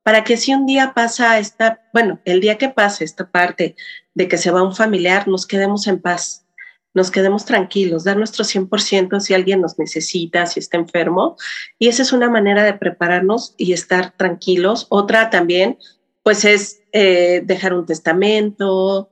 para 0.04 0.24
que 0.24 0.38
si 0.38 0.54
un 0.54 0.66
día 0.66 0.94
pasa 0.94 1.40
esta, 1.40 1.82
bueno, 1.94 2.20
el 2.26 2.42
día 2.42 2.58
que 2.58 2.70
pase 2.70 3.04
esta 3.04 3.30
parte 3.30 3.76
de 4.14 4.28
que 4.28 4.38
se 4.38 4.52
va 4.52 4.64
un 4.64 4.76
familiar, 4.76 5.28
nos 5.28 5.46
quedemos 5.46 5.88
en 5.88 6.02
paz, 6.02 6.46
nos 6.94 7.12
quedemos 7.12 7.46
tranquilos, 7.46 8.04
dar 8.04 8.18
nuestro 8.18 8.44
100% 8.44 9.20
si 9.20 9.34
alguien 9.34 9.62
nos 9.62 9.80
necesita, 9.80 10.46
si 10.46 10.60
está 10.60 10.78
enfermo. 10.78 11.38
Y 11.80 11.88
esa 11.88 12.02
es 12.02 12.12
una 12.12 12.30
manera 12.30 12.64
de 12.64 12.74
prepararnos 12.74 13.56
y 13.58 13.74
estar 13.74 14.12
tranquilos. 14.18 14.88
Otra 14.90 15.30
también, 15.30 15.78
pues 16.24 16.44
es 16.44 16.82
eh, 16.92 17.42
dejar 17.46 17.74
un 17.74 17.86
testamento, 17.86 19.12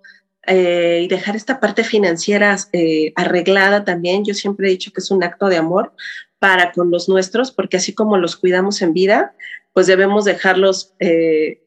eh, 0.51 1.01
y 1.03 1.07
dejar 1.07 1.35
esta 1.35 1.59
parte 1.59 1.83
financiera 1.83 2.57
eh, 2.73 3.13
arreglada 3.15 3.85
también. 3.85 4.25
Yo 4.25 4.33
siempre 4.33 4.67
he 4.67 4.71
dicho 4.71 4.91
que 4.91 4.99
es 4.99 5.11
un 5.11 5.23
acto 5.23 5.47
de 5.47 5.57
amor 5.57 5.93
para 6.39 6.71
con 6.71 6.89
los 6.89 7.07
nuestros, 7.07 7.51
porque 7.51 7.77
así 7.77 7.93
como 7.93 8.17
los 8.17 8.35
cuidamos 8.35 8.81
en 8.81 8.93
vida, 8.93 9.35
pues 9.79 9.87
debemos 9.87 10.25
dejarlos 10.25 10.93
eh, 10.99 11.63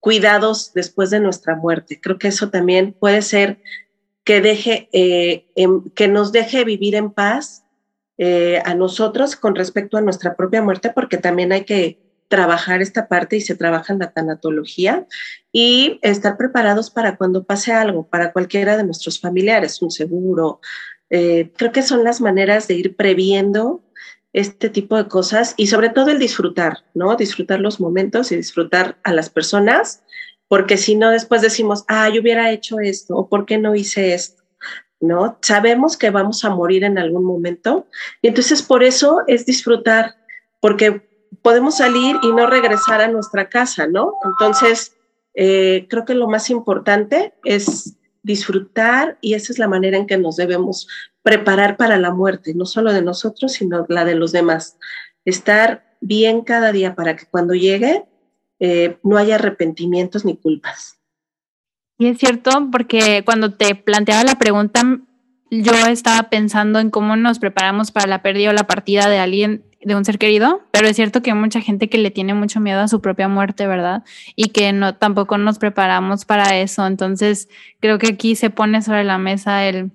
cuidados 0.00 0.72
después 0.74 1.10
de 1.10 1.20
nuestra 1.20 1.54
muerte. 1.54 2.00
Creo 2.00 2.18
que 2.18 2.26
eso 2.26 2.50
también 2.50 2.92
puede 2.92 3.22
ser 3.22 3.62
que, 4.24 4.40
deje, 4.40 4.88
eh, 4.92 5.46
que 5.94 6.08
nos 6.08 6.32
deje 6.32 6.64
vivir 6.64 6.96
en 6.96 7.12
paz 7.12 7.62
eh, 8.18 8.60
a 8.64 8.74
nosotros 8.74 9.36
con 9.36 9.54
respecto 9.54 9.96
a 9.96 10.00
nuestra 10.00 10.34
propia 10.34 10.60
muerte, 10.60 10.90
porque 10.92 11.18
también 11.18 11.52
hay 11.52 11.62
que 11.62 12.00
trabajar 12.26 12.82
esta 12.82 13.06
parte 13.06 13.36
y 13.36 13.40
se 13.42 13.54
trabaja 13.54 13.92
en 13.92 14.00
la 14.00 14.10
tanatología 14.10 15.06
y 15.52 16.00
estar 16.02 16.36
preparados 16.36 16.90
para 16.90 17.16
cuando 17.16 17.44
pase 17.44 17.72
algo, 17.72 18.08
para 18.08 18.32
cualquiera 18.32 18.76
de 18.76 18.82
nuestros 18.82 19.20
familiares, 19.20 19.80
un 19.82 19.92
seguro. 19.92 20.58
creo 21.08 21.70
que 21.72 21.82
son 21.82 22.02
las 22.02 22.20
maneras 22.20 22.66
de 22.66 22.74
ir 22.74 22.96
previendo 22.96 23.85
este 24.36 24.68
tipo 24.68 24.98
de 24.98 25.08
cosas 25.08 25.54
y 25.56 25.68
sobre 25.68 25.88
todo 25.88 26.10
el 26.10 26.18
disfrutar, 26.18 26.84
¿no? 26.92 27.16
Disfrutar 27.16 27.58
los 27.58 27.80
momentos 27.80 28.30
y 28.30 28.36
disfrutar 28.36 28.98
a 29.02 29.14
las 29.14 29.30
personas, 29.30 30.02
porque 30.46 30.76
si 30.76 30.94
no 30.94 31.10
después 31.10 31.40
decimos, 31.40 31.84
ah, 31.88 32.10
yo 32.10 32.20
hubiera 32.20 32.50
hecho 32.50 32.78
esto 32.78 33.16
o 33.16 33.30
por 33.30 33.46
qué 33.46 33.56
no 33.56 33.74
hice 33.74 34.12
esto, 34.12 34.42
¿no? 35.00 35.38
Sabemos 35.40 35.96
que 35.96 36.10
vamos 36.10 36.44
a 36.44 36.50
morir 36.50 36.84
en 36.84 36.98
algún 36.98 37.24
momento 37.24 37.86
y 38.20 38.28
entonces 38.28 38.62
por 38.62 38.84
eso 38.84 39.22
es 39.26 39.46
disfrutar, 39.46 40.16
porque 40.60 41.08
podemos 41.40 41.78
salir 41.78 42.16
y 42.22 42.30
no 42.30 42.46
regresar 42.46 43.00
a 43.00 43.08
nuestra 43.08 43.48
casa, 43.48 43.86
¿no? 43.86 44.12
Entonces, 44.22 44.98
eh, 45.32 45.86
creo 45.88 46.04
que 46.04 46.14
lo 46.14 46.28
más 46.28 46.50
importante 46.50 47.32
es 47.42 47.96
disfrutar 48.26 49.18
y 49.20 49.34
esa 49.34 49.52
es 49.52 49.58
la 49.58 49.68
manera 49.68 49.96
en 49.96 50.06
que 50.06 50.18
nos 50.18 50.36
debemos 50.36 50.88
preparar 51.22 51.76
para 51.76 51.96
la 51.96 52.12
muerte, 52.12 52.54
no 52.54 52.66
solo 52.66 52.92
de 52.92 53.00
nosotros, 53.00 53.52
sino 53.52 53.86
la 53.88 54.04
de 54.04 54.16
los 54.16 54.32
demás. 54.32 54.78
Estar 55.24 55.96
bien 56.00 56.42
cada 56.42 56.72
día 56.72 56.96
para 56.96 57.14
que 57.14 57.26
cuando 57.26 57.54
llegue 57.54 58.04
eh, 58.58 58.98
no 59.04 59.16
haya 59.16 59.36
arrepentimientos 59.36 60.24
ni 60.24 60.36
culpas. 60.36 60.98
Y 61.98 62.08
es 62.08 62.18
cierto, 62.18 62.50
porque 62.72 63.22
cuando 63.24 63.54
te 63.54 63.76
planteaba 63.76 64.24
la 64.24 64.38
pregunta, 64.38 64.82
yo 65.50 65.72
estaba 65.88 66.28
pensando 66.28 66.80
en 66.80 66.90
cómo 66.90 67.14
nos 67.14 67.38
preparamos 67.38 67.92
para 67.92 68.08
la 68.08 68.22
pérdida 68.22 68.50
o 68.50 68.52
la 68.52 68.66
partida 68.66 69.08
de 69.08 69.18
alguien 69.18 69.64
de 69.86 69.94
un 69.94 70.04
ser 70.04 70.18
querido, 70.18 70.62
pero 70.72 70.88
es 70.88 70.96
cierto 70.96 71.22
que 71.22 71.30
hay 71.30 71.36
mucha 71.36 71.60
gente 71.60 71.88
que 71.88 71.96
le 71.96 72.10
tiene 72.10 72.34
mucho 72.34 72.58
miedo 72.58 72.80
a 72.80 72.88
su 72.88 73.00
propia 73.00 73.28
muerte, 73.28 73.68
¿verdad? 73.68 74.02
Y 74.34 74.48
que 74.48 74.72
no 74.72 74.96
tampoco 74.96 75.38
nos 75.38 75.60
preparamos 75.60 76.24
para 76.24 76.58
eso. 76.58 76.84
Entonces, 76.88 77.48
creo 77.78 77.96
que 77.98 78.08
aquí 78.08 78.34
se 78.34 78.50
pone 78.50 78.82
sobre 78.82 79.04
la 79.04 79.16
mesa 79.16 79.64
el, 79.64 79.92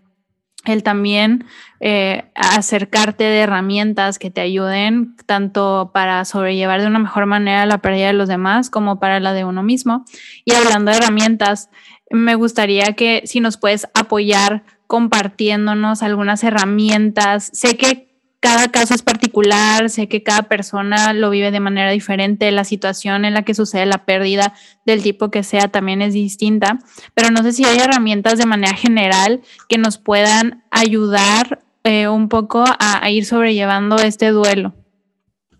el 0.64 0.82
también 0.84 1.44
eh, 1.82 2.24
acercarte 2.36 3.26
de 3.26 3.40
herramientas 3.40 4.18
que 4.18 4.32
te 4.32 4.40
ayuden 4.40 5.18
tanto 5.26 5.92
para 5.94 6.24
sobrellevar 6.24 6.80
de 6.80 6.88
una 6.88 7.00
mejor 7.00 7.26
manera 7.26 7.66
la 7.66 7.80
pérdida 7.80 8.08
de 8.08 8.14
los 8.14 8.30
demás 8.30 8.70
como 8.70 8.98
para 8.98 9.20
la 9.20 9.34
de 9.34 9.44
uno 9.44 9.62
mismo. 9.62 10.06
Y 10.46 10.54
hablando 10.54 10.92
de 10.92 11.00
herramientas, 11.00 11.70
me 12.10 12.36
gustaría 12.36 12.94
que 12.94 13.24
si 13.26 13.42
nos 13.42 13.58
puedes 13.58 13.90
apoyar 13.94 14.64
compartiéndonos 14.88 16.02
algunas 16.02 16.46
herramientas. 16.46 17.50
Sé 17.52 17.76
que 17.76 18.11
cada 18.42 18.70
caso 18.70 18.96
es 18.96 19.04
particular, 19.04 19.90
sé 19.92 20.10
que 20.10 20.24
cada 20.24 20.44
persona 20.44 21.14
lo 21.14 21.30
vive 21.30 21.52
de 21.52 21.60
manera 21.60 21.92
diferente, 21.92 22.52
la 22.52 22.64
situación 22.64 23.24
en 23.24 23.36
la 23.36 23.44
que 23.44 23.54
sucede 23.54 23.86
la 23.86 24.04
pérdida 24.04 24.54
del 24.84 25.04
tipo 25.04 25.30
que 25.30 25.44
sea 25.44 25.68
también 25.68 26.02
es 26.02 26.14
distinta, 26.14 26.80
pero 27.14 27.30
no 27.30 27.44
sé 27.44 27.54
si 27.54 27.64
hay 27.66 27.78
herramientas 27.78 28.40
de 28.40 28.48
manera 28.48 28.76
general 28.76 29.42
que 29.70 29.78
nos 29.78 30.00
puedan 30.00 30.64
ayudar 30.72 31.62
eh, 31.84 32.08
un 32.08 32.30
poco 32.30 32.64
a, 32.68 33.06
a 33.06 33.12
ir 33.12 33.26
sobrellevando 33.26 33.98
este 33.98 34.30
duelo. 34.30 34.74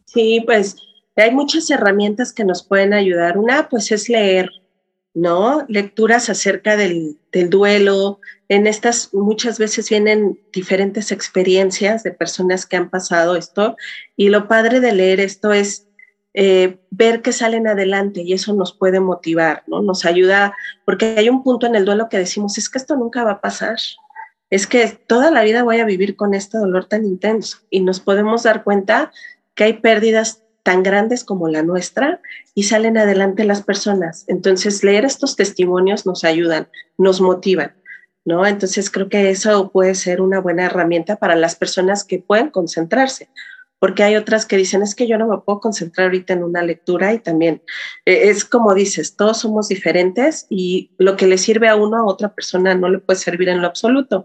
Sí, 0.06 0.42
pues 0.46 0.76
hay 1.16 1.32
muchas 1.32 1.70
herramientas 1.70 2.34
que 2.34 2.46
nos 2.46 2.64
pueden 2.64 2.94
ayudar. 2.94 3.38
Una, 3.38 3.70
pues 3.70 3.92
es 3.92 4.10
leer, 4.10 4.50
¿no? 5.14 5.66
Lecturas 5.68 6.30
acerca 6.30 6.78
del, 6.78 7.18
duelo. 7.50 8.20
En 8.50 8.68
estas 8.68 9.14
muchas 9.14 9.60
veces 9.60 9.90
vienen 9.90 10.40
diferentes 10.52 11.12
experiencias 11.12 12.04
de 12.04 12.12
personas 12.12 12.66
que 12.66 12.78
han 12.78 12.90
pasado 12.90 13.36
esto 13.36 13.78
y 14.16 14.30
lo 14.30 14.48
padre 14.48 14.80
de 14.80 14.94
leer 14.94 15.20
esto 15.20 15.54
es 15.54 15.88
eh, 16.34 16.80
ver 16.90 17.22
que 17.22 17.34
salen 17.34 17.68
adelante 17.68 18.22
y 18.22 18.34
eso 18.34 18.54
nos 18.54 18.74
puede 18.74 19.00
motivar, 19.00 19.64
¿no? 19.68 19.82
Nos 19.82 20.06
ayuda, 20.06 20.56
porque 20.86 21.16
hay 21.18 21.30
un 21.30 21.44
punto 21.44 21.68
en 21.68 21.76
el 21.76 21.86
duelo 21.86 22.08
que 22.10 22.18
decimos, 22.18 22.58
es 22.58 22.70
que 22.70 22.78
esto 22.78 22.96
nunca 22.96 23.24
va 23.24 23.32
a 23.32 23.42
pasar, 23.42 23.78
es 24.50 24.68
que 24.68 24.88
toda 24.88 25.32
la 25.32 25.44
vida 25.44 25.64
voy 25.64 25.80
a 25.80 25.86
vivir 25.86 26.16
con 26.16 26.34
este 26.34 26.58
dolor 26.58 26.86
tan 26.86 27.06
intenso 27.06 27.58
y 27.70 27.82
nos 27.82 28.00
podemos 28.00 28.44
dar 28.44 28.64
cuenta 28.64 29.12
que 29.56 29.66
hay 29.66 29.74
pérdidas 29.74 30.44
tan 30.64 30.84
grandes 30.84 31.24
como 31.24 31.48
la 31.48 31.64
nuestra 31.64 32.22
y 32.54 32.64
salen 32.64 32.98
adelante 32.98 33.44
las 33.44 33.64
personas. 33.64 34.26
Entonces, 34.28 34.84
leer 34.84 35.06
estos 35.06 35.36
testimonios 35.36 36.06
nos 36.06 36.24
ayudan, 36.24 36.68
nos 36.98 37.22
motivan, 37.22 37.74
¿no? 38.26 38.46
Entonces, 38.46 38.90
creo 38.90 39.10
que 39.10 39.30
eso 39.30 39.72
puede 39.72 39.96
ser 39.96 40.22
una 40.22 40.40
buena 40.40 40.66
herramienta 40.66 41.16
para 41.16 41.36
las 41.36 41.56
personas 41.56 42.04
que 42.04 42.20
pueden 42.20 42.50
concentrarse, 42.50 43.30
porque 43.80 44.04
hay 44.04 44.16
otras 44.16 44.46
que 44.46 44.58
dicen, 44.58 44.84
es 44.84 44.94
que 44.94 45.08
yo 45.08 45.18
no 45.18 45.28
me 45.28 45.40
puedo 45.40 45.60
concentrar 45.60 46.06
ahorita 46.06 46.34
en 46.34 46.44
una 46.44 46.62
lectura 46.62 47.14
y 47.14 47.20
también 47.20 47.64
eh, 48.06 48.30
es 48.30 48.46
como 48.46 48.76
dices, 48.76 49.16
todos 49.16 49.40
somos 49.40 49.70
diferentes 49.70 50.46
y 50.50 50.92
lo 51.00 51.18
que 51.18 51.26
le 51.26 51.40
sirve 51.40 51.68
a 51.68 51.76
uno 51.76 51.98
a 51.98 52.06
otra 52.06 52.36
persona 52.36 52.76
no 52.76 52.90
le 52.90 53.00
puede 53.00 53.18
servir 53.18 53.50
en 53.50 53.62
lo 53.62 53.68
absoluto. 53.68 54.24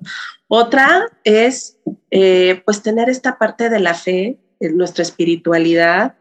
Otra 0.49 1.07
es, 1.25 1.79
eh, 2.11 2.61
pues, 2.66 2.83
tener 2.83 3.09
esta 3.09 3.38
parte 3.38 3.70
de 3.70 3.81
la 3.81 3.94
fe, 3.94 4.38
nuestra 4.61 5.03
espiritualidad, 5.03 6.16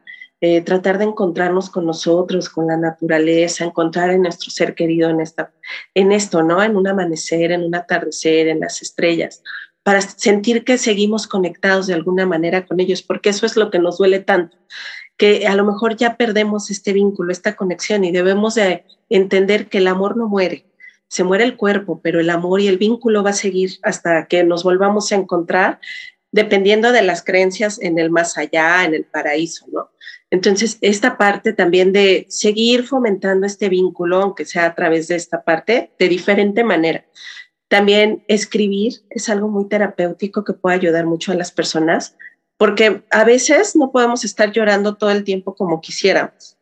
eh, 0.47 0.61
tratar 0.61 0.99
de 0.99 1.05
encontrarnos 1.05 1.71
con 1.71 1.87
nosotros, 1.87 2.49
con 2.49 2.67
la 2.67 2.77
naturaleza, 2.77 3.65
encontrar 3.65 4.11
en 4.11 4.21
nuestro 4.21 4.51
ser 4.51 4.75
querido 4.75 5.09
en, 5.09 5.19
esta, 5.19 5.51
en 5.95 6.11
esto, 6.11 6.43
¿no? 6.43 6.61
En 6.61 6.77
un 6.77 6.87
amanecer, 6.87 7.51
en 7.51 7.63
un 7.63 7.73
atardecer, 7.73 8.47
en 8.47 8.59
las 8.59 8.83
estrellas, 8.83 9.41
para 9.81 10.01
sentir 10.01 10.63
que 10.63 10.77
seguimos 10.77 11.25
conectados 11.25 11.87
de 11.87 11.95
alguna 11.95 12.27
manera 12.27 12.63
con 12.67 12.79
ellos, 12.79 13.01
porque 13.01 13.29
eso 13.29 13.47
es 13.47 13.57
lo 13.57 13.71
que 13.71 13.79
nos 13.79 13.97
duele 13.97 14.19
tanto, 14.19 14.55
que 15.17 15.47
a 15.47 15.55
lo 15.55 15.65
mejor 15.65 15.95
ya 15.95 16.15
perdemos 16.15 16.69
este 16.69 16.93
vínculo, 16.93 17.31
esta 17.31 17.55
conexión 17.55 18.03
y 18.03 18.11
debemos 18.11 18.53
de 18.53 18.85
entender 19.09 19.67
que 19.67 19.79
el 19.79 19.87
amor 19.87 20.15
no 20.15 20.27
muere, 20.27 20.67
se 21.07 21.23
muere 21.23 21.43
el 21.43 21.57
cuerpo, 21.57 22.01
pero 22.03 22.19
el 22.19 22.29
amor 22.29 22.61
y 22.61 22.67
el 22.67 22.77
vínculo 22.77 23.23
va 23.23 23.31
a 23.31 23.33
seguir 23.33 23.79
hasta 23.81 24.27
que 24.27 24.43
nos 24.43 24.63
volvamos 24.63 25.11
a 25.11 25.15
encontrar, 25.15 25.79
dependiendo 26.31 26.91
de 26.91 27.01
las 27.01 27.23
creencias 27.23 27.81
en 27.81 27.97
el 27.97 28.11
más 28.11 28.37
allá, 28.37 28.85
en 28.85 28.93
el 28.93 29.05
paraíso, 29.05 29.65
¿no? 29.71 29.89
Entonces, 30.31 30.77
esta 30.81 31.17
parte 31.17 31.53
también 31.53 31.93
de 31.93 32.25
seguir 32.29 32.85
fomentando 32.85 33.45
este 33.45 33.69
vínculo, 33.69 34.21
aunque 34.21 34.45
sea 34.45 34.65
a 34.65 34.75
través 34.75 35.07
de 35.07 35.15
esta 35.15 35.43
parte, 35.43 35.93
de 35.99 36.09
diferente 36.09 36.63
manera. 36.63 37.05
También 37.67 38.23
escribir 38.27 38.93
es 39.09 39.29
algo 39.29 39.47
muy 39.47 39.67
terapéutico 39.67 40.43
que 40.43 40.53
puede 40.53 40.75
ayudar 40.75 41.05
mucho 41.05 41.31
a 41.31 41.35
las 41.35 41.51
personas, 41.51 42.15
porque 42.57 43.03
a 43.11 43.23
veces 43.23 43.75
no 43.75 43.91
podemos 43.91 44.23
estar 44.23 44.51
llorando 44.51 44.95
todo 44.95 45.11
el 45.11 45.23
tiempo 45.23 45.55
como 45.55 45.81
quisiéramos, 45.81 46.57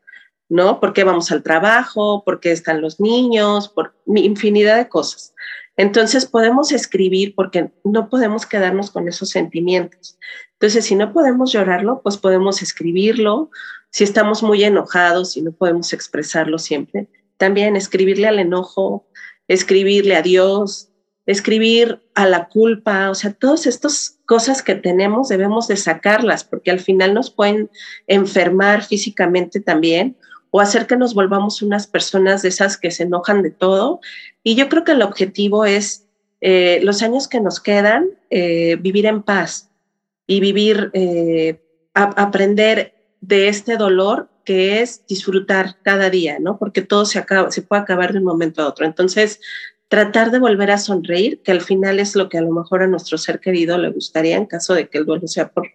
¿no? 0.50 0.80
Porque 0.80 1.04
vamos 1.04 1.32
al 1.32 1.44
trabajo, 1.44 2.24
porque 2.26 2.52
están 2.52 2.82
los 2.82 3.00
niños, 3.00 3.70
por 3.70 3.96
infinidad 4.08 4.78
de 4.78 4.90
cosas. 4.90 5.34
Entonces 5.76 6.26
podemos 6.26 6.72
escribir 6.72 7.34
porque 7.36 7.72
no 7.84 8.10
podemos 8.10 8.46
quedarnos 8.46 8.92
con 8.92 9.08
esos 9.08 9.30
sentimientos. 9.30 10.18
Entonces, 10.64 10.86
si 10.86 10.96
no 10.96 11.12
podemos 11.12 11.52
llorarlo, 11.52 12.00
pues 12.02 12.16
podemos 12.16 12.62
escribirlo. 12.62 13.52
Si 13.90 14.06
estamos 14.06 14.44
muy 14.44 14.64
enojados 14.64 15.36
y 15.36 15.42
no 15.42 15.52
podemos 15.52 15.92
expresarlo 15.92 16.58
siempre, 16.58 17.10
también 17.36 17.76
escribirle 17.76 18.28
al 18.28 18.40
enojo, 18.40 19.06
escribirle 19.50 20.16
a 20.16 20.22
Dios, 20.22 20.88
escribir 21.26 22.02
a 22.16 22.26
la 22.28 22.48
culpa, 22.48 23.10
o 23.10 23.14
sea, 23.14 23.34
todas 23.34 23.68
estas 23.68 24.20
cosas 24.26 24.64
que 24.64 24.76
tenemos 24.76 25.28
debemos 25.28 25.68
de 25.68 25.76
sacarlas 25.76 26.46
porque 26.46 26.72
al 26.72 26.80
final 26.80 27.14
nos 27.14 27.30
pueden 27.30 27.70
enfermar 28.08 28.86
físicamente 28.86 29.60
también 29.60 30.16
o 30.50 30.62
hacer 30.62 30.88
que 30.88 30.96
nos 30.96 31.14
volvamos 31.14 31.62
unas 31.62 31.88
personas 31.88 32.42
de 32.42 32.48
esas 32.48 32.78
que 32.78 32.90
se 32.90 33.04
enojan 33.04 33.42
de 33.42 33.52
todo. 33.52 34.00
Y 34.44 34.56
yo 34.56 34.70
creo 34.70 34.86
que 34.86 34.94
el 34.94 35.02
objetivo 35.02 35.66
es 35.66 36.08
eh, 36.40 36.80
los 36.84 37.02
años 37.02 37.28
que 37.28 37.42
nos 37.42 37.60
quedan, 37.60 38.08
eh, 38.30 38.78
vivir 38.80 39.08
en 39.08 39.24
paz 39.24 39.70
y 40.28 40.40
vivir, 40.40 40.90
eh, 40.94 41.62
aprender 41.94 42.94
de 43.22 43.48
este 43.48 43.78
dolor 43.78 44.30
que 44.46 44.82
es 44.82 45.06
disfrutar 45.08 45.78
cada 45.84 46.10
día, 46.10 46.38
¿no? 46.40 46.58
Porque 46.58 46.82
todo 46.82 47.06
se 47.06 47.20
acaba, 47.20 47.52
se 47.52 47.62
puede 47.62 47.82
acabar 47.82 48.12
de 48.12 48.20
un 48.20 48.26
momento 48.26 48.62
a 48.62 48.68
otro. 48.68 48.86
Entonces, 48.86 49.40
tratar 49.88 50.32
de 50.32 50.40
volver 50.40 50.72
a 50.72 50.78
sonreír, 50.78 51.42
que 51.44 51.52
al 51.52 51.62
final 51.62 52.00
es 52.00 52.16
lo 52.16 52.28
que 52.28 52.38
a 52.38 52.42
lo 52.42 52.52
mejor 52.52 52.82
a 52.82 52.88
nuestro 52.88 53.18
ser 53.18 53.40
querido 53.40 53.78
le 53.78 53.90
gustaría 53.90 54.36
en 54.36 54.46
caso 54.46 54.74
de 54.74 54.90
que 54.90 54.98
el 54.98 55.06
duelo 55.06 55.28
sea 55.28 55.50
por 55.50 55.70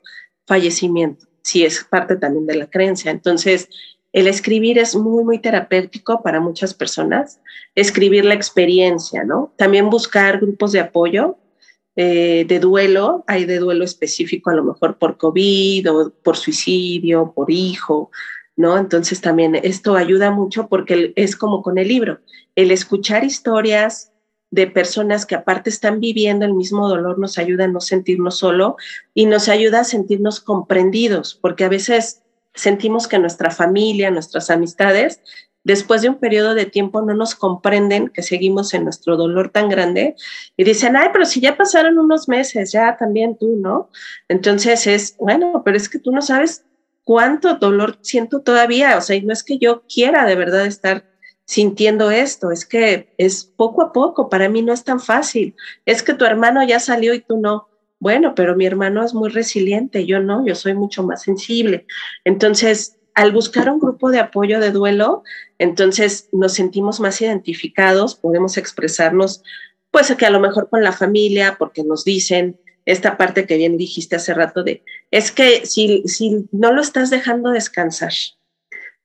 fallecimiento, 0.47 1.27
si 1.43 1.65
es 1.65 1.85
parte 1.85 2.17
también 2.17 2.47
de 2.47 2.57
la 2.57 2.67
creencia. 2.69 3.11
Entonces, 3.11 3.69
el 4.13 4.27
escribir 4.27 4.79
es 4.79 4.97
muy, 4.97 5.23
muy 5.25 5.39
terapéutico 5.39 6.23
para 6.23 6.41
muchas 6.41 6.75
personas, 6.75 7.41
escribir 7.75 8.25
la 8.25 8.35
experiencia, 8.35 9.25
¿no? 9.25 9.53
También 9.57 9.91
buscar 9.91 10.41
grupos 10.41 10.73
de 10.73 10.81
apoyo 10.81 11.39
eh, 12.01 12.45
de 12.47 12.61
duelo, 12.61 13.25
hay 13.27 13.45
de 13.45 13.59
duelo 13.59 13.83
específico 13.83 14.51
a 14.51 14.55
lo 14.55 14.63
mejor 14.63 14.99
por 14.99 15.19
COVID 15.19 15.91
o 15.91 16.13
por 16.23 16.37
suicidio, 16.37 17.33
por 17.35 17.51
hijo, 17.51 18.13
¿no? 18.55 18.79
Entonces 18.79 19.21
también 19.21 19.57
esto 19.57 19.97
ayuda 19.97 20.31
mucho 20.31 20.69
porque 20.69 21.13
es 21.17 21.35
como 21.35 21.61
con 21.61 21.77
el 21.77 21.89
libro, 21.89 22.21
el 22.55 22.71
escuchar 22.71 23.25
historias 23.25 24.13
de 24.53 24.69
personas 24.69 25.27
que 25.27 25.35
aparte 25.35 25.71
están 25.71 25.99
viviendo 25.99 26.45
el 26.45 26.55
mismo 26.55 26.89
dolor 26.89 27.19
nos 27.19 27.37
ayuda 27.37 27.65
a 27.65 27.69
no 27.69 27.81
sentirnos 27.81 28.39
solo 28.39 28.77
y 29.13 29.27
nos 29.27 29.49
ayuda 29.49 29.81
a 29.81 29.85
sentirnos 29.85 30.39
comprendidos, 30.39 31.35
porque 31.35 31.65
a 31.65 31.69
veces 31.69 32.23
sentimos 32.55 33.09
que 33.09 33.19
nuestra 33.19 33.51
familia, 33.51 34.13
nuestras 34.13 34.51
amistades, 34.51 35.21
después 35.69 36.01
de 36.01 36.09
un 36.09 36.15
periodo 36.15 36.55
de 36.55 36.65
tiempo 36.65 37.03
no 37.03 37.13
nos 37.15 37.35
comprenden 37.35 38.09
que 38.09 38.23
seguimos 38.23 38.73
en 38.73 38.85
nuestro 38.85 39.19
dolor 39.19 39.51
tan 39.51 39.69
grande 39.69 40.17
y 40.57 40.65
dicen, 40.65 40.97
ay, 40.97 41.11
pero 41.13 41.27
si 41.27 41.43
ya 41.43 41.59
pasaron 41.59 41.99
unos 41.99 42.27
meses, 42.27 42.73
ya 42.73 42.97
también 42.97 43.37
tú, 43.37 43.57
¿no? 43.61 43.91
Entonces 44.29 44.87
es, 44.87 45.15
bueno, 45.19 45.61
pero 45.67 45.77
es 45.77 45.91
que 45.91 45.99
tú 45.99 46.11
no 46.11 46.23
sabes 46.23 46.65
cuánto 47.05 47.57
dolor 47.57 47.99
siento 48.01 48.41
todavía, 48.41 48.97
o 48.97 49.03
sea, 49.03 49.17
y 49.17 49.21
no 49.21 49.35
es 49.35 49.45
que 49.45 49.59
yo 49.59 49.83
quiera 49.87 50.25
de 50.25 50.37
verdad 50.37 50.65
estar 50.65 51.05
sintiendo 51.45 52.11
esto, 52.11 52.51
es 52.51 52.65
que 52.65 53.15
es 53.19 53.45
poco 53.45 53.83
a 53.83 53.93
poco, 53.93 54.31
para 54.31 54.49
mí 54.49 54.63
no 54.63 54.73
es 54.73 54.85
tan 54.85 55.01
fácil, 55.01 55.55
es 55.85 56.03
que 56.03 56.15
tu 56.15 56.25
hermano 56.25 56.67
ya 56.67 56.81
salió 56.81 57.13
y 57.13 57.21
tú 57.21 57.37
no. 57.37 57.69
Bueno, 58.01 58.35
pero 58.35 58.57
mi 58.57 58.65
hermano 58.65 59.05
es 59.05 59.13
muy 59.13 59.29
resiliente, 59.29 60.07
yo 60.07 60.21
no, 60.21 60.47
yo 60.47 60.55
soy 60.55 60.73
mucho 60.73 61.03
más 61.03 61.23
sensible. 61.23 61.85
Entonces, 62.25 62.99
al 63.19 63.33
buscar 63.33 63.69
un 63.69 63.81
grupo 63.81 64.13
de 64.13 64.21
apoyo 64.21 64.61
de 64.61 64.71
duelo, 64.71 65.25
entonces 65.59 66.29
nos 66.33 66.55
sentimos 66.55 67.01
más 67.01 67.21
identificados, 67.21 68.15
podemos 68.15 68.57
expresarnos, 68.57 69.43
pues 69.91 70.15
que 70.15 70.27
a 70.27 70.31
lo 70.31 70.41
mejor 70.41 70.69
con 70.69 70.83
la 70.83 70.93
familia, 70.93 71.57
porque 71.59 71.83
nos 71.83 72.05
dicen 72.05 72.61
esta 72.85 73.17
parte 73.17 73.47
que 73.47 73.57
bien 73.57 73.77
dijiste 73.77 74.17
hace 74.17 74.33
rato 74.33 74.63
de, 74.63 74.83
es 75.11 75.31
que 75.31 75.67
si, 75.67 76.03
si 76.07 76.49
no 76.53 76.73
lo 76.73 76.81
estás 76.81 77.11
dejando 77.11 77.51
descansar, 77.51 78.13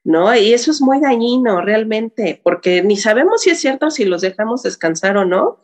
¿no? 0.04 0.36
Y 0.36 0.54
eso 0.54 0.72
es 0.72 0.82
muy 0.82 1.02
dañino 1.02 1.62
realmente, 1.62 2.39
porque 2.44 2.82
ni 2.82 2.98
sabemos 2.98 3.42
si 3.42 3.50
es 3.50 3.60
cierto 3.60 3.92
si 3.92 4.06
los 4.06 4.22
dejamos 4.22 4.63
descansar 4.63 5.18
o 5.18 5.26
no, 5.26 5.60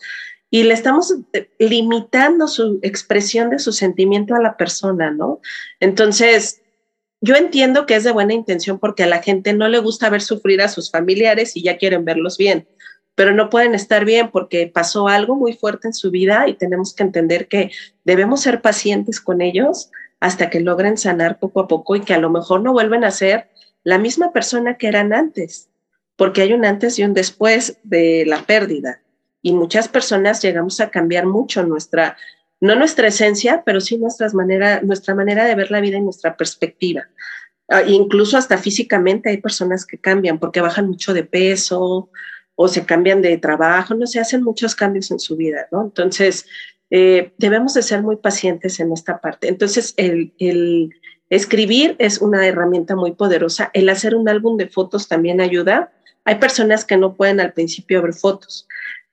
y 0.51 0.63
le 0.63 0.73
estamos 0.73 1.15
eh, 1.33 1.49
limitando 1.59 2.47
su 2.47 2.79
expresión 2.81 3.51
de 3.51 3.59
su 3.59 3.71
sentimiento 3.71 4.35
a 4.35 4.41
la 4.41 4.57
persona, 4.57 5.11
¿no? 5.11 5.41
Entonces, 5.79 6.61
yo 7.21 7.35
entiendo 7.35 7.85
que 7.85 7.95
es 7.95 8.03
de 8.03 8.11
buena 8.11 8.33
intención 8.33 8.79
porque 8.79 9.03
a 9.03 9.07
la 9.07 9.21
gente 9.21 9.53
no 9.53 9.67
le 9.67 9.79
gusta 9.79 10.09
ver 10.09 10.21
sufrir 10.21 10.61
a 10.61 10.69
sus 10.69 10.89
familiares 10.89 11.55
y 11.55 11.63
ya 11.63 11.77
quieren 11.77 12.05
verlos 12.05 12.37
bien, 12.37 12.67
pero 13.15 13.33
no 13.33 13.49
pueden 13.49 13.75
estar 13.75 14.05
bien 14.05 14.31
porque 14.31 14.71
pasó 14.73 15.07
algo 15.07 15.35
muy 15.35 15.53
fuerte 15.53 15.87
en 15.89 15.93
su 15.93 16.11
vida 16.11 16.47
y 16.47 16.53
tenemos 16.53 16.93
que 16.93 17.03
entender 17.03 17.47
que 17.47 17.71
debemos 18.05 18.41
ser 18.41 18.61
pacientes 18.61 19.19
con 19.19 19.41
ellos 19.41 19.91
hasta 20.19 20.49
que 20.49 20.61
logren 20.61 20.97
sanar 20.97 21.39
poco 21.39 21.61
a 21.61 21.67
poco 21.67 21.95
y 21.95 22.01
que 22.01 22.13
a 22.13 22.19
lo 22.19 22.29
mejor 22.29 22.61
no 22.61 22.71
vuelven 22.71 23.03
a 23.03 23.11
ser 23.11 23.49
la 23.83 23.97
misma 23.97 24.31
persona 24.31 24.77
que 24.77 24.87
eran 24.87 25.13
antes, 25.13 25.69
porque 26.15 26.41
hay 26.41 26.53
un 26.53 26.65
antes 26.65 26.99
y 26.99 27.03
un 27.03 27.13
después 27.13 27.77
de 27.83 28.23
la 28.25 28.43
pérdida. 28.43 29.01
Y 29.41 29.53
muchas 29.53 29.87
personas 29.87 30.41
llegamos 30.41 30.81
a 30.81 30.89
cambiar 30.89 31.25
mucho 31.25 31.63
nuestra, 31.63 32.17
no 32.61 32.75
nuestra 32.75 33.07
esencia, 33.07 33.63
pero 33.65 33.79
sí 33.81 33.97
nuestras 33.97 34.33
manera, 34.33 34.81
nuestra 34.81 35.15
manera 35.15 35.45
de 35.45 35.55
ver 35.55 35.71
la 35.71 35.81
vida 35.81 35.97
y 35.97 36.01
nuestra 36.01 36.35
perspectiva. 36.35 37.07
Uh, 37.67 37.87
incluso 37.87 38.37
hasta 38.37 38.57
físicamente 38.57 39.29
hay 39.29 39.37
personas 39.37 39.85
que 39.85 39.99
cambian 39.99 40.39
porque 40.39 40.59
bajan 40.59 40.87
mucho 40.87 41.13
de 41.13 41.23
peso 41.23 42.09
o 42.55 42.67
se 42.67 42.85
cambian 42.85 43.21
de 43.21 43.37
trabajo, 43.37 43.93
no 43.93 44.07
se 44.07 44.19
hacen 44.19 44.43
muchos 44.43 44.75
cambios 44.75 45.11
en 45.11 45.19
su 45.19 45.37
vida, 45.37 45.67
¿no? 45.71 45.83
Entonces, 45.83 46.45
eh, 46.89 47.31
debemos 47.37 47.75
de 47.75 47.83
ser 47.83 48.01
muy 48.01 48.17
pacientes 48.17 48.79
en 48.79 48.91
esta 48.91 49.21
parte. 49.21 49.47
Entonces, 49.47 49.93
el 49.97 50.33
Escribir 51.29 51.95
es 51.99 52.19
una 52.19 52.47
herramienta 52.47 52.95
muy 52.95 53.11
poderosa. 53.11 53.69
El 53.73 53.89
hacer 53.89 54.15
un 54.15 54.27
álbum 54.27 54.57
de 54.57 54.67
fotos 54.67 55.07
también 55.07 55.41
ayuda. 55.41 55.91
Hay 56.25 56.35
personas 56.35 56.85
que 56.85 56.97
no 56.97 57.15
pueden 57.15 57.39
al 57.39 57.53
principio 57.53 58.01
ver 58.01 58.13
fotos, 58.13 58.67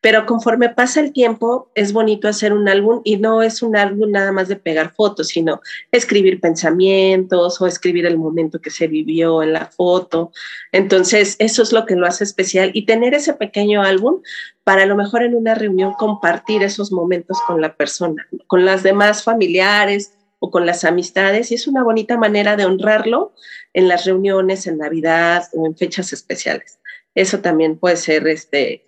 pero 0.07 0.25
conforme 0.25 0.69
pasa 0.69 1.01
el 1.01 1.13
tiempo 1.13 1.73
es 1.75 1.93
bonito 1.93 2.29
hacer 2.29 2.53
un 2.53 2.69
álbum 2.69 3.01
y 3.03 3.17
no 3.17 3.43
es 3.43 3.61
un 3.61 3.75
álbum 3.75 4.13
nada 4.13 4.31
más 4.31 4.47
de 4.47 4.55
pegar 4.55 4.95
fotos, 4.95 5.27
sino 5.27 5.61
escribir 5.91 6.41
pensamientos 6.41 7.61
o 7.61 7.67
escribir 7.67 8.07
el 8.07 8.17
momento 8.17 8.61
que 8.61 8.71
se 8.71 8.87
vivió 8.87 9.43
en 9.43 9.53
la 9.53 9.67
foto. 9.67 10.31
Entonces, 10.71 11.35
eso 11.41 11.61
es 11.61 11.73
lo 11.73 11.87
que 11.87 11.97
lo 11.97 12.07
hace 12.07 12.23
especial 12.23 12.71
y 12.73 12.87
tener 12.87 13.15
ese 13.15 13.35
pequeño 13.35 13.83
álbum 13.83 14.23
para 14.63 14.85
a 14.85 14.87
lo 14.87 14.95
mejor 14.95 15.25
en 15.25 15.35
una 15.35 15.57
reunión 15.57 15.95
compartir 15.95 16.63
esos 16.63 16.93
momentos 16.93 17.39
con 17.45 17.61
la 17.61 17.75
persona, 17.75 18.29
con 18.47 18.65
las 18.65 18.85
demás 18.85 19.25
familiares, 19.25 20.13
o 20.39 20.53
con 20.53 20.67
las 20.67 20.85
amistades 20.85 21.51
y 21.51 21.55
es 21.55 21.67
una 21.67 21.83
bonita 21.83 22.17
manera 22.19 22.57
de 22.57 22.67
honrarlo 22.67 23.33
en 23.73 23.89
las 23.89 24.05
reuniones, 24.05 24.67
en 24.69 24.79
Navidad 24.79 25.49
o 25.55 25.67
en 25.67 25.75
fechas 25.75 26.13
especiales. 26.13 26.79
Eso 27.15 27.41
también 27.41 27.79
puede 27.79 27.97
ser 27.97 28.29
este, 28.29 28.85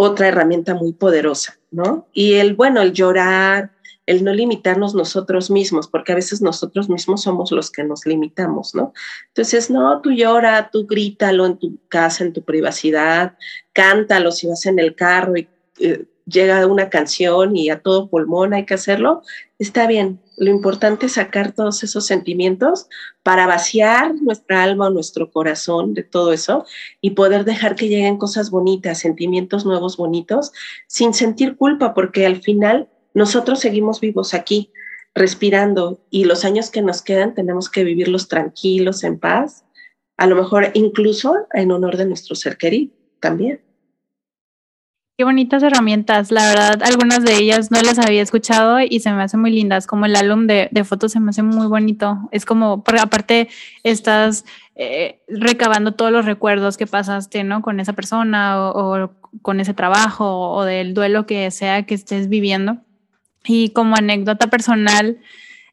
otra 0.00 0.28
herramienta 0.28 0.74
muy 0.74 0.92
poderosa, 0.92 1.58
¿no? 1.72 2.06
Y 2.12 2.34
el, 2.34 2.54
bueno, 2.54 2.80
el 2.82 2.92
llorar, 2.92 3.72
el 4.06 4.22
no 4.22 4.32
limitarnos 4.32 4.94
nosotros 4.94 5.50
mismos, 5.50 5.88
porque 5.88 6.12
a 6.12 6.14
veces 6.14 6.40
nosotros 6.40 6.88
mismos 6.88 7.22
somos 7.22 7.50
los 7.50 7.68
que 7.72 7.82
nos 7.82 8.06
limitamos, 8.06 8.76
¿no? 8.76 8.92
Entonces, 9.26 9.70
no, 9.70 10.00
tú 10.00 10.12
llora, 10.12 10.70
tú 10.70 10.86
grítalo 10.86 11.46
en 11.46 11.58
tu 11.58 11.80
casa, 11.88 12.22
en 12.22 12.32
tu 12.32 12.44
privacidad, 12.44 13.36
cántalo 13.72 14.30
si 14.30 14.46
vas 14.46 14.66
en 14.66 14.78
el 14.78 14.94
carro 14.94 15.36
y 15.36 15.48
eh, 15.80 16.04
llega 16.26 16.64
una 16.68 16.90
canción 16.90 17.56
y 17.56 17.68
a 17.68 17.80
todo 17.80 18.08
pulmón 18.08 18.54
hay 18.54 18.66
que 18.66 18.74
hacerlo, 18.74 19.22
está 19.58 19.88
bien. 19.88 20.20
Lo 20.38 20.50
importante 20.50 21.06
es 21.06 21.14
sacar 21.14 21.52
todos 21.52 21.82
esos 21.82 22.06
sentimientos 22.06 22.88
para 23.22 23.46
vaciar 23.46 24.14
nuestra 24.14 24.62
alma, 24.62 24.88
nuestro 24.88 25.30
corazón 25.30 25.94
de 25.94 26.04
todo 26.04 26.32
eso 26.32 26.64
y 27.00 27.10
poder 27.10 27.44
dejar 27.44 27.74
que 27.74 27.88
lleguen 27.88 28.18
cosas 28.18 28.50
bonitas, 28.50 29.00
sentimientos 29.00 29.66
nuevos 29.66 29.96
bonitos, 29.96 30.52
sin 30.86 31.12
sentir 31.12 31.56
culpa, 31.56 31.92
porque 31.92 32.24
al 32.24 32.40
final 32.40 32.88
nosotros 33.14 33.58
seguimos 33.58 34.00
vivos 34.00 34.32
aquí, 34.32 34.70
respirando 35.14 36.04
y 36.10 36.24
los 36.24 36.44
años 36.44 36.70
que 36.70 36.82
nos 36.82 37.02
quedan 37.02 37.34
tenemos 37.34 37.68
que 37.68 37.82
vivirlos 37.82 38.28
tranquilos, 38.28 39.02
en 39.02 39.18
paz, 39.18 39.64
a 40.16 40.26
lo 40.28 40.36
mejor 40.36 40.70
incluso 40.74 41.34
en 41.52 41.72
honor 41.72 41.96
de 41.96 42.06
nuestro 42.06 42.36
ser 42.36 42.56
querido 42.56 42.92
también. 43.20 43.67
Qué 45.18 45.24
bonitas 45.24 45.64
herramientas, 45.64 46.30
la 46.30 46.46
verdad, 46.46 46.80
algunas 46.84 47.24
de 47.24 47.34
ellas 47.38 47.72
no 47.72 47.82
las 47.82 47.98
había 47.98 48.22
escuchado 48.22 48.78
y 48.78 49.00
se 49.00 49.10
me 49.10 49.20
hacen 49.24 49.40
muy 49.40 49.50
lindas, 49.50 49.88
como 49.88 50.06
el 50.06 50.14
álbum 50.14 50.46
de, 50.46 50.70
fotos 50.84 51.10
se 51.10 51.18
me 51.18 51.30
hace 51.30 51.42
muy 51.42 51.66
bonito. 51.66 52.28
Es 52.30 52.44
como, 52.44 52.84
aparte 53.02 53.48
estás 53.82 54.44
eh, 54.76 55.20
recabando 55.26 55.90
todos 55.94 56.12
los 56.12 56.24
recuerdos 56.24 56.76
que 56.76 56.86
pasaste, 56.86 57.42
¿no? 57.42 57.62
Con 57.62 57.80
esa 57.80 57.94
persona 57.94 58.62
o, 58.62 59.06
o, 59.06 59.10
con 59.42 59.58
ese 59.58 59.74
trabajo 59.74 60.52
o 60.52 60.62
del 60.62 60.94
duelo 60.94 61.26
que 61.26 61.50
sea 61.50 61.84
que 61.84 61.96
estés 61.96 62.28
viviendo. 62.28 62.76
Y 63.44 63.70
como 63.70 63.96
anécdota 63.96 64.46
personal, 64.46 65.18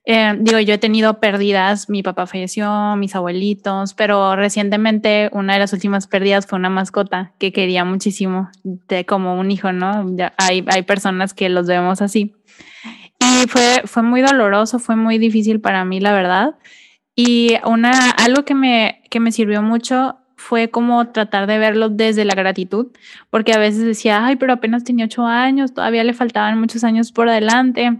eh, 0.07 0.35
digo, 0.39 0.59
yo 0.59 0.75
he 0.75 0.77
tenido 0.77 1.19
pérdidas, 1.19 1.89
mi 1.89 2.03
papá 2.03 2.27
falleció, 2.27 2.95
mis 2.95 3.15
abuelitos, 3.15 3.95
pero 3.95 4.35
recientemente 4.35 5.29
una 5.33 5.53
de 5.53 5.59
las 5.59 5.73
últimas 5.73 6.05
pérdidas 6.05 6.45
fue 6.45 6.59
una 6.59 6.69
mascota 6.69 7.33
que 7.39 7.51
quería 7.51 7.85
muchísimo, 7.85 8.49
de, 8.63 9.05
como 9.05 9.39
un 9.39 9.49
hijo, 9.49 9.71
¿no? 9.71 10.05
hay, 10.37 10.63
hay 10.67 10.83
personas 10.83 11.33
que 11.33 11.49
los 11.49 11.65
vemos 11.65 12.03
así. 12.03 12.35
Y 13.19 13.47
fue, 13.47 13.81
fue 13.85 14.03
muy 14.03 14.21
doloroso, 14.21 14.77
fue 14.77 14.95
muy 14.95 15.17
difícil 15.17 15.59
para 15.59 15.83
mí, 15.85 15.99
la 15.99 16.13
verdad. 16.13 16.55
Y 17.15 17.55
una, 17.65 18.11
algo 18.11 18.45
que 18.45 18.53
me, 18.53 19.01
que 19.09 19.19
me 19.19 19.31
sirvió 19.31 19.63
mucho 19.63 20.17
fue 20.35 20.69
como 20.69 21.07
tratar 21.07 21.47
de 21.47 21.57
verlo 21.57 21.89
desde 21.89 22.25
la 22.25 22.35
gratitud, 22.35 22.87
porque 23.31 23.53
a 23.53 23.57
veces 23.57 23.83
decía, 23.85 24.23
ay, 24.23 24.35
pero 24.35 24.53
apenas 24.53 24.83
tenía 24.83 25.05
ocho 25.05 25.25
años, 25.25 25.73
todavía 25.73 26.03
le 26.03 26.13
faltaban 26.13 26.59
muchos 26.59 26.83
años 26.83 27.11
por 27.11 27.29
adelante, 27.29 27.97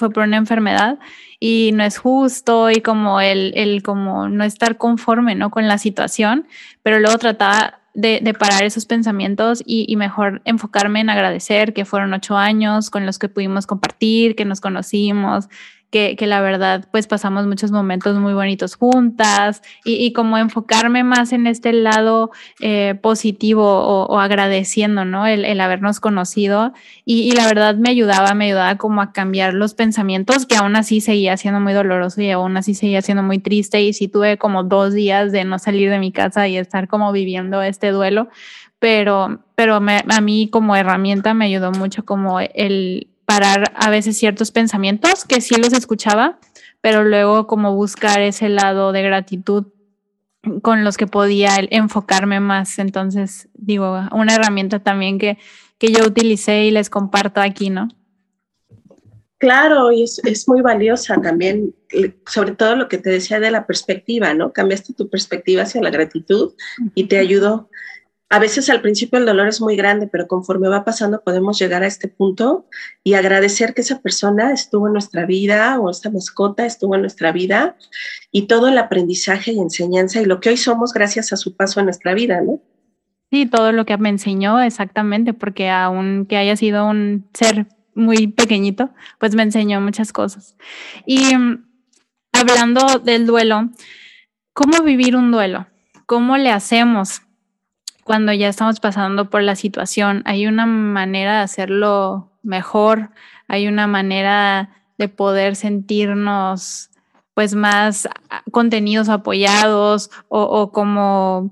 fue 0.00 0.10
por 0.10 0.24
una 0.24 0.38
enfermedad 0.38 0.98
y 1.38 1.70
no 1.74 1.84
es 1.84 1.98
justo 1.98 2.70
y 2.70 2.80
como 2.80 3.20
el, 3.20 3.52
el 3.54 3.82
como 3.82 4.28
no 4.28 4.42
estar 4.42 4.76
conforme, 4.76 5.36
¿no? 5.36 5.50
Con 5.50 5.68
la 5.68 5.78
situación, 5.78 6.48
pero 6.82 6.98
luego 6.98 7.18
trataba 7.18 7.78
de, 7.94 8.20
de, 8.22 8.34
parar 8.34 8.62
esos 8.62 8.86
pensamientos 8.86 9.62
y, 9.64 9.84
y, 9.88 9.96
mejor 9.96 10.42
enfocarme 10.44 11.00
en 11.00 11.10
agradecer 11.10 11.74
que 11.74 11.84
fueron 11.84 12.12
ocho 12.14 12.36
años 12.36 12.88
con 12.88 13.04
los 13.04 13.18
que 13.18 13.28
pudimos 13.28 13.66
compartir, 13.66 14.36
que 14.36 14.44
nos 14.44 14.60
conocimos, 14.60 15.48
que, 15.90 16.16
la 16.20 16.40
verdad 16.40 16.86
pues 16.92 17.06
pasamos 17.08 17.46
muchos 17.46 17.72
momentos 17.72 18.16
muy 18.16 18.32
bonitos 18.32 18.76
juntas 18.76 19.60
y, 19.84 20.12
como 20.12 20.38
enfocarme 20.38 21.02
más 21.02 21.32
en 21.32 21.46
este 21.48 21.72
lado 21.72 22.30
eh, 22.60 22.94
positivo 23.02 23.64
o, 23.64 24.06
o, 24.06 24.20
agradeciendo, 24.20 25.04
¿no? 25.04 25.26
El, 25.26 25.60
habernos 25.60 25.98
conocido 25.98 26.72
y, 27.04 27.32
la 27.32 27.46
verdad 27.46 27.74
me 27.74 27.90
ayudaba, 27.90 28.34
me 28.34 28.46
ayudaba 28.46 28.76
como 28.76 29.02
a 29.02 29.12
cambiar 29.12 29.54
los 29.54 29.74
pensamientos 29.74 30.46
que 30.46 30.56
aún 30.56 30.76
así 30.76 31.00
seguía 31.00 31.36
siendo 31.36 31.60
muy 31.60 31.72
doloroso 31.72 32.22
y 32.22 32.30
aún 32.30 32.56
así 32.56 32.74
seguía 32.74 33.02
siendo 33.02 33.24
muy 33.24 33.40
triste 33.40 33.82
y 33.82 33.92
sí 33.92 34.06
tuve 34.06 34.38
como 34.38 34.62
dos 34.62 34.94
días 34.94 35.32
de 35.32 35.44
no 35.44 35.58
salir 35.58 35.90
de 35.90 35.98
mi 35.98 36.12
casa 36.12 36.46
y 36.46 36.56
estar 36.56 36.86
como 36.86 37.10
viviendo 37.10 37.62
este 37.62 37.90
duelo, 37.90 38.28
pero, 38.78 39.40
pero 39.56 39.76
a 39.76 40.20
mí 40.20 40.48
como 40.50 40.76
herramienta 40.76 41.34
me 41.34 41.46
ayudó 41.46 41.72
mucho 41.72 42.04
como 42.04 42.40
el 42.40 43.09
parar 43.30 43.70
a 43.76 43.90
veces 43.90 44.18
ciertos 44.18 44.50
pensamientos 44.50 45.24
que 45.24 45.40
sí 45.40 45.54
los 45.54 45.72
escuchaba, 45.72 46.40
pero 46.80 47.04
luego 47.04 47.46
como 47.46 47.76
buscar 47.76 48.20
ese 48.20 48.48
lado 48.48 48.90
de 48.90 49.02
gratitud 49.02 49.66
con 50.62 50.82
los 50.82 50.96
que 50.96 51.06
podía 51.06 51.52
enfocarme 51.70 52.40
más. 52.40 52.80
Entonces, 52.80 53.48
digo, 53.54 54.00
una 54.10 54.34
herramienta 54.34 54.80
también 54.80 55.20
que, 55.20 55.38
que 55.78 55.92
yo 55.92 56.04
utilicé 56.04 56.64
y 56.64 56.72
les 56.72 56.90
comparto 56.90 57.40
aquí, 57.40 57.70
¿no? 57.70 57.86
Claro, 59.38 59.92
y 59.92 60.02
es, 60.02 60.20
es, 60.24 60.48
muy 60.48 60.60
valiosa 60.60 61.14
también, 61.20 61.72
sobre 62.26 62.56
todo 62.56 62.74
lo 62.74 62.88
que 62.88 62.98
te 62.98 63.10
decía 63.10 63.38
de 63.38 63.52
la 63.52 63.64
perspectiva, 63.64 64.34
¿no? 64.34 64.52
Cambiaste 64.52 64.92
tu 64.92 65.08
perspectiva 65.08 65.62
hacia 65.62 65.80
la 65.80 65.90
gratitud 65.90 66.54
y 66.96 67.04
te 67.04 67.18
ayudó 67.18 67.70
a 68.32 68.38
veces 68.38 68.70
al 68.70 68.80
principio 68.80 69.18
el 69.18 69.26
dolor 69.26 69.48
es 69.48 69.60
muy 69.60 69.74
grande, 69.74 70.06
pero 70.06 70.28
conforme 70.28 70.68
va 70.68 70.84
pasando 70.84 71.20
podemos 71.22 71.58
llegar 71.58 71.82
a 71.82 71.88
este 71.88 72.06
punto 72.06 72.64
y 73.02 73.14
agradecer 73.14 73.74
que 73.74 73.80
esa 73.80 74.00
persona 74.00 74.52
estuvo 74.52 74.86
en 74.86 74.92
nuestra 74.92 75.26
vida 75.26 75.80
o 75.80 75.90
esta 75.90 76.10
mascota 76.10 76.64
estuvo 76.64 76.94
en 76.94 77.00
nuestra 77.00 77.32
vida 77.32 77.76
y 78.30 78.46
todo 78.46 78.68
el 78.68 78.78
aprendizaje 78.78 79.52
y 79.52 79.58
enseñanza 79.58 80.20
y 80.22 80.26
lo 80.26 80.38
que 80.38 80.50
hoy 80.50 80.56
somos 80.56 80.92
gracias 80.92 81.32
a 81.32 81.36
su 81.36 81.56
paso 81.56 81.80
en 81.80 81.86
nuestra 81.86 82.14
vida, 82.14 82.40
¿no? 82.40 82.60
Sí, 83.32 83.46
todo 83.46 83.72
lo 83.72 83.84
que 83.84 83.96
me 83.96 84.08
enseñó 84.08 84.60
exactamente, 84.60 85.34
porque 85.34 85.68
aunque 85.68 86.36
haya 86.36 86.56
sido 86.56 86.86
un 86.86 87.28
ser 87.34 87.66
muy 87.94 88.28
pequeñito, 88.28 88.90
pues 89.18 89.34
me 89.34 89.42
enseñó 89.42 89.80
muchas 89.80 90.12
cosas. 90.12 90.56
Y 91.04 91.34
um, 91.34 91.64
hablando 92.32 93.00
del 93.00 93.26
duelo, 93.26 93.70
¿cómo 94.52 94.82
vivir 94.84 95.16
un 95.16 95.32
duelo? 95.32 95.66
¿Cómo 96.06 96.36
le 96.36 96.50
hacemos? 96.50 97.22
Cuando 98.04 98.32
ya 98.32 98.48
estamos 98.48 98.80
pasando 98.80 99.30
por 99.30 99.42
la 99.42 99.56
situación. 99.56 100.22
Hay 100.24 100.46
una 100.46 100.66
manera 100.66 101.38
de 101.38 101.42
hacerlo 101.42 102.30
mejor, 102.42 103.10
hay 103.48 103.68
una 103.68 103.86
manera 103.86 104.70
de 104.98 105.08
poder 105.08 105.56
sentirnos 105.56 106.90
pues 107.34 107.54
más 107.54 108.08
contenidos 108.50 109.08
apoyados 109.08 110.10
o, 110.28 110.72
como, 110.72 111.50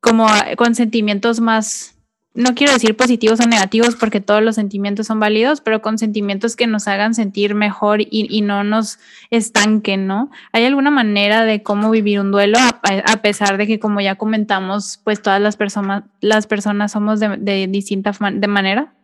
como 0.00 0.26
con 0.56 0.74
sentimientos 0.74 1.40
más 1.40 1.95
no 2.36 2.54
quiero 2.54 2.72
decir 2.72 2.96
positivos 2.96 3.40
o 3.40 3.48
negativos 3.48 3.96
porque 3.96 4.20
todos 4.20 4.42
los 4.42 4.54
sentimientos 4.54 5.06
son 5.06 5.18
válidos, 5.18 5.60
pero 5.60 5.80
con 5.82 5.98
sentimientos 5.98 6.54
que 6.54 6.66
nos 6.66 6.86
hagan 6.86 7.14
sentir 7.14 7.54
mejor 7.54 8.02
y, 8.02 8.08
y 8.10 8.42
no 8.42 8.62
nos 8.62 8.98
estanquen, 9.30 10.06
¿no? 10.06 10.30
¿Hay 10.52 10.64
alguna 10.64 10.90
manera 10.90 11.44
de 11.44 11.62
cómo 11.62 11.90
vivir 11.90 12.20
un 12.20 12.30
duelo 12.30 12.58
a, 12.60 13.22
pesar 13.22 13.56
de 13.56 13.66
que, 13.66 13.80
como 13.80 14.00
ya 14.00 14.16
comentamos, 14.16 15.00
pues 15.02 15.22
todas 15.22 15.40
las 15.40 15.56
personas, 15.56 16.04
las 16.20 16.46
personas 16.46 16.92
somos 16.92 17.20
de, 17.20 17.36
de 17.38 17.66
distinta 17.68 18.12
de 18.32 18.46
manera? 18.48 18.94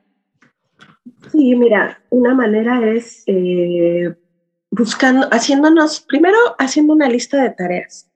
Sí, 1.32 1.54
mira, 1.54 2.02
una 2.10 2.34
manera 2.34 2.86
es 2.92 3.24
eh, 3.26 4.14
buscando, 4.70 5.28
haciéndonos, 5.32 6.00
primero 6.00 6.36
haciendo 6.58 6.92
una 6.92 7.08
lista 7.08 7.42
de 7.42 7.50
tareas, 7.50 8.10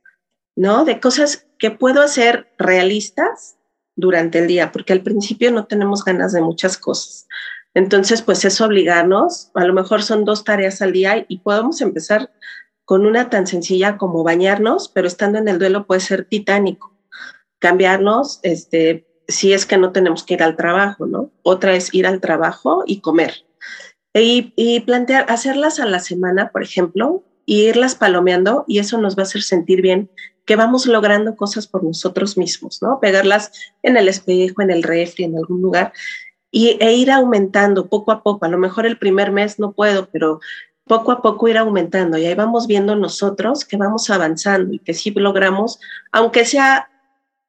¿no? 0.55 0.85
De 0.85 1.01
cosas 1.01 1.49
que 1.59 1.71
puedo 1.71 2.03
hacer 2.03 2.53
realistas 2.59 3.56
durante 3.97 4.39
el 4.39 4.47
día, 4.47 4.71
porque 4.71 4.93
al 4.93 5.03
principio 5.03 5.51
no 5.51 5.67
tenemos 5.67 6.05
ganas 6.05 6.33
de 6.33 6.43
muchas 6.43 6.77
cosas. 6.79 7.27
Entonces, 7.75 8.23
pues 8.23 8.45
es 8.45 8.61
obligarnos, 8.61 9.51
a 9.55 9.65
lo 9.65 9.75
mejor 9.75 10.03
son 10.03 10.25
dos 10.25 10.45
tareas 10.45 10.81
al 10.81 10.93
día 10.93 11.27
y 11.29 11.39
podemos 11.39 11.81
empezar 11.81 12.31
con 12.85 13.05
una 13.05 13.29
tan 13.29 13.47
sencilla 13.47 13.99
como 13.99 14.23
bañarnos, 14.23 14.89
pero 14.89 15.09
estando 15.09 15.39
en 15.39 15.49
el 15.49 15.59
duelo 15.59 15.87
puede 15.87 16.01
ser 16.01 16.25
titánico. 16.25 16.97
Cambiarnos, 17.59 18.39
este, 18.43 19.07
si 19.29 19.53
es 19.53 19.67
que 19.67 19.77
no 19.77 19.93
tenemos 19.93 20.25
que 20.25 20.35
ir 20.35 20.43
al 20.43 20.57
trabajo, 20.57 21.07
¿no? 21.07 21.33
Otra 21.43 21.75
es 21.75 21.93
ir 21.93 22.07
al 22.07 22.21
trabajo 22.21 22.85
y 22.87 23.01
comer. 23.01 23.45
Y, 24.15 24.53
y 24.57 24.81
plantear, 24.81 25.27
hacerlas 25.29 25.81
a 25.81 25.87
la 25.87 26.01
semana, 26.01 26.51
por 26.51 26.63
ejemplo, 26.63 27.25
y 27.45 27.63
irlas 27.69 27.95
palomeando 27.95 28.65
y 28.67 28.79
eso 28.79 28.99
nos 28.99 29.17
va 29.17 29.23
a 29.23 29.27
hacer 29.27 29.43
sentir 29.43 29.81
bien 29.81 30.11
que 30.47 30.57
vamos 30.57 30.87
logrando 30.87 31.37
cosas 31.37 31.67
por 31.67 31.85
nosotros 31.85 32.39
mismos, 32.39 32.81
¿no? 32.81 33.01
Pegarlas 33.01 33.53
en 33.83 33.97
el 33.97 34.09
espejo, 34.09 34.63
en 34.63 34.71
el 34.71 34.83
refri, 34.83 35.25
en 35.25 35.37
algún 35.37 35.61
lugar 35.61 35.93
y, 36.51 36.79
e 36.81 36.95
ir 36.95 37.11
aumentando 37.11 37.89
poco 37.89 38.13
a 38.13 38.23
poco. 38.23 38.47
A 38.47 38.49
lo 38.49 38.57
mejor 38.57 38.87
el 38.87 38.99
primer 38.99 39.31
mes 39.33 39.59
no 39.59 39.73
puedo, 39.73 40.09
pero 40.11 40.41
poco 40.85 41.13
a 41.13 41.21
poco 41.21 41.49
ir 41.49 41.59
aumentando 41.59 42.17
y 42.17 42.25
ahí 42.25 42.35
vamos 42.35 42.67
viendo 42.67 42.97
nosotros 42.97 43.65
que 43.65 43.77
vamos 43.77 44.09
avanzando 44.09 44.73
y 44.73 44.79
que 44.79 44.95
sí 44.95 45.11
logramos, 45.11 45.81
aunque 46.13 46.45
sea 46.45 46.89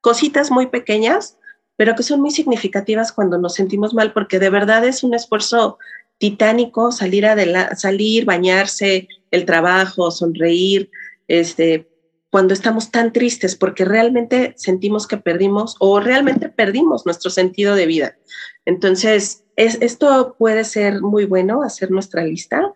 cositas 0.01 0.51
muy 0.51 0.67
pequeñas, 0.67 1.37
pero 1.75 1.95
que 1.95 2.03
son 2.03 2.19
muy 2.19 2.31
significativas 2.31 3.13
cuando 3.13 3.37
nos 3.37 3.53
sentimos 3.53 3.93
mal, 3.93 4.11
porque 4.11 4.39
de 4.39 4.49
verdad 4.49 4.83
es 4.83 5.03
un 5.03 5.13
esfuerzo 5.13 5.77
titánico 6.17 6.91
salir, 6.91 7.27
salir, 7.75 8.25
bañarse, 8.25 9.07
el 9.29 9.45
trabajo, 9.45 10.09
sonreír, 10.09 10.89
este, 11.27 11.87
cuando 12.29 12.53
estamos 12.53 12.91
tan 12.91 13.13
tristes 13.13 13.55
porque 13.55 13.85
realmente 13.85 14.53
sentimos 14.57 15.07
que 15.07 15.17
perdimos 15.17 15.75
o 15.79 15.99
realmente 15.99 16.49
perdimos 16.49 17.05
nuestro 17.05 17.31
sentido 17.31 17.75
de 17.75 17.85
vida. 17.85 18.17
Entonces, 18.65 19.45
es, 19.55 19.77
esto 19.81 20.35
puede 20.37 20.63
ser 20.63 21.01
muy 21.01 21.25
bueno, 21.25 21.63
hacer 21.63 21.89
nuestra 21.89 22.23
lista. 22.23 22.73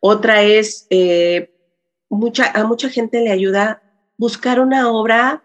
Otra 0.00 0.42
es, 0.42 0.86
eh, 0.90 1.54
mucha, 2.08 2.50
a 2.50 2.64
mucha 2.64 2.88
gente 2.88 3.20
le 3.20 3.30
ayuda 3.30 3.82
buscar 4.16 4.60
una 4.60 4.90
obra 4.90 5.42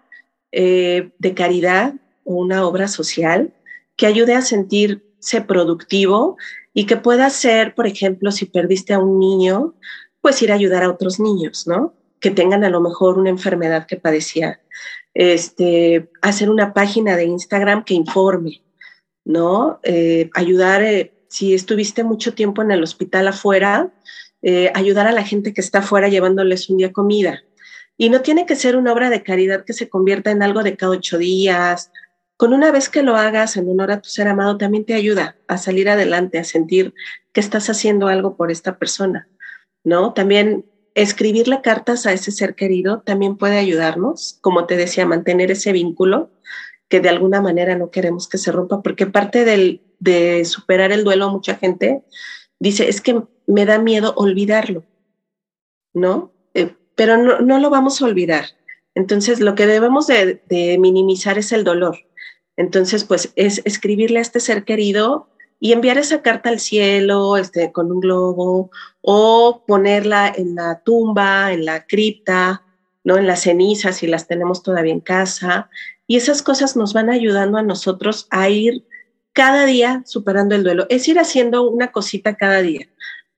eh, 0.51 1.11
de 1.19 1.33
caridad 1.33 1.93
o 2.23 2.35
una 2.35 2.65
obra 2.65 2.87
social 2.87 3.53
que 3.95 4.07
ayude 4.07 4.35
a 4.35 4.41
sentirse 4.41 5.41
productivo 5.45 6.37
y 6.73 6.85
que 6.85 6.97
pueda 6.97 7.29
ser, 7.29 7.75
por 7.75 7.87
ejemplo, 7.87 8.31
si 8.31 8.45
perdiste 8.45 8.93
a 8.93 8.99
un 8.99 9.19
niño, 9.19 9.75
pues 10.21 10.41
ir 10.41 10.51
a 10.51 10.55
ayudar 10.55 10.83
a 10.83 10.89
otros 10.89 11.19
niños, 11.19 11.67
¿no? 11.67 11.93
Que 12.19 12.31
tengan 12.31 12.63
a 12.63 12.69
lo 12.69 12.81
mejor 12.81 13.17
una 13.17 13.29
enfermedad 13.29 13.85
que 13.85 13.97
padecía. 13.97 14.59
Este, 15.13 16.09
hacer 16.21 16.49
una 16.49 16.73
página 16.73 17.15
de 17.15 17.25
Instagram 17.25 17.83
que 17.83 17.93
informe, 17.93 18.61
¿no? 19.25 19.79
Eh, 19.83 20.29
ayudar, 20.33 20.83
eh, 20.83 21.13
si 21.27 21.53
estuviste 21.53 22.03
mucho 22.03 22.33
tiempo 22.33 22.61
en 22.61 22.71
el 22.71 22.83
hospital 22.83 23.27
afuera, 23.27 23.91
eh, 24.41 24.71
ayudar 24.73 25.07
a 25.07 25.11
la 25.11 25.23
gente 25.23 25.53
que 25.53 25.61
está 25.61 25.79
afuera 25.79 26.07
llevándoles 26.07 26.69
un 26.69 26.77
día 26.77 26.93
comida. 26.93 27.43
Y 27.97 28.09
no 28.09 28.21
tiene 28.21 28.45
que 28.45 28.55
ser 28.55 28.77
una 28.77 28.93
obra 28.93 29.09
de 29.09 29.23
caridad 29.23 29.65
que 29.65 29.73
se 29.73 29.89
convierta 29.89 30.31
en 30.31 30.41
algo 30.41 30.63
de 30.63 30.77
cada 30.77 30.93
ocho 30.93 31.17
días. 31.17 31.91
Con 32.37 32.53
una 32.53 32.71
vez 32.71 32.87
que 32.87 33.03
lo 33.03 33.17
hagas 33.17 33.57
en 33.57 33.69
honor 33.69 33.91
a 33.91 34.01
tu 34.01 34.09
ser 34.09 34.29
amado, 34.29 34.57
también 34.57 34.85
te 34.85 34.93
ayuda 34.93 35.35
a 35.47 35.57
salir 35.57 35.89
adelante, 35.89 36.39
a 36.39 36.45
sentir 36.45 36.93
que 37.33 37.41
estás 37.41 37.69
haciendo 37.69 38.07
algo 38.07 38.37
por 38.37 38.51
esta 38.51 38.77
persona. 38.77 39.27
¿no? 39.83 40.13
También 40.13 40.65
escribirle 41.01 41.61
cartas 41.61 42.05
a 42.05 42.13
ese 42.13 42.31
ser 42.31 42.55
querido 42.55 43.01
también 43.01 43.37
puede 43.37 43.57
ayudarnos, 43.57 44.37
como 44.41 44.65
te 44.65 44.75
decía, 44.75 45.05
mantener 45.05 45.51
ese 45.51 45.71
vínculo 45.71 46.31
que 46.87 46.99
de 46.99 47.09
alguna 47.09 47.41
manera 47.41 47.75
no 47.75 47.91
queremos 47.91 48.27
que 48.27 48.37
se 48.37 48.51
rompa, 48.51 48.81
porque 48.81 49.05
parte 49.05 49.45
del, 49.45 49.81
de 49.99 50.43
superar 50.45 50.91
el 50.91 51.03
duelo, 51.03 51.29
mucha 51.29 51.55
gente 51.55 52.03
dice, 52.59 52.89
es 52.89 52.99
que 52.99 53.21
me 53.47 53.65
da 53.65 53.79
miedo 53.79 54.13
olvidarlo, 54.17 54.83
¿no? 55.93 56.33
Eh, 56.53 56.75
pero 56.95 57.17
no, 57.17 57.59
lo 57.59 57.69
vamos 57.69 58.01
a 58.01 58.05
olvidar. 58.05 58.45
Entonces, 58.95 59.39
lo 59.39 59.55
que 59.55 59.67
debemos 59.67 60.07
de, 60.07 60.41
de 60.47 60.77
minimizar 60.79 61.37
es 61.37 61.51
el 61.51 61.63
dolor. 61.63 61.97
Entonces, 62.57 63.03
pues 63.05 63.31
es 63.35 63.61
escribirle 63.65 64.19
a 64.19 64.23
este 64.23 64.39
ser 64.39 64.65
querido 64.65 65.29
y 65.59 65.73
enviar 65.73 65.97
esa 65.97 66.21
carta 66.21 66.49
al 66.49 66.59
cielo 66.59 67.37
este, 67.37 67.71
con 67.71 67.91
un 67.91 67.99
globo 67.99 68.71
o 69.01 69.63
ponerla 69.67 70.31
en 70.35 70.55
la 70.55 70.79
tumba, 70.79 71.51
en 71.51 71.65
la 71.65 71.85
cripta, 71.85 72.63
¿no? 73.03 73.17
En 73.17 73.27
las 73.27 73.41
cenizas, 73.41 73.97
si 73.97 74.07
las 74.07 74.27
tenemos 74.27 74.63
todavía 74.63 74.93
en 74.93 75.01
casa. 75.01 75.69
Y 76.07 76.15
esas 76.15 76.41
cosas 76.41 76.75
nos 76.75 76.93
van 76.93 77.09
ayudando 77.09 77.57
a 77.57 77.63
nosotros 77.63 78.27
a 78.29 78.49
ir 78.49 78.85
cada 79.33 79.65
día 79.65 80.01
superando 80.05 80.55
el 80.55 80.63
duelo. 80.63 80.85
Es 80.89 81.07
ir 81.07 81.19
haciendo 81.19 81.69
una 81.69 81.91
cosita 81.91 82.35
cada 82.35 82.61
día. 82.61 82.87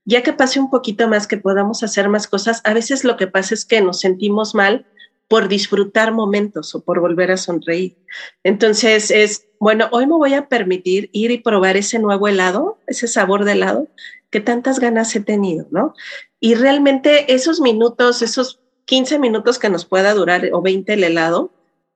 Ya 0.04 0.22
que 0.22 0.32
pase 0.32 0.58
un 0.58 0.70
poquito 0.70 1.08
más, 1.08 1.26
que 1.26 1.36
podamos 1.36 1.82
hacer 1.82 2.08
más 2.08 2.26
cosas, 2.26 2.60
a 2.64 2.72
veces 2.72 3.04
lo 3.04 3.16
que 3.16 3.28
pasa 3.28 3.54
es 3.54 3.64
que 3.64 3.80
nos 3.80 4.00
sentimos 4.00 4.54
mal 4.54 4.86
por 5.32 5.48
disfrutar 5.48 6.12
momentos 6.12 6.74
o 6.74 6.84
por 6.84 7.00
volver 7.00 7.30
a 7.30 7.38
sonreír. 7.38 7.96
Entonces 8.44 9.10
es, 9.10 9.46
bueno, 9.58 9.88
hoy 9.90 10.06
me 10.06 10.12
voy 10.12 10.34
a 10.34 10.46
permitir 10.46 11.08
ir 11.14 11.30
y 11.30 11.38
probar 11.38 11.78
ese 11.78 11.98
nuevo 11.98 12.28
helado, 12.28 12.78
ese 12.86 13.08
sabor 13.08 13.46
de 13.46 13.52
helado 13.52 13.88
que 14.28 14.40
tantas 14.40 14.78
ganas 14.78 15.16
he 15.16 15.20
tenido, 15.20 15.66
¿no? 15.70 15.94
Y 16.38 16.54
realmente 16.54 17.32
esos 17.32 17.62
minutos, 17.62 18.20
esos 18.20 18.60
15 18.84 19.18
minutos 19.18 19.58
que 19.58 19.70
nos 19.70 19.86
pueda 19.86 20.12
durar 20.12 20.50
o 20.52 20.60
20 20.60 20.92
el 20.92 21.04
helado, 21.04 21.50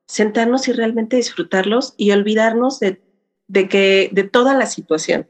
sentarnos 0.07 0.67
y 0.69 0.73
realmente 0.73 1.17
disfrutarlos 1.17 1.93
y 1.99 2.13
olvidarnos 2.13 2.81
de, 2.81 3.03
que 3.69 4.09
de 4.13 4.25
toda 4.25 4.55
la 4.55 4.65
situación, 4.65 5.29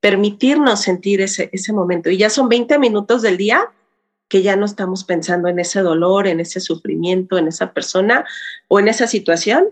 permitirnos 0.00 0.80
sentir 0.80 1.20
ese, 1.20 1.50
ese 1.52 1.74
momento. 1.74 2.08
Y 2.08 2.16
ya 2.16 2.30
son 2.30 2.48
20 2.48 2.78
minutos 2.78 3.20
del 3.20 3.36
día 3.36 3.70
que 4.28 4.42
ya 4.42 4.56
no 4.56 4.66
estamos 4.66 5.04
pensando 5.04 5.48
en 5.48 5.58
ese 5.58 5.80
dolor, 5.80 6.26
en 6.26 6.40
ese 6.40 6.60
sufrimiento, 6.60 7.38
en 7.38 7.48
esa 7.48 7.72
persona 7.72 8.24
o 8.68 8.80
en 8.80 8.88
esa 8.88 9.06
situación 9.06 9.68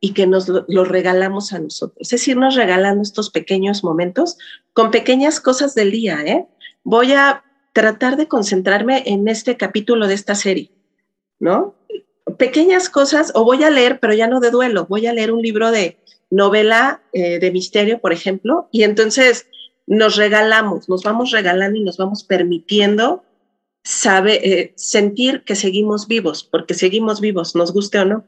y 0.00 0.12
que 0.12 0.26
nos 0.26 0.48
lo, 0.48 0.84
regalamos 0.84 1.52
a 1.52 1.58
nosotros. 1.58 2.12
Es 2.12 2.28
irnos 2.28 2.54
regalando 2.54 3.02
estos 3.02 3.30
pequeños 3.30 3.82
momentos 3.82 4.38
con 4.72 4.90
pequeñas 4.90 5.40
cosas 5.40 5.74
del 5.74 5.90
día. 5.90 6.20
¿eh? 6.24 6.46
Voy 6.84 7.12
a 7.12 7.44
tratar 7.72 8.16
de 8.16 8.28
concentrarme 8.28 9.02
en 9.06 9.28
este 9.28 9.56
capítulo 9.56 10.06
de 10.06 10.14
esta 10.14 10.34
serie, 10.34 10.70
¿no? 11.38 11.74
Pequeñas 12.38 12.88
cosas, 12.88 13.32
o 13.34 13.44
voy 13.44 13.64
a 13.64 13.70
leer, 13.70 14.00
pero 14.00 14.14
ya 14.14 14.26
no 14.26 14.40
de 14.40 14.50
duelo, 14.50 14.86
voy 14.86 15.06
a 15.06 15.12
leer 15.12 15.30
un 15.30 15.42
libro 15.42 15.70
de 15.70 15.98
novela 16.30 17.02
eh, 17.12 17.38
de 17.38 17.50
misterio, 17.50 18.00
por 18.00 18.12
ejemplo, 18.12 18.68
y 18.72 18.82
entonces 18.82 19.46
nos 19.86 20.16
regalamos, 20.16 20.88
nos 20.88 21.02
vamos 21.02 21.30
regalando 21.30 21.78
y 21.78 21.84
nos 21.84 21.98
vamos 21.98 22.24
permitiendo 22.24 23.24
sabe, 23.86 24.40
eh, 24.42 24.72
sentir 24.76 25.44
que 25.44 25.54
seguimos 25.54 26.08
vivos, 26.08 26.42
porque 26.42 26.74
seguimos 26.74 27.20
vivos, 27.20 27.54
nos 27.54 27.72
guste 27.72 28.00
o 28.00 28.04
no. 28.04 28.24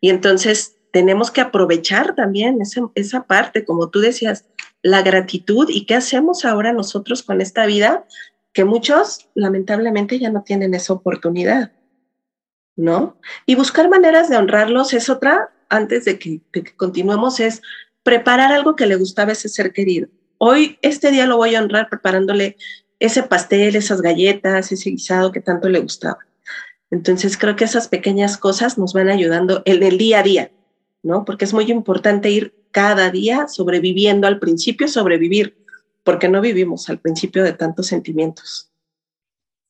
Y 0.00 0.10
entonces 0.10 0.78
tenemos 0.90 1.30
que 1.30 1.40
aprovechar 1.40 2.16
también 2.16 2.60
esa, 2.60 2.90
esa 2.96 3.22
parte, 3.22 3.64
como 3.64 3.88
tú 3.88 4.00
decías, 4.00 4.46
la 4.82 5.02
gratitud 5.02 5.68
y 5.70 5.86
qué 5.86 5.94
hacemos 5.94 6.44
ahora 6.44 6.72
nosotros 6.72 7.22
con 7.22 7.40
esta 7.40 7.66
vida, 7.66 8.04
que 8.52 8.64
muchos 8.64 9.28
lamentablemente 9.36 10.18
ya 10.18 10.30
no 10.30 10.42
tienen 10.42 10.74
esa 10.74 10.94
oportunidad, 10.94 11.70
¿no? 12.74 13.20
Y 13.46 13.54
buscar 13.54 13.88
maneras 13.88 14.28
de 14.28 14.38
honrarlos 14.38 14.92
es 14.92 15.08
otra, 15.08 15.50
antes 15.68 16.04
de 16.04 16.18
que, 16.18 16.40
de 16.52 16.64
que 16.64 16.74
continuemos, 16.74 17.38
es 17.38 17.62
preparar 18.02 18.52
algo 18.52 18.74
que 18.74 18.86
le 18.86 18.96
gustaba 18.96 19.30
a 19.30 19.34
ese 19.34 19.48
ser 19.48 19.72
querido. 19.72 20.08
Hoy, 20.38 20.80
este 20.82 21.12
día 21.12 21.26
lo 21.26 21.36
voy 21.36 21.54
a 21.54 21.60
honrar 21.60 21.88
preparándole 21.88 22.56
ese 22.98 23.22
pastel, 23.22 23.76
esas 23.76 24.00
galletas, 24.00 24.72
ese 24.72 24.90
guisado 24.90 25.32
que 25.32 25.40
tanto 25.40 25.68
le 25.68 25.80
gustaba. 25.80 26.18
Entonces 26.90 27.36
creo 27.36 27.56
que 27.56 27.64
esas 27.64 27.88
pequeñas 27.88 28.38
cosas 28.38 28.78
nos 28.78 28.92
van 28.92 29.08
ayudando 29.08 29.62
en 29.64 29.82
el 29.82 29.98
día 29.98 30.20
a 30.20 30.22
día, 30.22 30.50
¿no? 31.02 31.24
Porque 31.24 31.44
es 31.44 31.52
muy 31.52 31.70
importante 31.70 32.30
ir 32.30 32.54
cada 32.70 33.10
día 33.10 33.48
sobreviviendo 33.48 34.26
al 34.26 34.38
principio, 34.38 34.86
sobrevivir, 34.88 35.56
porque 36.04 36.28
no 36.28 36.40
vivimos 36.40 36.88
al 36.88 36.98
principio 36.98 37.42
de 37.42 37.52
tantos 37.52 37.88
sentimientos. 37.88 38.70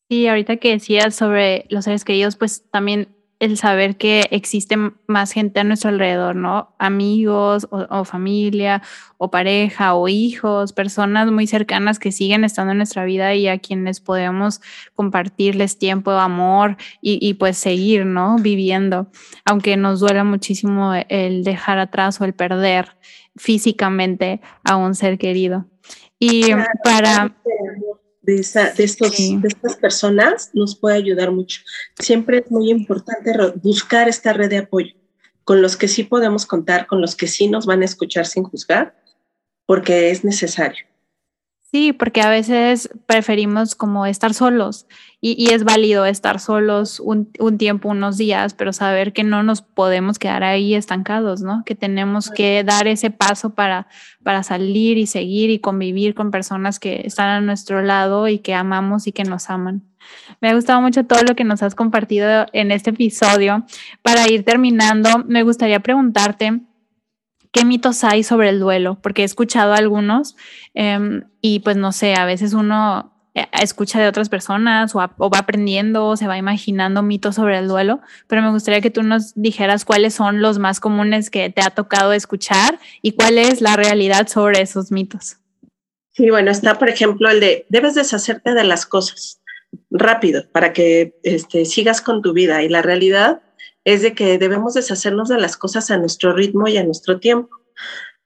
Sí, 0.09 0.29
ahorita 0.29 0.59
que 0.59 0.71
decías 0.71 1.15
sobre 1.15 1.67
los 1.69 1.85
seres 1.85 2.05
queridos, 2.05 2.37
pues 2.37 2.63
también 2.71 3.16
el 3.39 3.59
saber 3.59 3.97
que 3.97 4.27
existe 4.31 4.77
más 5.07 5.33
gente 5.33 5.61
a 5.61 5.65
nuestro 5.65 5.91
alrededor, 5.91 6.37
¿no? 6.37 6.75
Amigos 6.79 7.69
o, 7.71 8.05
familia 8.05 8.83
o 9.19 9.31
pareja 9.31 9.95
o 9.95 10.09
hijos, 10.09 10.73
personas 10.73 11.31
muy 11.31 11.47
cercanas 11.47 11.99
que 11.99 12.13
siguen 12.13 12.45
estando 12.45 12.73
en 12.73 12.79
nuestra 12.79 13.05
vida 13.05 13.35
y 13.35 13.49
a 13.49 13.59
quienes 13.59 14.01
podemos 14.01 14.61
compartirles 14.95 15.79
tiempo, 15.79 16.13
amor 16.13 16.77
y, 17.03 17.19
y 17.21 17.35
pues 17.35 17.59
seguir, 17.59 18.07
¿no? 18.07 18.37
Viviendo, 18.37 19.09
aunque 19.45 19.77
nos 19.77 20.01
duela 20.01 20.25
muchísimo 20.25 20.95
el 21.09 21.45
dejar 21.45 21.79
atrás 21.79 22.21
o 22.21 22.25
el 22.25 22.33
perder 22.33 22.97
físicamente 23.37 24.41
a 24.65 24.77
un 24.77 24.95
ser 24.95 25.19
querido. 25.19 25.67
Y 26.19 26.45
para 26.83 27.37
de, 28.27 28.35
de, 28.77 28.85
estos, 28.85 29.17
de 29.17 29.49
estas 29.49 29.77
personas 29.77 30.51
nos 30.53 30.77
puede 30.77 30.97
ayudar 30.97 31.31
mucho. 31.31 31.61
Siempre 31.99 32.39
es 32.39 32.51
muy 32.51 32.71
importante 32.71 33.33
buscar 33.63 34.09
esta 34.09 34.33
red 34.33 34.51
de 34.51 34.59
apoyo 34.59 34.95
con 35.45 35.63
los 35.63 35.77
que 35.77 35.87
sí 35.87 36.03
podemos 36.03 36.45
contar, 36.45 36.89
con 36.89 37.01
los 37.01 37.15
que 37.15 37.29
sí 37.29 37.47
nos 37.47 37.67
van 37.67 37.83
a 37.83 37.85
escuchar 37.85 38.27
sin 38.27 38.43
juzgar, 38.43 39.01
porque 39.65 40.11
es 40.11 40.25
necesario. 40.25 40.85
Sí, 41.73 41.93
porque 41.93 42.23
a 42.23 42.31
veces 42.31 42.89
preferimos 43.07 43.75
como 43.75 44.07
estar 44.07 44.33
solos 44.35 44.87
y, 45.21 45.53
es 45.53 45.65
válido 45.65 46.07
estar 46.07 46.39
solos 46.39 47.01
un, 47.01 47.27
tiempo, 47.59 47.89
unos 47.89 48.17
días, 48.17 48.55
pero 48.55 48.73
saber 48.73 49.13
que 49.13 49.25
no 49.25 49.43
nos 49.43 49.63
podemos 49.63 50.21
quedar 50.21 50.45
ahí 50.45 50.75
estancados, 50.75 51.43
¿no? 51.43 51.65
Que 51.67 51.75
tenemos 51.75 52.31
que 52.31 52.63
dar 52.63 52.87
ese 52.87 53.11
paso 53.11 53.51
para, 53.51 53.89
para 54.23 54.45
salir 54.45 54.97
y 54.97 55.07
seguir 55.07 55.51
y 55.51 55.59
convivir 55.59 56.15
con 56.15 56.31
personas 56.31 56.79
que 56.79 57.03
están 57.05 57.29
a 57.29 57.41
nuestro 57.41 57.83
lado 57.83 58.29
y 58.29 58.39
que 58.39 58.55
amamos 58.55 59.09
y 59.09 59.13
que 59.13 59.25
nos 59.25 59.51
aman. 59.51 59.83
Me 60.41 60.51
ha 60.51 60.55
gustado 60.55 60.81
mucho 60.81 61.05
todo 61.05 61.23
lo 61.25 61.35
que 61.35 61.45
nos 61.45 61.65
has 61.65 61.75
compartido 61.75 62.47
en 62.53 62.71
este 62.71 62.91
episodio. 62.91 63.65
Para 64.03 64.29
ir 64.29 64.45
terminando, 64.45 65.25
me 65.27 65.43
gustaría 65.43 65.81
preguntarte, 65.81 66.61
¿Qué 67.57 67.65
mitos 67.65 68.05
hay 68.05 68.23
sobre 68.23 68.51
el 68.51 68.61
duelo? 68.61 68.99
Porque 69.01 69.23
he 69.23 69.25
escuchado 69.25 69.73
algunos 69.73 70.37
em, 70.75 71.23
y 71.41 71.61
pues 71.61 71.79
no 71.79 71.91
sé, 71.91 72.15
a 72.15 72.27
veces 72.27 72.53
uno 72.53 73.15
eh, 73.35 73.47
escucha 73.63 73.99
de 73.99 74.09
otras 74.09 74.29
personas 74.29 74.95
o, 74.95 74.99
va 74.99 75.39
aprendiendo 75.39 76.05
o 76.05 76.19
se 76.19 76.27
va 76.27 76.37
imaginando 76.37 77.03
mitos 77.03 77.37
sobre 77.37 77.57
el 77.59 77.67
duelo, 77.67 78.03
pero 78.27 78.43
me 78.43 78.51
gustaría 78.51 78.83
que 78.83 78.91
tú 78.91 79.03
nos 79.03 79.33
dijeras 79.37 79.87
cuáles 79.87 80.13
son 80.13 80.43
los 80.43 80.59
más 80.59 80.81
comunes 80.81 81.31
que 81.31 81.49
te 81.49 81.63
ha 81.63 81.71
tocado 81.71 82.13
escuchar 82.13 82.79
y 83.01 83.13
cuál 83.13 83.39
es 83.39 83.63
la 83.63 83.75
realidad 83.75 84.29
sobre 84.29 84.61
esos 84.61 84.93
mitos. 84.93 85.39
Sí, 86.13 86.29
bueno, 86.29 86.51
está 86.51 86.75
por 86.75 86.91
ejemplo 86.91 87.31
el 87.31 87.41
de 87.41 87.65
debes 87.71 87.95
deshacerte 87.95 88.53
de 88.53 88.65
las 88.65 88.85
cosas 88.85 89.41
rápido 89.91 90.45
para 90.53 90.75
que 90.75 91.19
este, 91.23 91.65
sigas 91.65 92.03
con 92.03 92.21
tu 92.21 92.35
vida 92.35 92.63
y 92.63 92.69
la 92.69 92.83
realidad 92.83 93.41
es 93.87 94.03
de 94.03 94.15
que 94.15 94.37
debemos 94.37 94.75
deshacernos 94.75 95.29
de 95.29 95.39
las 95.39 95.57
cosas 95.57 95.93
a 95.93 95.97
nuestro 95.97 96.33
ritmo 96.33 96.67
y 96.67 96.77
a 96.77 96.83
nuestro 96.83 97.21
tiempo. 97.21 97.57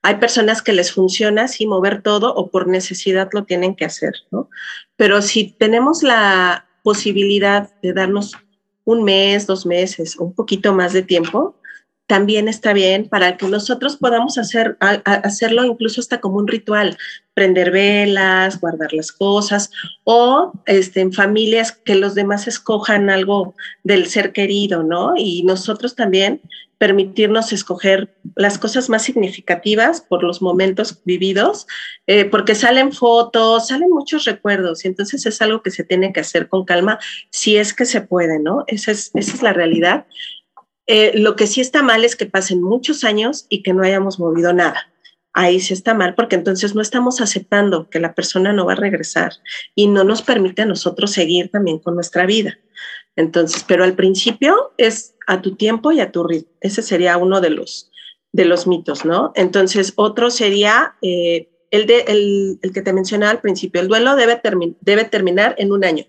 Hay 0.01 0.17
personas 0.17 0.63
que 0.63 0.73
les 0.73 0.91
funciona 0.91 1.45
así 1.45 1.67
mover 1.67 2.03
todo 2.03 2.35
o 2.35 2.51
por 2.51 2.67
necesidad 2.67 3.29
lo 3.33 3.45
tienen 3.45 3.77
que 3.77 3.85
hacer, 3.85 4.15
¿no? 4.31 4.49
Pero 4.97 5.21
si 5.21 5.53
tenemos 5.53 6.03
la 6.03 6.67
posibilidad 6.83 7.71
de 7.83 7.93
darnos 7.93 8.33
un 8.85 9.05
mes, 9.05 9.47
dos 9.47 9.67
meses, 9.67 10.17
un 10.17 10.35
poquito 10.35 10.73
más 10.73 10.95
de 10.95 11.03
tiempo, 11.03 11.60
también 12.11 12.49
está 12.49 12.73
bien 12.73 13.09
para 13.09 13.37
que 13.37 13.47
nosotros 13.47 13.97
podamos 13.97 14.37
hacer, 14.37 14.77
hacerlo 14.81 15.65
incluso 15.65 16.01
hasta 16.01 16.21
como 16.21 16.39
un 16.39 16.49
ritual, 16.49 16.99
prender 17.35 17.71
velas, 17.71 18.59
guardar 18.59 18.93
las 18.93 19.13
cosas 19.13 19.71
o 20.03 20.53
este, 20.67 21.03
en 21.03 21.13
familias 21.13 21.71
que 21.71 21.95
los 21.95 22.17
demás 22.17 22.49
escojan 22.49 23.11
algo 23.11 23.55
del 23.85 24.07
ser 24.07 24.33
querido, 24.33 24.83
¿no? 24.83 25.13
Y 25.17 25.45
nosotros 25.45 25.95
también 25.95 26.41
permitirnos 26.79 27.53
escoger 27.53 28.13
las 28.35 28.59
cosas 28.59 28.89
más 28.89 29.03
significativas 29.03 30.01
por 30.01 30.25
los 30.25 30.43
momentos 30.43 31.01
vividos, 31.05 31.69
eh, 32.09 32.25
porque 32.25 32.57
salen 32.57 32.91
fotos, 32.91 33.69
salen 33.69 33.91
muchos 33.91 34.25
recuerdos 34.25 34.85
y 34.85 34.89
entonces 34.89 35.27
es 35.27 35.41
algo 35.43 35.63
que 35.63 35.71
se 35.71 35.85
tiene 35.85 36.13
que 36.13 36.21
hacer 36.21 36.49
con 36.49 36.65
calma 36.65 36.99
si 37.31 37.57
es 37.57 37.73
que 37.73 37.85
se 37.85 38.01
puede, 38.01 38.41
¿no? 38.41 38.65
Esa 38.67 38.91
es, 38.91 39.13
esa 39.15 39.35
es 39.35 39.43
la 39.43 39.53
realidad. 39.53 40.07
Eh, 40.87 41.13
lo 41.19 41.37
que 41.37 41.47
sí 41.47 41.61
está 41.61 41.83
mal 41.83 42.05
es 42.05 42.17
que 42.17 42.27
pasen 42.27 42.63
muchos 42.63 43.05
años 43.05 43.47
y 43.49 43.63
que 43.63 43.73
no 43.73 43.83
hayamos 43.83 44.19
movido 44.19 44.53
nada. 44.53 44.91
Ahí 45.33 45.61
sí 45.61 45.75
está 45.75 45.95
mal 45.95 46.15
porque 46.15 46.35
entonces 46.35 46.75
no 46.75 46.83
estamos 46.83 47.21
aceptando 47.21 47.89
que 47.89 48.01
la 48.01 48.15
persona 48.15 48.53
no 48.53 48.67
va 48.67 48.73
a 48.73 48.77
regresar 48.77 49.33
y 49.77 49.87
no 49.87 50.03
nos 50.03 50.23
permite 50.23 50.63
a 50.63 50.67
nosotros 50.67 51.13
seguir 51.13 51.51
también 51.51 51.79
con 51.79 51.95
nuestra 51.95 52.27
vida. 52.27 52.59
Entonces, 53.15 53.65
pero 53.67 53.85
al 53.85 53.95
principio 53.95 54.73
es 54.77 55.15
a 55.27 55.41
tu 55.41 55.55
tiempo 55.55 55.93
y 55.93 56.01
a 56.01 56.11
tu 56.11 56.25
ritmo. 56.25 56.51
Ese 56.61 56.83
sería 56.83 57.17
uno 57.17 57.41
de 57.41 57.51
los, 57.51 57.91
de 58.33 58.45
los 58.45 58.67
mitos, 58.67 59.05
¿no? 59.05 59.33
Entonces, 59.37 59.93
otro 59.97 60.31
sería 60.31 60.97
eh, 61.03 61.49
el, 61.71 61.87
de, 61.87 62.01
el, 62.09 62.59
el, 62.63 62.73
que 62.73 62.83
te 62.83 62.93
mencionaba 62.93 63.31
al 63.31 63.41
principio. 63.41 63.81
El 63.81 63.89
duelo 63.89 64.17
debe, 64.17 64.41
debe 64.81 65.05
terminar 65.05 65.55
en 65.59 65.71
un 65.71 65.85
año. 65.85 66.05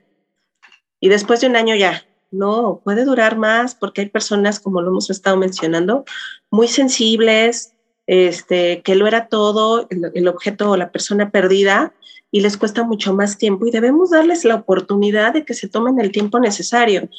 Y 0.99 1.09
después 1.09 1.41
de 1.41 1.47
un 1.47 1.55
año 1.55 1.75
ya, 1.75 2.05
no, 2.31 2.81
puede 2.83 3.05
durar 3.05 3.37
más 3.37 3.75
porque 3.75 4.01
hay 4.01 4.09
personas, 4.09 4.59
como 4.59 4.81
lo 4.81 4.89
hemos 4.89 5.09
estado 5.09 5.37
mencionando, 5.37 6.05
muy 6.49 6.67
sensibles, 6.67 7.73
este, 8.07 8.81
que 8.81 8.95
lo 8.95 9.07
era 9.07 9.27
todo, 9.27 9.87
el, 9.89 10.27
objeto 10.27 10.71
o 10.71 10.77
la 10.77 10.91
persona 10.91 11.29
perdida, 11.29 11.93
y 12.31 12.39
les 12.39 12.57
cuesta 12.57 12.83
mucho 12.83 13.13
más 13.13 13.37
tiempo 13.37 13.67
y 13.67 13.71
debemos 13.71 14.11
darles 14.11 14.45
la 14.45 14.55
oportunidad 14.55 15.33
de 15.33 15.43
que 15.43 15.53
se 15.53 15.67
tomen 15.67 15.99
el 15.99 16.11
tiempo 16.11 16.39
necesario. 16.39 17.09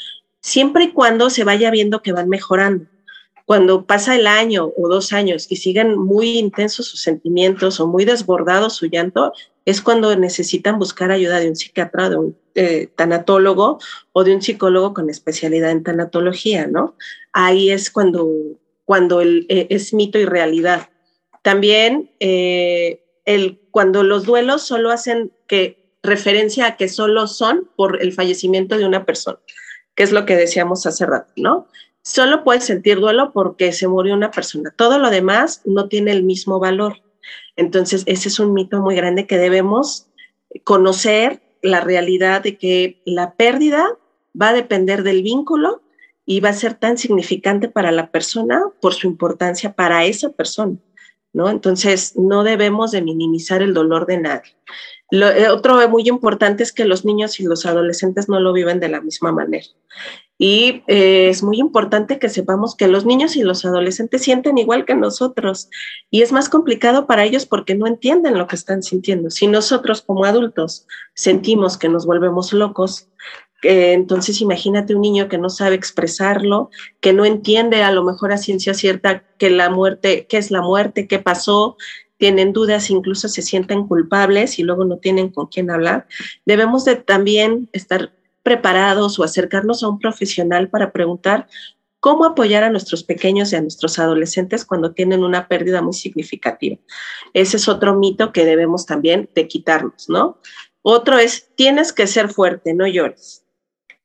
siempre 0.41 0.85
y 0.85 0.93
cuando 0.93 1.31
se 1.31 1.45
vaya 1.45 1.71
viendo 1.71 2.03
que 2.03 2.13
van 2.13 2.29
mejorando. 2.29 2.87
Cuando 3.45 3.85
pasa 3.87 4.17
el 4.17 4.27
año 4.27 4.73
o 4.77 4.89
dos 4.89 5.13
años 5.13 5.47
y 5.51 5.57
siguen 5.57 5.97
muy 5.99 6.39
intensos 6.39 6.87
sus 6.87 7.01
sentimientos 7.03 7.79
o 7.81 7.87
muy 7.87 8.05
desbordados 8.05 8.75
su 8.75 8.87
llanto, 8.87 9.33
es 9.65 9.81
cuando 9.83 10.17
necesitan 10.17 10.79
buscar 10.79 11.13
ayuda 11.13 11.39
de 11.39 11.49
un 11.49 11.57
psiquiatra, 11.57 12.09
de 12.09 12.17
un 12.17 12.37
eh, 12.55 12.89
tanatólogo 12.97 13.79
o 14.13 14.25
de 14.25 14.35
un 14.35 14.43
psicólogo 14.43 14.95
con 14.95 15.09
especialidad 15.09 15.71
en 15.71 15.83
tanatología, 15.83 16.67
¿no? 16.67 16.97
Ahí 17.33 17.71
es 17.71 17.91
cuando, 17.91 18.29
cuando 18.85 19.21
el, 19.21 19.47
eh, 19.49 19.69
es 19.71 19.95
mito 19.95 20.19
y 20.19 20.25
realidad. 20.25 20.91
También 21.43 22.11
eh, 22.21 23.03
el, 23.25 23.61
cuando 23.71 24.03
los 24.03 24.25
duelos 24.25 24.63
solo 24.63 24.91
hacen 24.91 25.33
que 25.47 25.97
referencia 26.03 26.67
a 26.67 26.77
que 26.77 26.89
solo 26.89 27.27
son 27.27 27.71
por 27.77 28.03
el 28.03 28.13
fallecimiento 28.13 28.77
de 28.77 28.85
una 28.85 29.07
persona, 29.07 29.39
que 29.95 30.03
es 30.03 30.13
lo 30.13 30.27
que 30.27 30.37
decíamos 30.37 30.85
hace 30.87 31.07
rato, 31.07 31.33
¿no? 31.37 31.69
Solo 32.03 32.45
puedes 32.45 32.65
sentir 32.65 32.99
duelo 32.99 33.33
porque 33.33 33.73
se 33.73 33.87
murió 33.87 34.15
una 34.15 34.31
persona. 34.31 34.75
Todo 34.77 34.99
lo 34.99 35.11
demás 35.11 35.63
no 35.65 35.89
tiene 35.89 36.11
el 36.11 36.25
mismo 36.25 36.59
valor. 36.59 37.01
Entonces, 37.57 38.03
ese 38.07 38.29
es 38.29 38.41
un 38.41 38.53
mito 38.53 38.81
muy 38.81 38.97
grande 38.97 39.27
que 39.27 39.39
debemos 39.39 40.09
conocer 40.65 41.41
la 41.63 41.81
realidad 41.81 42.43
de 42.43 42.59
que 42.59 43.01
la 43.05 43.35
pérdida 43.35 43.87
va 44.41 44.51
a 44.51 44.55
depender 44.55 45.03
del 45.03 45.23
vínculo 45.23 45.83
y 46.27 46.41
va 46.41 46.51
a 46.51 46.55
ser 46.55 46.75
tan 46.75 46.99
significante 46.99 47.69
para 47.69 47.93
la 47.93 48.11
persona 48.11 48.63
por 48.81 48.95
su 48.95 49.07
importancia 49.07 49.73
para 49.73 50.05
esa 50.05 50.31
persona, 50.31 50.77
¿no? 51.33 51.51
Entonces, 51.51 52.17
no 52.17 52.45
debemos 52.45 52.91
de 52.91 53.03
minimizar 53.03 53.63
el 53.63 53.75
dolor 53.75 54.07
de 54.07 54.19
nadie. 54.19 54.57
Lo, 55.11 55.29
eh, 55.29 55.51
otro 55.51 55.89
muy 55.89 56.09
importante 56.09 56.63
es 56.63 56.73
que 56.73 56.85
los 56.85 57.05
niños 57.05 57.39
y 57.41 57.45
los 57.45 57.67
adolescentes 57.67 58.29
no 58.29 58.41
lo 58.41 58.53
viven 58.53 58.81
de 58.81 58.89
la 58.89 59.01
misma 59.01 59.33
manera. 59.33 59.67
Y 60.45 60.83
eh, 60.89 61.29
es 61.29 61.45
muy 61.45 61.61
importante 61.61 62.19
que 62.19 62.29
sepamos 62.29 62.75
que 62.75 62.89
los 62.89 63.07
niños 63.07 63.37
y 63.37 63.45
los 63.45 63.65
adolescentes 63.65 64.23
sienten 64.23 64.59
igual 64.59 64.85
que 64.85 64.97
nosotros. 64.97 65.71
Y 66.11 66.23
es 66.23 66.33
más 66.33 66.49
complicado 66.49 67.07
para 67.07 67.23
ellos 67.25 67.47
porque 67.47 67.77
no 67.77 67.87
entienden 67.87 68.37
lo 68.37 68.49
que 68.49 68.57
están 68.57 68.83
sintiendo. 68.83 69.31
Si 69.31 69.47
nosotros 69.47 70.03
como 70.03 70.25
adultos 70.25 70.89
sentimos 71.15 71.79
que 71.79 71.89
nos 71.89 72.07
volvemos 72.07 72.53
locos, 72.53 73.09
eh, 73.63 73.93
entonces 73.93 74.41
imagínate 74.41 74.97
un 74.97 75.03
niño 75.03 75.29
que 75.29 75.39
no 75.39 75.49
sabe 75.49 75.77
expresarlo, 75.77 76.71
que 76.99 77.13
no 77.13 77.25
entiende 77.25 77.85
a 77.85 77.93
lo 77.93 78.03
mejor 78.03 78.33
a 78.33 78.37
ciencia 78.37 78.75
cierta 78.75 79.23
que 79.39 79.49
la 79.49 79.71
muerte, 79.71 80.27
qué 80.29 80.39
es 80.39 80.51
la 80.51 80.61
muerte, 80.61 81.07
qué 81.07 81.21
pasó, 81.21 81.77
tienen 82.17 82.53
dudas, 82.53 82.91
incluso 82.91 83.29
se 83.29 83.43
sienten 83.43 83.87
culpables 83.87 84.59
y 84.59 84.65
luego 84.65 84.85
no 84.85 84.97
tienen 84.97 85.29
con 85.29 85.47
quién 85.47 85.71
hablar. 85.71 86.09
Debemos 86.45 86.85
de 86.85 86.97
también 86.97 87.69
estar 87.73 88.11
preparados 88.43 89.19
o 89.19 89.25
acercarnos 89.25 89.83
a 89.83 89.89
un 89.89 89.99
profesional 89.99 90.69
para 90.69 90.93
preguntar 90.93 91.47
cómo 92.01 92.25
apoyar 92.25 92.65
a 92.65 92.71
nuestros 92.71 93.05
pequeños 93.05 93.53
y 93.53 93.57
a 93.57 93.61
nuestros 93.61 93.99
adolescentes 93.99 94.65
cuando 94.65 94.93
tienen 94.93 95.23
una 95.23 95.47
pérdida 95.47 95.83
muy 95.83 95.93
significativa. 95.93 96.77
Ese 97.33 97.57
es 97.57 97.69
otro 97.69 97.95
mito 97.95 98.33
que 98.33 98.45
debemos 98.45 98.87
también 98.87 99.31
de 99.35 99.47
quitarnos, 99.47 100.09
¿no? 100.09 100.39
Otro 100.83 101.19
es, 101.19 101.55
tienes 101.55 101.93
que 101.93 102.09
ser 102.09 102.29
fuerte, 102.29 102.75
no 102.75 102.89
llores. 102.89 103.45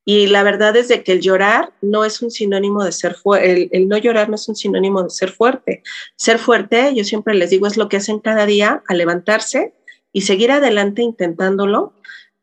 Y 0.06 0.28
la 0.28 0.44
verdad 0.44 0.78
es 0.78 0.88
de 0.88 1.04
que 1.04 1.12
el 1.12 1.22
llorar 1.22 1.74
no 1.82 2.06
es 2.06 2.22
un 2.22 2.32
sinónimo 2.32 2.82
de 2.84 2.94
ser 2.94 3.16
fuerte, 3.16 3.68
el, 3.74 3.90
no 3.90 3.98
llorar 3.98 4.30
no 4.30 4.36
es 4.36 4.48
un 4.48 4.56
sinónimo 4.56 5.04
de 5.04 5.10
ser 5.10 5.32
fuerte. 5.32 5.84
Ser 6.16 6.40
fuerte, 6.40 6.94
yo 6.96 7.04
siempre 7.04 7.34
les 7.34 7.50
digo, 7.50 7.68
es 7.68 7.76
lo 7.76 7.90
que 7.90 7.98
hacen 7.98 8.20
cada 8.20 8.46
día 8.46 8.84
a 8.88 8.94
levantarse 8.94 9.74
y 10.14 10.22
seguir 10.22 10.52
adelante 10.52 11.02
intentándolo. 11.02 11.94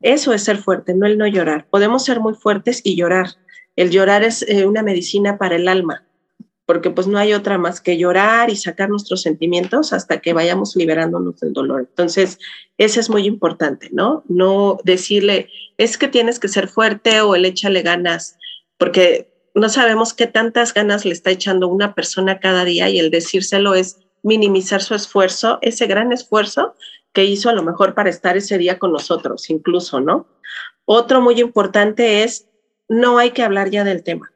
Eso 0.05 0.32
es 0.32 0.44
ser 0.44 0.59
fuerte, 0.59 0.94
no 0.94 1.07
el 1.07 1.18
no 1.18 1.26
llorar. 1.26 1.66
Podemos 1.70 2.05
ser 2.05 2.20
muy 2.20 2.34
fuertes 2.34 2.80
y 2.84 2.94
llorar. 2.94 3.30
El 3.74 3.90
llorar 3.90 4.22
es 4.22 4.42
eh, 4.42 4.66
una 4.66 4.82
medicina 4.82 5.38
para 5.38 5.57
el 5.57 5.66
alma 5.66 6.05
porque 6.66 6.90
pues 6.90 7.07
no 7.07 7.18
hay 7.18 7.34
otra 7.34 7.59
más 7.59 7.80
que 7.80 7.98
llorar 7.98 8.50
y 8.50 8.57
sacar 8.57 8.88
nuestros 8.88 9.22
sentimientos 9.22 9.92
hasta 9.92 10.20
que 10.20 10.32
vayamos 10.32 10.76
liberándonos 10.76 11.38
del 11.40 11.52
dolor. 11.52 11.86
Entonces, 11.90 12.38
eso 12.78 13.00
es 13.00 13.11
muy 13.11 13.26
importante, 13.26 13.90
¿no? 13.92 14.24
No 14.28 14.78
decirle, 14.84 15.50
es 15.76 15.98
que 15.98 16.09
tienes 16.09 16.38
que 16.38 16.48
ser 16.48 16.68
fuerte 16.68 17.20
o 17.20 17.34
el 17.34 17.44
échale 17.44 17.82
ganas, 17.82 18.38
porque 18.78 19.30
no 19.55 19.68
sabemos 19.68 20.14
qué 20.14 20.26
tantas 20.26 20.72
ganas 20.72 21.05
le 21.05 21.12
está 21.12 21.30
echando 21.30 21.68
una 21.68 21.94
persona 21.94 22.40
cada 22.40 22.64
día 22.64 22.88
y 22.88 22.98
el 22.98 23.11
decírselo 23.11 23.74
es 23.74 23.98
minimizar 24.24 24.82
su 24.82 24.96
esfuerzo, 24.96 25.58
ese 25.62 25.86
gran 25.86 26.12
esfuerzo 26.12 26.74
que 27.12 27.24
hizo 27.24 27.48
a 27.48 27.52
lo 27.52 27.62
mejor 27.62 27.94
para 27.94 28.10
estar 28.10 28.36
ese 28.36 28.58
día 28.58 28.80
con 28.80 28.90
nosotros, 28.90 29.48
incluso, 29.48 30.00
¿no? 30.00 30.26
Otro 30.84 31.20
muy 31.20 31.40
importante 31.40 32.24
es, 32.24 32.48
no 32.88 33.18
hay 33.18 33.30
que 33.30 33.44
hablar 33.44 33.70
ya 33.70 33.84
del 33.84 34.02
tema 34.02 34.34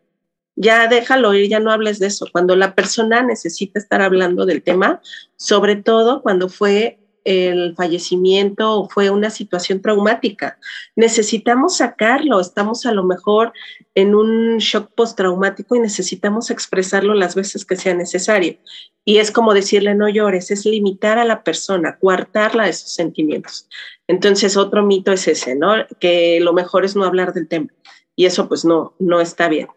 ya 0.60 0.88
déjalo 0.88 1.34
ir, 1.34 1.48
ya 1.48 1.60
no 1.60 1.70
hables 1.70 2.00
de 2.00 2.08
eso. 2.08 2.26
Cuando 2.32 2.56
la 2.56 2.74
persona 2.74 3.22
necesita 3.22 3.78
estar 3.78 4.02
hablando 4.02 4.44
del 4.44 4.62
tema, 4.62 5.00
sobre 5.36 5.76
todo 5.76 6.20
cuando 6.20 6.48
fue 6.48 6.98
el 7.28 7.74
fallecimiento 7.76 8.88
fue 8.88 9.10
una 9.10 9.28
situación 9.28 9.82
traumática. 9.82 10.58
Necesitamos 10.96 11.76
sacarlo, 11.76 12.40
estamos 12.40 12.86
a 12.86 12.92
lo 12.92 13.04
mejor 13.04 13.52
en 13.94 14.14
un 14.14 14.56
shock 14.56 14.90
postraumático 14.94 15.76
y 15.76 15.80
necesitamos 15.80 16.50
expresarlo 16.50 17.12
las 17.12 17.34
veces 17.34 17.66
que 17.66 17.76
sea 17.76 17.92
necesario. 17.92 18.56
Y 19.04 19.18
es 19.18 19.30
como 19.30 19.52
decirle 19.52 19.94
no 19.94 20.08
llores, 20.08 20.50
es 20.50 20.64
limitar 20.64 21.18
a 21.18 21.26
la 21.26 21.42
persona, 21.42 21.98
coartarla 21.98 22.64
de 22.64 22.72
sus 22.72 22.94
sentimientos. 22.94 23.68
Entonces, 24.06 24.56
otro 24.56 24.82
mito 24.82 25.12
es 25.12 25.28
ese, 25.28 25.54
¿no? 25.54 25.74
Que 26.00 26.40
lo 26.40 26.54
mejor 26.54 26.86
es 26.86 26.96
no 26.96 27.04
hablar 27.04 27.34
del 27.34 27.46
tema. 27.46 27.68
Y 28.16 28.24
eso 28.24 28.48
pues 28.48 28.64
no, 28.64 28.94
no 28.98 29.20
está 29.20 29.48
bien. 29.48 29.68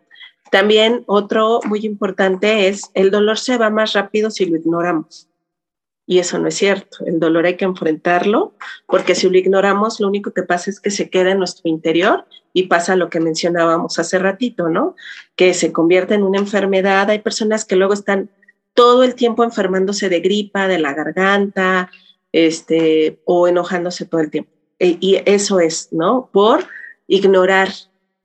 También 0.51 1.03
otro 1.05 1.59
muy 1.65 1.85
importante 1.85 2.69
es 2.69 2.91
el 2.93 3.11
dolor 3.11 3.37
se 3.37 3.57
va 3.57 3.69
más 3.69 3.91
rápido 3.91 4.31
si 4.31 4.45
lo 4.45 4.55
ignoramos. 4.55 5.27
Y 6.11 6.19
eso 6.19 6.37
no 6.39 6.49
es 6.49 6.55
cierto. 6.55 7.05
El 7.05 7.21
dolor 7.21 7.45
hay 7.45 7.55
que 7.55 7.63
enfrentarlo 7.63 8.53
porque 8.85 9.15
si 9.15 9.29
lo 9.29 9.37
ignoramos, 9.37 10.01
lo 10.01 10.09
único 10.09 10.33
que 10.33 10.43
pasa 10.43 10.69
es 10.69 10.81
que 10.81 10.91
se 10.91 11.09
queda 11.09 11.31
en 11.31 11.37
nuestro 11.37 11.69
interior 11.69 12.25
y 12.51 12.63
pasa 12.63 12.97
lo 12.97 13.09
que 13.09 13.21
mencionábamos 13.21 13.97
hace 13.97 14.19
ratito, 14.19 14.67
¿no? 14.67 14.97
Que 15.37 15.53
se 15.53 15.71
convierte 15.71 16.15
en 16.15 16.23
una 16.23 16.39
enfermedad. 16.39 17.09
Hay 17.09 17.19
personas 17.19 17.63
que 17.63 17.77
luego 17.77 17.93
están 17.93 18.29
todo 18.73 19.05
el 19.05 19.15
tiempo 19.15 19.45
enfermándose 19.45 20.09
de 20.09 20.19
gripa, 20.19 20.67
de 20.67 20.79
la 20.79 20.93
garganta, 20.93 21.89
este, 22.33 23.21
o 23.23 23.47
enojándose 23.47 24.05
todo 24.05 24.19
el 24.19 24.31
tiempo. 24.31 24.51
E, 24.79 24.97
y 24.99 25.21
eso 25.25 25.61
es, 25.61 25.93
¿no? 25.93 26.29
Por 26.33 26.65
ignorar 27.07 27.69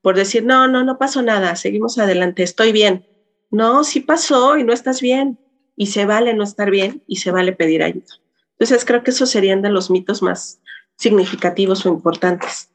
por 0.02 0.16
decir, 0.16 0.44
no, 0.44 0.66
no, 0.66 0.82
no 0.82 0.98
pasó 0.98 1.22
nada, 1.22 1.54
seguimos 1.54 1.98
adelante, 1.98 2.42
estoy 2.42 2.72
bien. 2.72 3.06
No, 3.52 3.84
sí 3.84 4.00
pasó 4.00 4.58
y 4.58 4.64
no 4.64 4.72
estás 4.72 5.00
bien. 5.00 5.38
Y 5.76 5.86
se 5.86 6.06
vale 6.06 6.34
no 6.34 6.42
estar 6.42 6.70
bien 6.70 7.02
y 7.06 7.16
se 7.16 7.30
vale 7.30 7.52
pedir 7.52 7.82
ayuda. 7.82 8.14
Entonces 8.58 8.84
creo 8.84 9.02
que 9.02 9.10
esos 9.10 9.30
serían 9.30 9.62
de 9.62 9.70
los 9.70 9.90
mitos 9.90 10.22
más 10.22 10.60
significativos 10.96 11.84
o 11.84 11.90
importantes. 11.90 12.70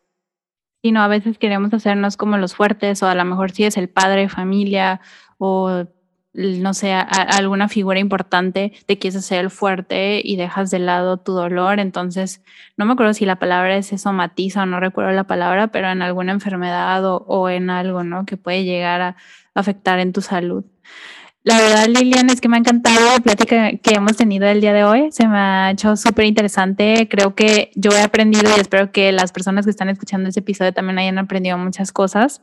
Y 0.83 0.91
no, 0.91 1.01
a 1.01 1.07
veces 1.07 1.37
queremos 1.37 1.73
hacernos 1.73 2.17
como 2.17 2.37
los 2.37 2.55
fuertes 2.55 3.01
o 3.03 3.07
a 3.07 3.15
lo 3.15 3.25
mejor 3.25 3.51
si 3.51 3.65
es 3.65 3.77
el 3.77 3.89
padre, 3.89 4.29
familia 4.29 5.01
o 5.37 5.85
no 6.33 6.73
sé, 6.73 6.93
alguna 6.93 7.67
figura 7.67 7.99
importante, 7.99 8.71
te 8.85 8.97
quieres 8.97 9.17
hacer 9.17 9.39
el 9.39 9.49
fuerte 9.49 10.21
y 10.23 10.37
dejas 10.37 10.71
de 10.71 10.79
lado 10.79 11.17
tu 11.17 11.33
dolor. 11.33 11.79
Entonces, 11.79 12.41
no 12.77 12.85
me 12.85 12.93
acuerdo 12.93 13.13
si 13.13 13.25
la 13.25 13.37
palabra 13.37 13.75
es 13.75 13.87
somatiza 14.01 14.63
o 14.63 14.65
no 14.65 14.79
recuerdo 14.79 15.11
la 15.11 15.25
palabra, 15.25 15.67
pero 15.67 15.89
en 15.89 16.01
alguna 16.01 16.31
enfermedad 16.31 17.05
o, 17.05 17.17
o 17.27 17.49
en 17.49 17.69
algo, 17.69 18.03
¿no? 18.03 18.25
Que 18.25 18.37
puede 18.37 18.63
llegar 18.63 19.01
a 19.01 19.17
afectar 19.53 19.99
en 19.99 20.13
tu 20.13 20.21
salud. 20.21 20.63
La 21.43 21.59
verdad, 21.59 21.87
Lilian, 21.87 22.29
es 22.29 22.39
que 22.39 22.47
me 22.47 22.57
ha 22.57 22.59
encantado 22.59 22.99
la 23.03 23.19
plática 23.19 23.71
que 23.77 23.95
hemos 23.95 24.15
tenido 24.15 24.45
el 24.47 24.61
día 24.61 24.73
de 24.73 24.83
hoy. 24.83 25.11
Se 25.11 25.27
me 25.27 25.37
ha 25.39 25.71
hecho 25.71 25.95
súper 25.95 26.25
interesante. 26.25 27.07
Creo 27.09 27.33
que 27.33 27.71
yo 27.73 27.89
he 27.91 28.01
aprendido 28.01 28.43
y 28.55 28.59
espero 28.59 28.91
que 28.91 29.11
las 29.11 29.31
personas 29.31 29.65
que 29.65 29.71
están 29.71 29.89
escuchando 29.89 30.29
este 30.29 30.41
episodio 30.41 30.71
también 30.71 30.99
hayan 30.99 31.17
aprendido 31.17 31.57
muchas 31.57 31.91
cosas. 31.91 32.41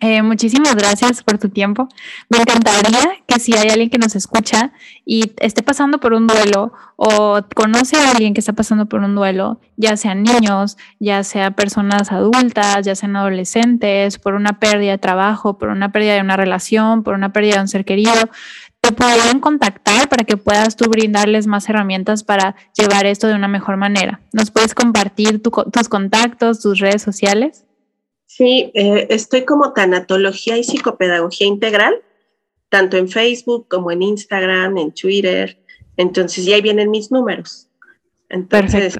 Eh, 0.00 0.22
muchísimas 0.22 0.76
gracias 0.76 1.24
por 1.24 1.38
tu 1.38 1.48
tiempo. 1.48 1.88
Me 2.28 2.38
encantaría 2.38 3.00
que 3.26 3.40
si 3.40 3.54
hay 3.54 3.68
alguien 3.68 3.90
que 3.90 3.98
nos 3.98 4.14
escucha 4.14 4.72
y 5.04 5.32
esté 5.40 5.64
pasando 5.64 5.98
por 5.98 6.12
un 6.12 6.28
duelo 6.28 6.72
o 6.94 7.40
conoce 7.56 7.96
a 7.96 8.12
alguien 8.12 8.32
que 8.32 8.38
está 8.38 8.52
pasando 8.52 8.86
por 8.86 9.00
un 9.00 9.16
duelo, 9.16 9.60
ya 9.76 9.96
sean 9.96 10.22
niños, 10.22 10.76
ya 11.00 11.24
sea 11.24 11.50
personas 11.50 12.12
adultas, 12.12 12.86
ya 12.86 12.94
sean 12.94 13.16
adolescentes, 13.16 14.18
por 14.18 14.34
una 14.34 14.60
pérdida 14.60 14.92
de 14.92 14.98
trabajo, 14.98 15.58
por 15.58 15.70
una 15.70 15.90
pérdida 15.90 16.14
de 16.14 16.20
una 16.20 16.36
relación, 16.36 17.02
por 17.02 17.14
una 17.14 17.32
pérdida 17.32 17.56
de 17.56 17.62
un 17.62 17.68
ser 17.68 17.84
querido, 17.84 18.12
te 18.80 18.92
pueden 18.92 19.40
contactar 19.40 20.08
para 20.08 20.22
que 20.22 20.36
puedas 20.36 20.76
tú 20.76 20.88
brindarles 20.88 21.48
más 21.48 21.68
herramientas 21.68 22.22
para 22.22 22.54
llevar 22.78 23.06
esto 23.06 23.26
de 23.26 23.34
una 23.34 23.48
mejor 23.48 23.76
manera. 23.76 24.20
¿Nos 24.32 24.52
puedes 24.52 24.74
compartir 24.76 25.42
tus 25.42 25.88
contactos, 25.88 26.60
tus 26.60 26.78
redes 26.78 27.02
sociales? 27.02 27.64
Sí, 28.28 28.70
eh, 28.74 29.06
estoy 29.08 29.46
como 29.46 29.72
tanatología 29.72 30.58
y 30.58 30.62
psicopedagogía 30.62 31.46
integral, 31.46 32.02
tanto 32.68 32.98
en 32.98 33.08
Facebook 33.08 33.66
como 33.68 33.90
en 33.90 34.02
Instagram, 34.02 34.76
en 34.76 34.92
Twitter. 34.92 35.58
Entonces, 35.96 36.44
ya 36.44 36.56
ahí 36.56 36.60
vienen 36.60 36.90
mis 36.90 37.10
números. 37.10 37.68
Entonces, 38.28 38.98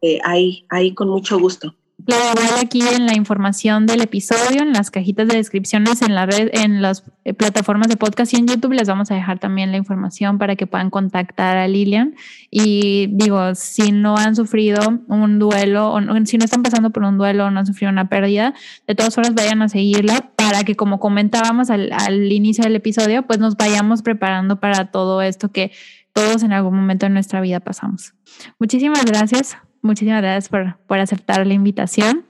eh, 0.00 0.18
ahí, 0.24 0.64
ahí 0.70 0.94
con 0.94 1.10
mucho 1.10 1.38
gusto. 1.38 1.76
Igual 2.06 2.60
aquí 2.60 2.82
en 2.82 3.06
la 3.06 3.14
información 3.14 3.86
del 3.86 4.00
episodio, 4.00 4.62
en 4.62 4.72
las 4.72 4.90
cajitas 4.90 5.28
de 5.28 5.36
descripciones, 5.36 6.02
en 6.02 6.14
la 6.14 6.26
red, 6.26 6.50
en 6.52 6.82
las 6.82 7.04
eh, 7.24 7.34
plataformas 7.34 7.88
de 7.88 7.96
podcast 7.96 8.32
y 8.34 8.36
en 8.36 8.46
YouTube 8.46 8.72
les 8.72 8.88
vamos 8.88 9.10
a 9.10 9.14
dejar 9.14 9.38
también 9.38 9.70
la 9.70 9.76
información 9.76 10.38
para 10.38 10.56
que 10.56 10.66
puedan 10.66 10.90
contactar 10.90 11.56
a 11.56 11.68
Lilian. 11.68 12.14
Y 12.50 13.08
digo, 13.12 13.54
si 13.54 13.92
no 13.92 14.16
han 14.16 14.36
sufrido 14.36 14.80
un 15.08 15.38
duelo 15.38 15.92
o 15.92 16.00
si 16.24 16.38
no 16.38 16.44
están 16.44 16.62
pasando 16.62 16.90
por 16.90 17.04
un 17.04 17.18
duelo 17.18 17.46
o 17.46 17.50
no 17.50 17.60
han 17.60 17.66
sufrido 17.66 17.90
una 17.92 18.08
pérdida, 18.08 18.54
de 18.86 18.94
todas 18.94 19.14
formas 19.14 19.34
vayan 19.34 19.62
a 19.62 19.68
seguirla 19.68 20.30
para 20.36 20.64
que 20.64 20.76
como 20.76 21.00
comentábamos 21.00 21.70
al, 21.70 21.92
al 21.92 22.30
inicio 22.32 22.64
del 22.64 22.76
episodio, 22.76 23.26
pues 23.26 23.38
nos 23.38 23.56
vayamos 23.56 24.02
preparando 24.02 24.60
para 24.60 24.90
todo 24.90 25.22
esto 25.22 25.52
que 25.52 25.72
todos 26.12 26.42
en 26.42 26.52
algún 26.52 26.74
momento 26.74 27.06
de 27.06 27.10
nuestra 27.10 27.40
vida 27.40 27.60
pasamos. 27.60 28.14
Muchísimas 28.58 29.04
gracias 29.04 29.56
muchísimas 29.82 30.22
gracias 30.22 30.48
por, 30.48 30.76
por 30.86 30.98
aceptar 30.98 31.46
la 31.46 31.54
invitación. 31.54 32.26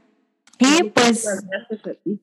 Y 0.61 0.85
pues, 0.91 1.27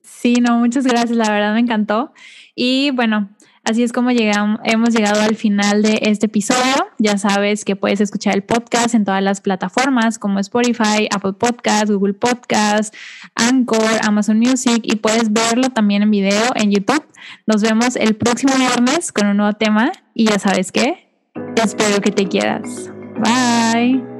sí, 0.02 0.34
no, 0.34 0.58
muchas 0.58 0.84
gracias, 0.84 1.10
la 1.10 1.30
verdad 1.30 1.54
me 1.54 1.60
encantó. 1.60 2.12
Y 2.54 2.92
bueno, 2.92 3.28
así 3.64 3.82
es 3.82 3.92
como 3.92 4.12
llegamos, 4.12 4.60
hemos 4.62 4.94
llegado 4.94 5.20
al 5.20 5.34
final 5.34 5.82
de 5.82 5.98
este 6.02 6.26
episodio. 6.26 6.86
Ya 6.98 7.18
sabes 7.18 7.64
que 7.64 7.74
puedes 7.74 8.00
escuchar 8.00 8.36
el 8.36 8.44
podcast 8.44 8.94
en 8.94 9.04
todas 9.04 9.22
las 9.24 9.40
plataformas 9.40 10.20
como 10.20 10.38
Spotify, 10.38 11.08
Apple 11.10 11.32
Podcast, 11.32 11.90
Google 11.90 12.14
Podcast, 12.14 12.94
Anchor, 13.34 13.98
Amazon 14.02 14.38
Music 14.38 14.80
y 14.84 14.96
puedes 14.96 15.32
verlo 15.32 15.70
también 15.70 16.02
en 16.02 16.10
video 16.12 16.52
en 16.54 16.70
YouTube. 16.70 17.04
Nos 17.46 17.62
vemos 17.62 17.96
el 17.96 18.14
próximo 18.14 18.54
viernes 18.56 19.10
con 19.10 19.26
un 19.26 19.38
nuevo 19.38 19.52
tema 19.54 19.90
y 20.14 20.26
ya 20.26 20.38
sabes 20.38 20.70
que 20.70 21.08
espero 21.56 22.00
que 22.00 22.12
te 22.12 22.28
quieras. 22.28 22.92
Bye. 23.18 24.17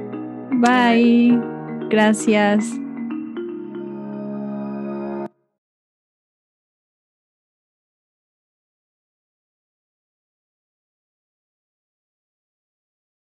Bye. 0.59 1.39
Gracias. 1.89 2.79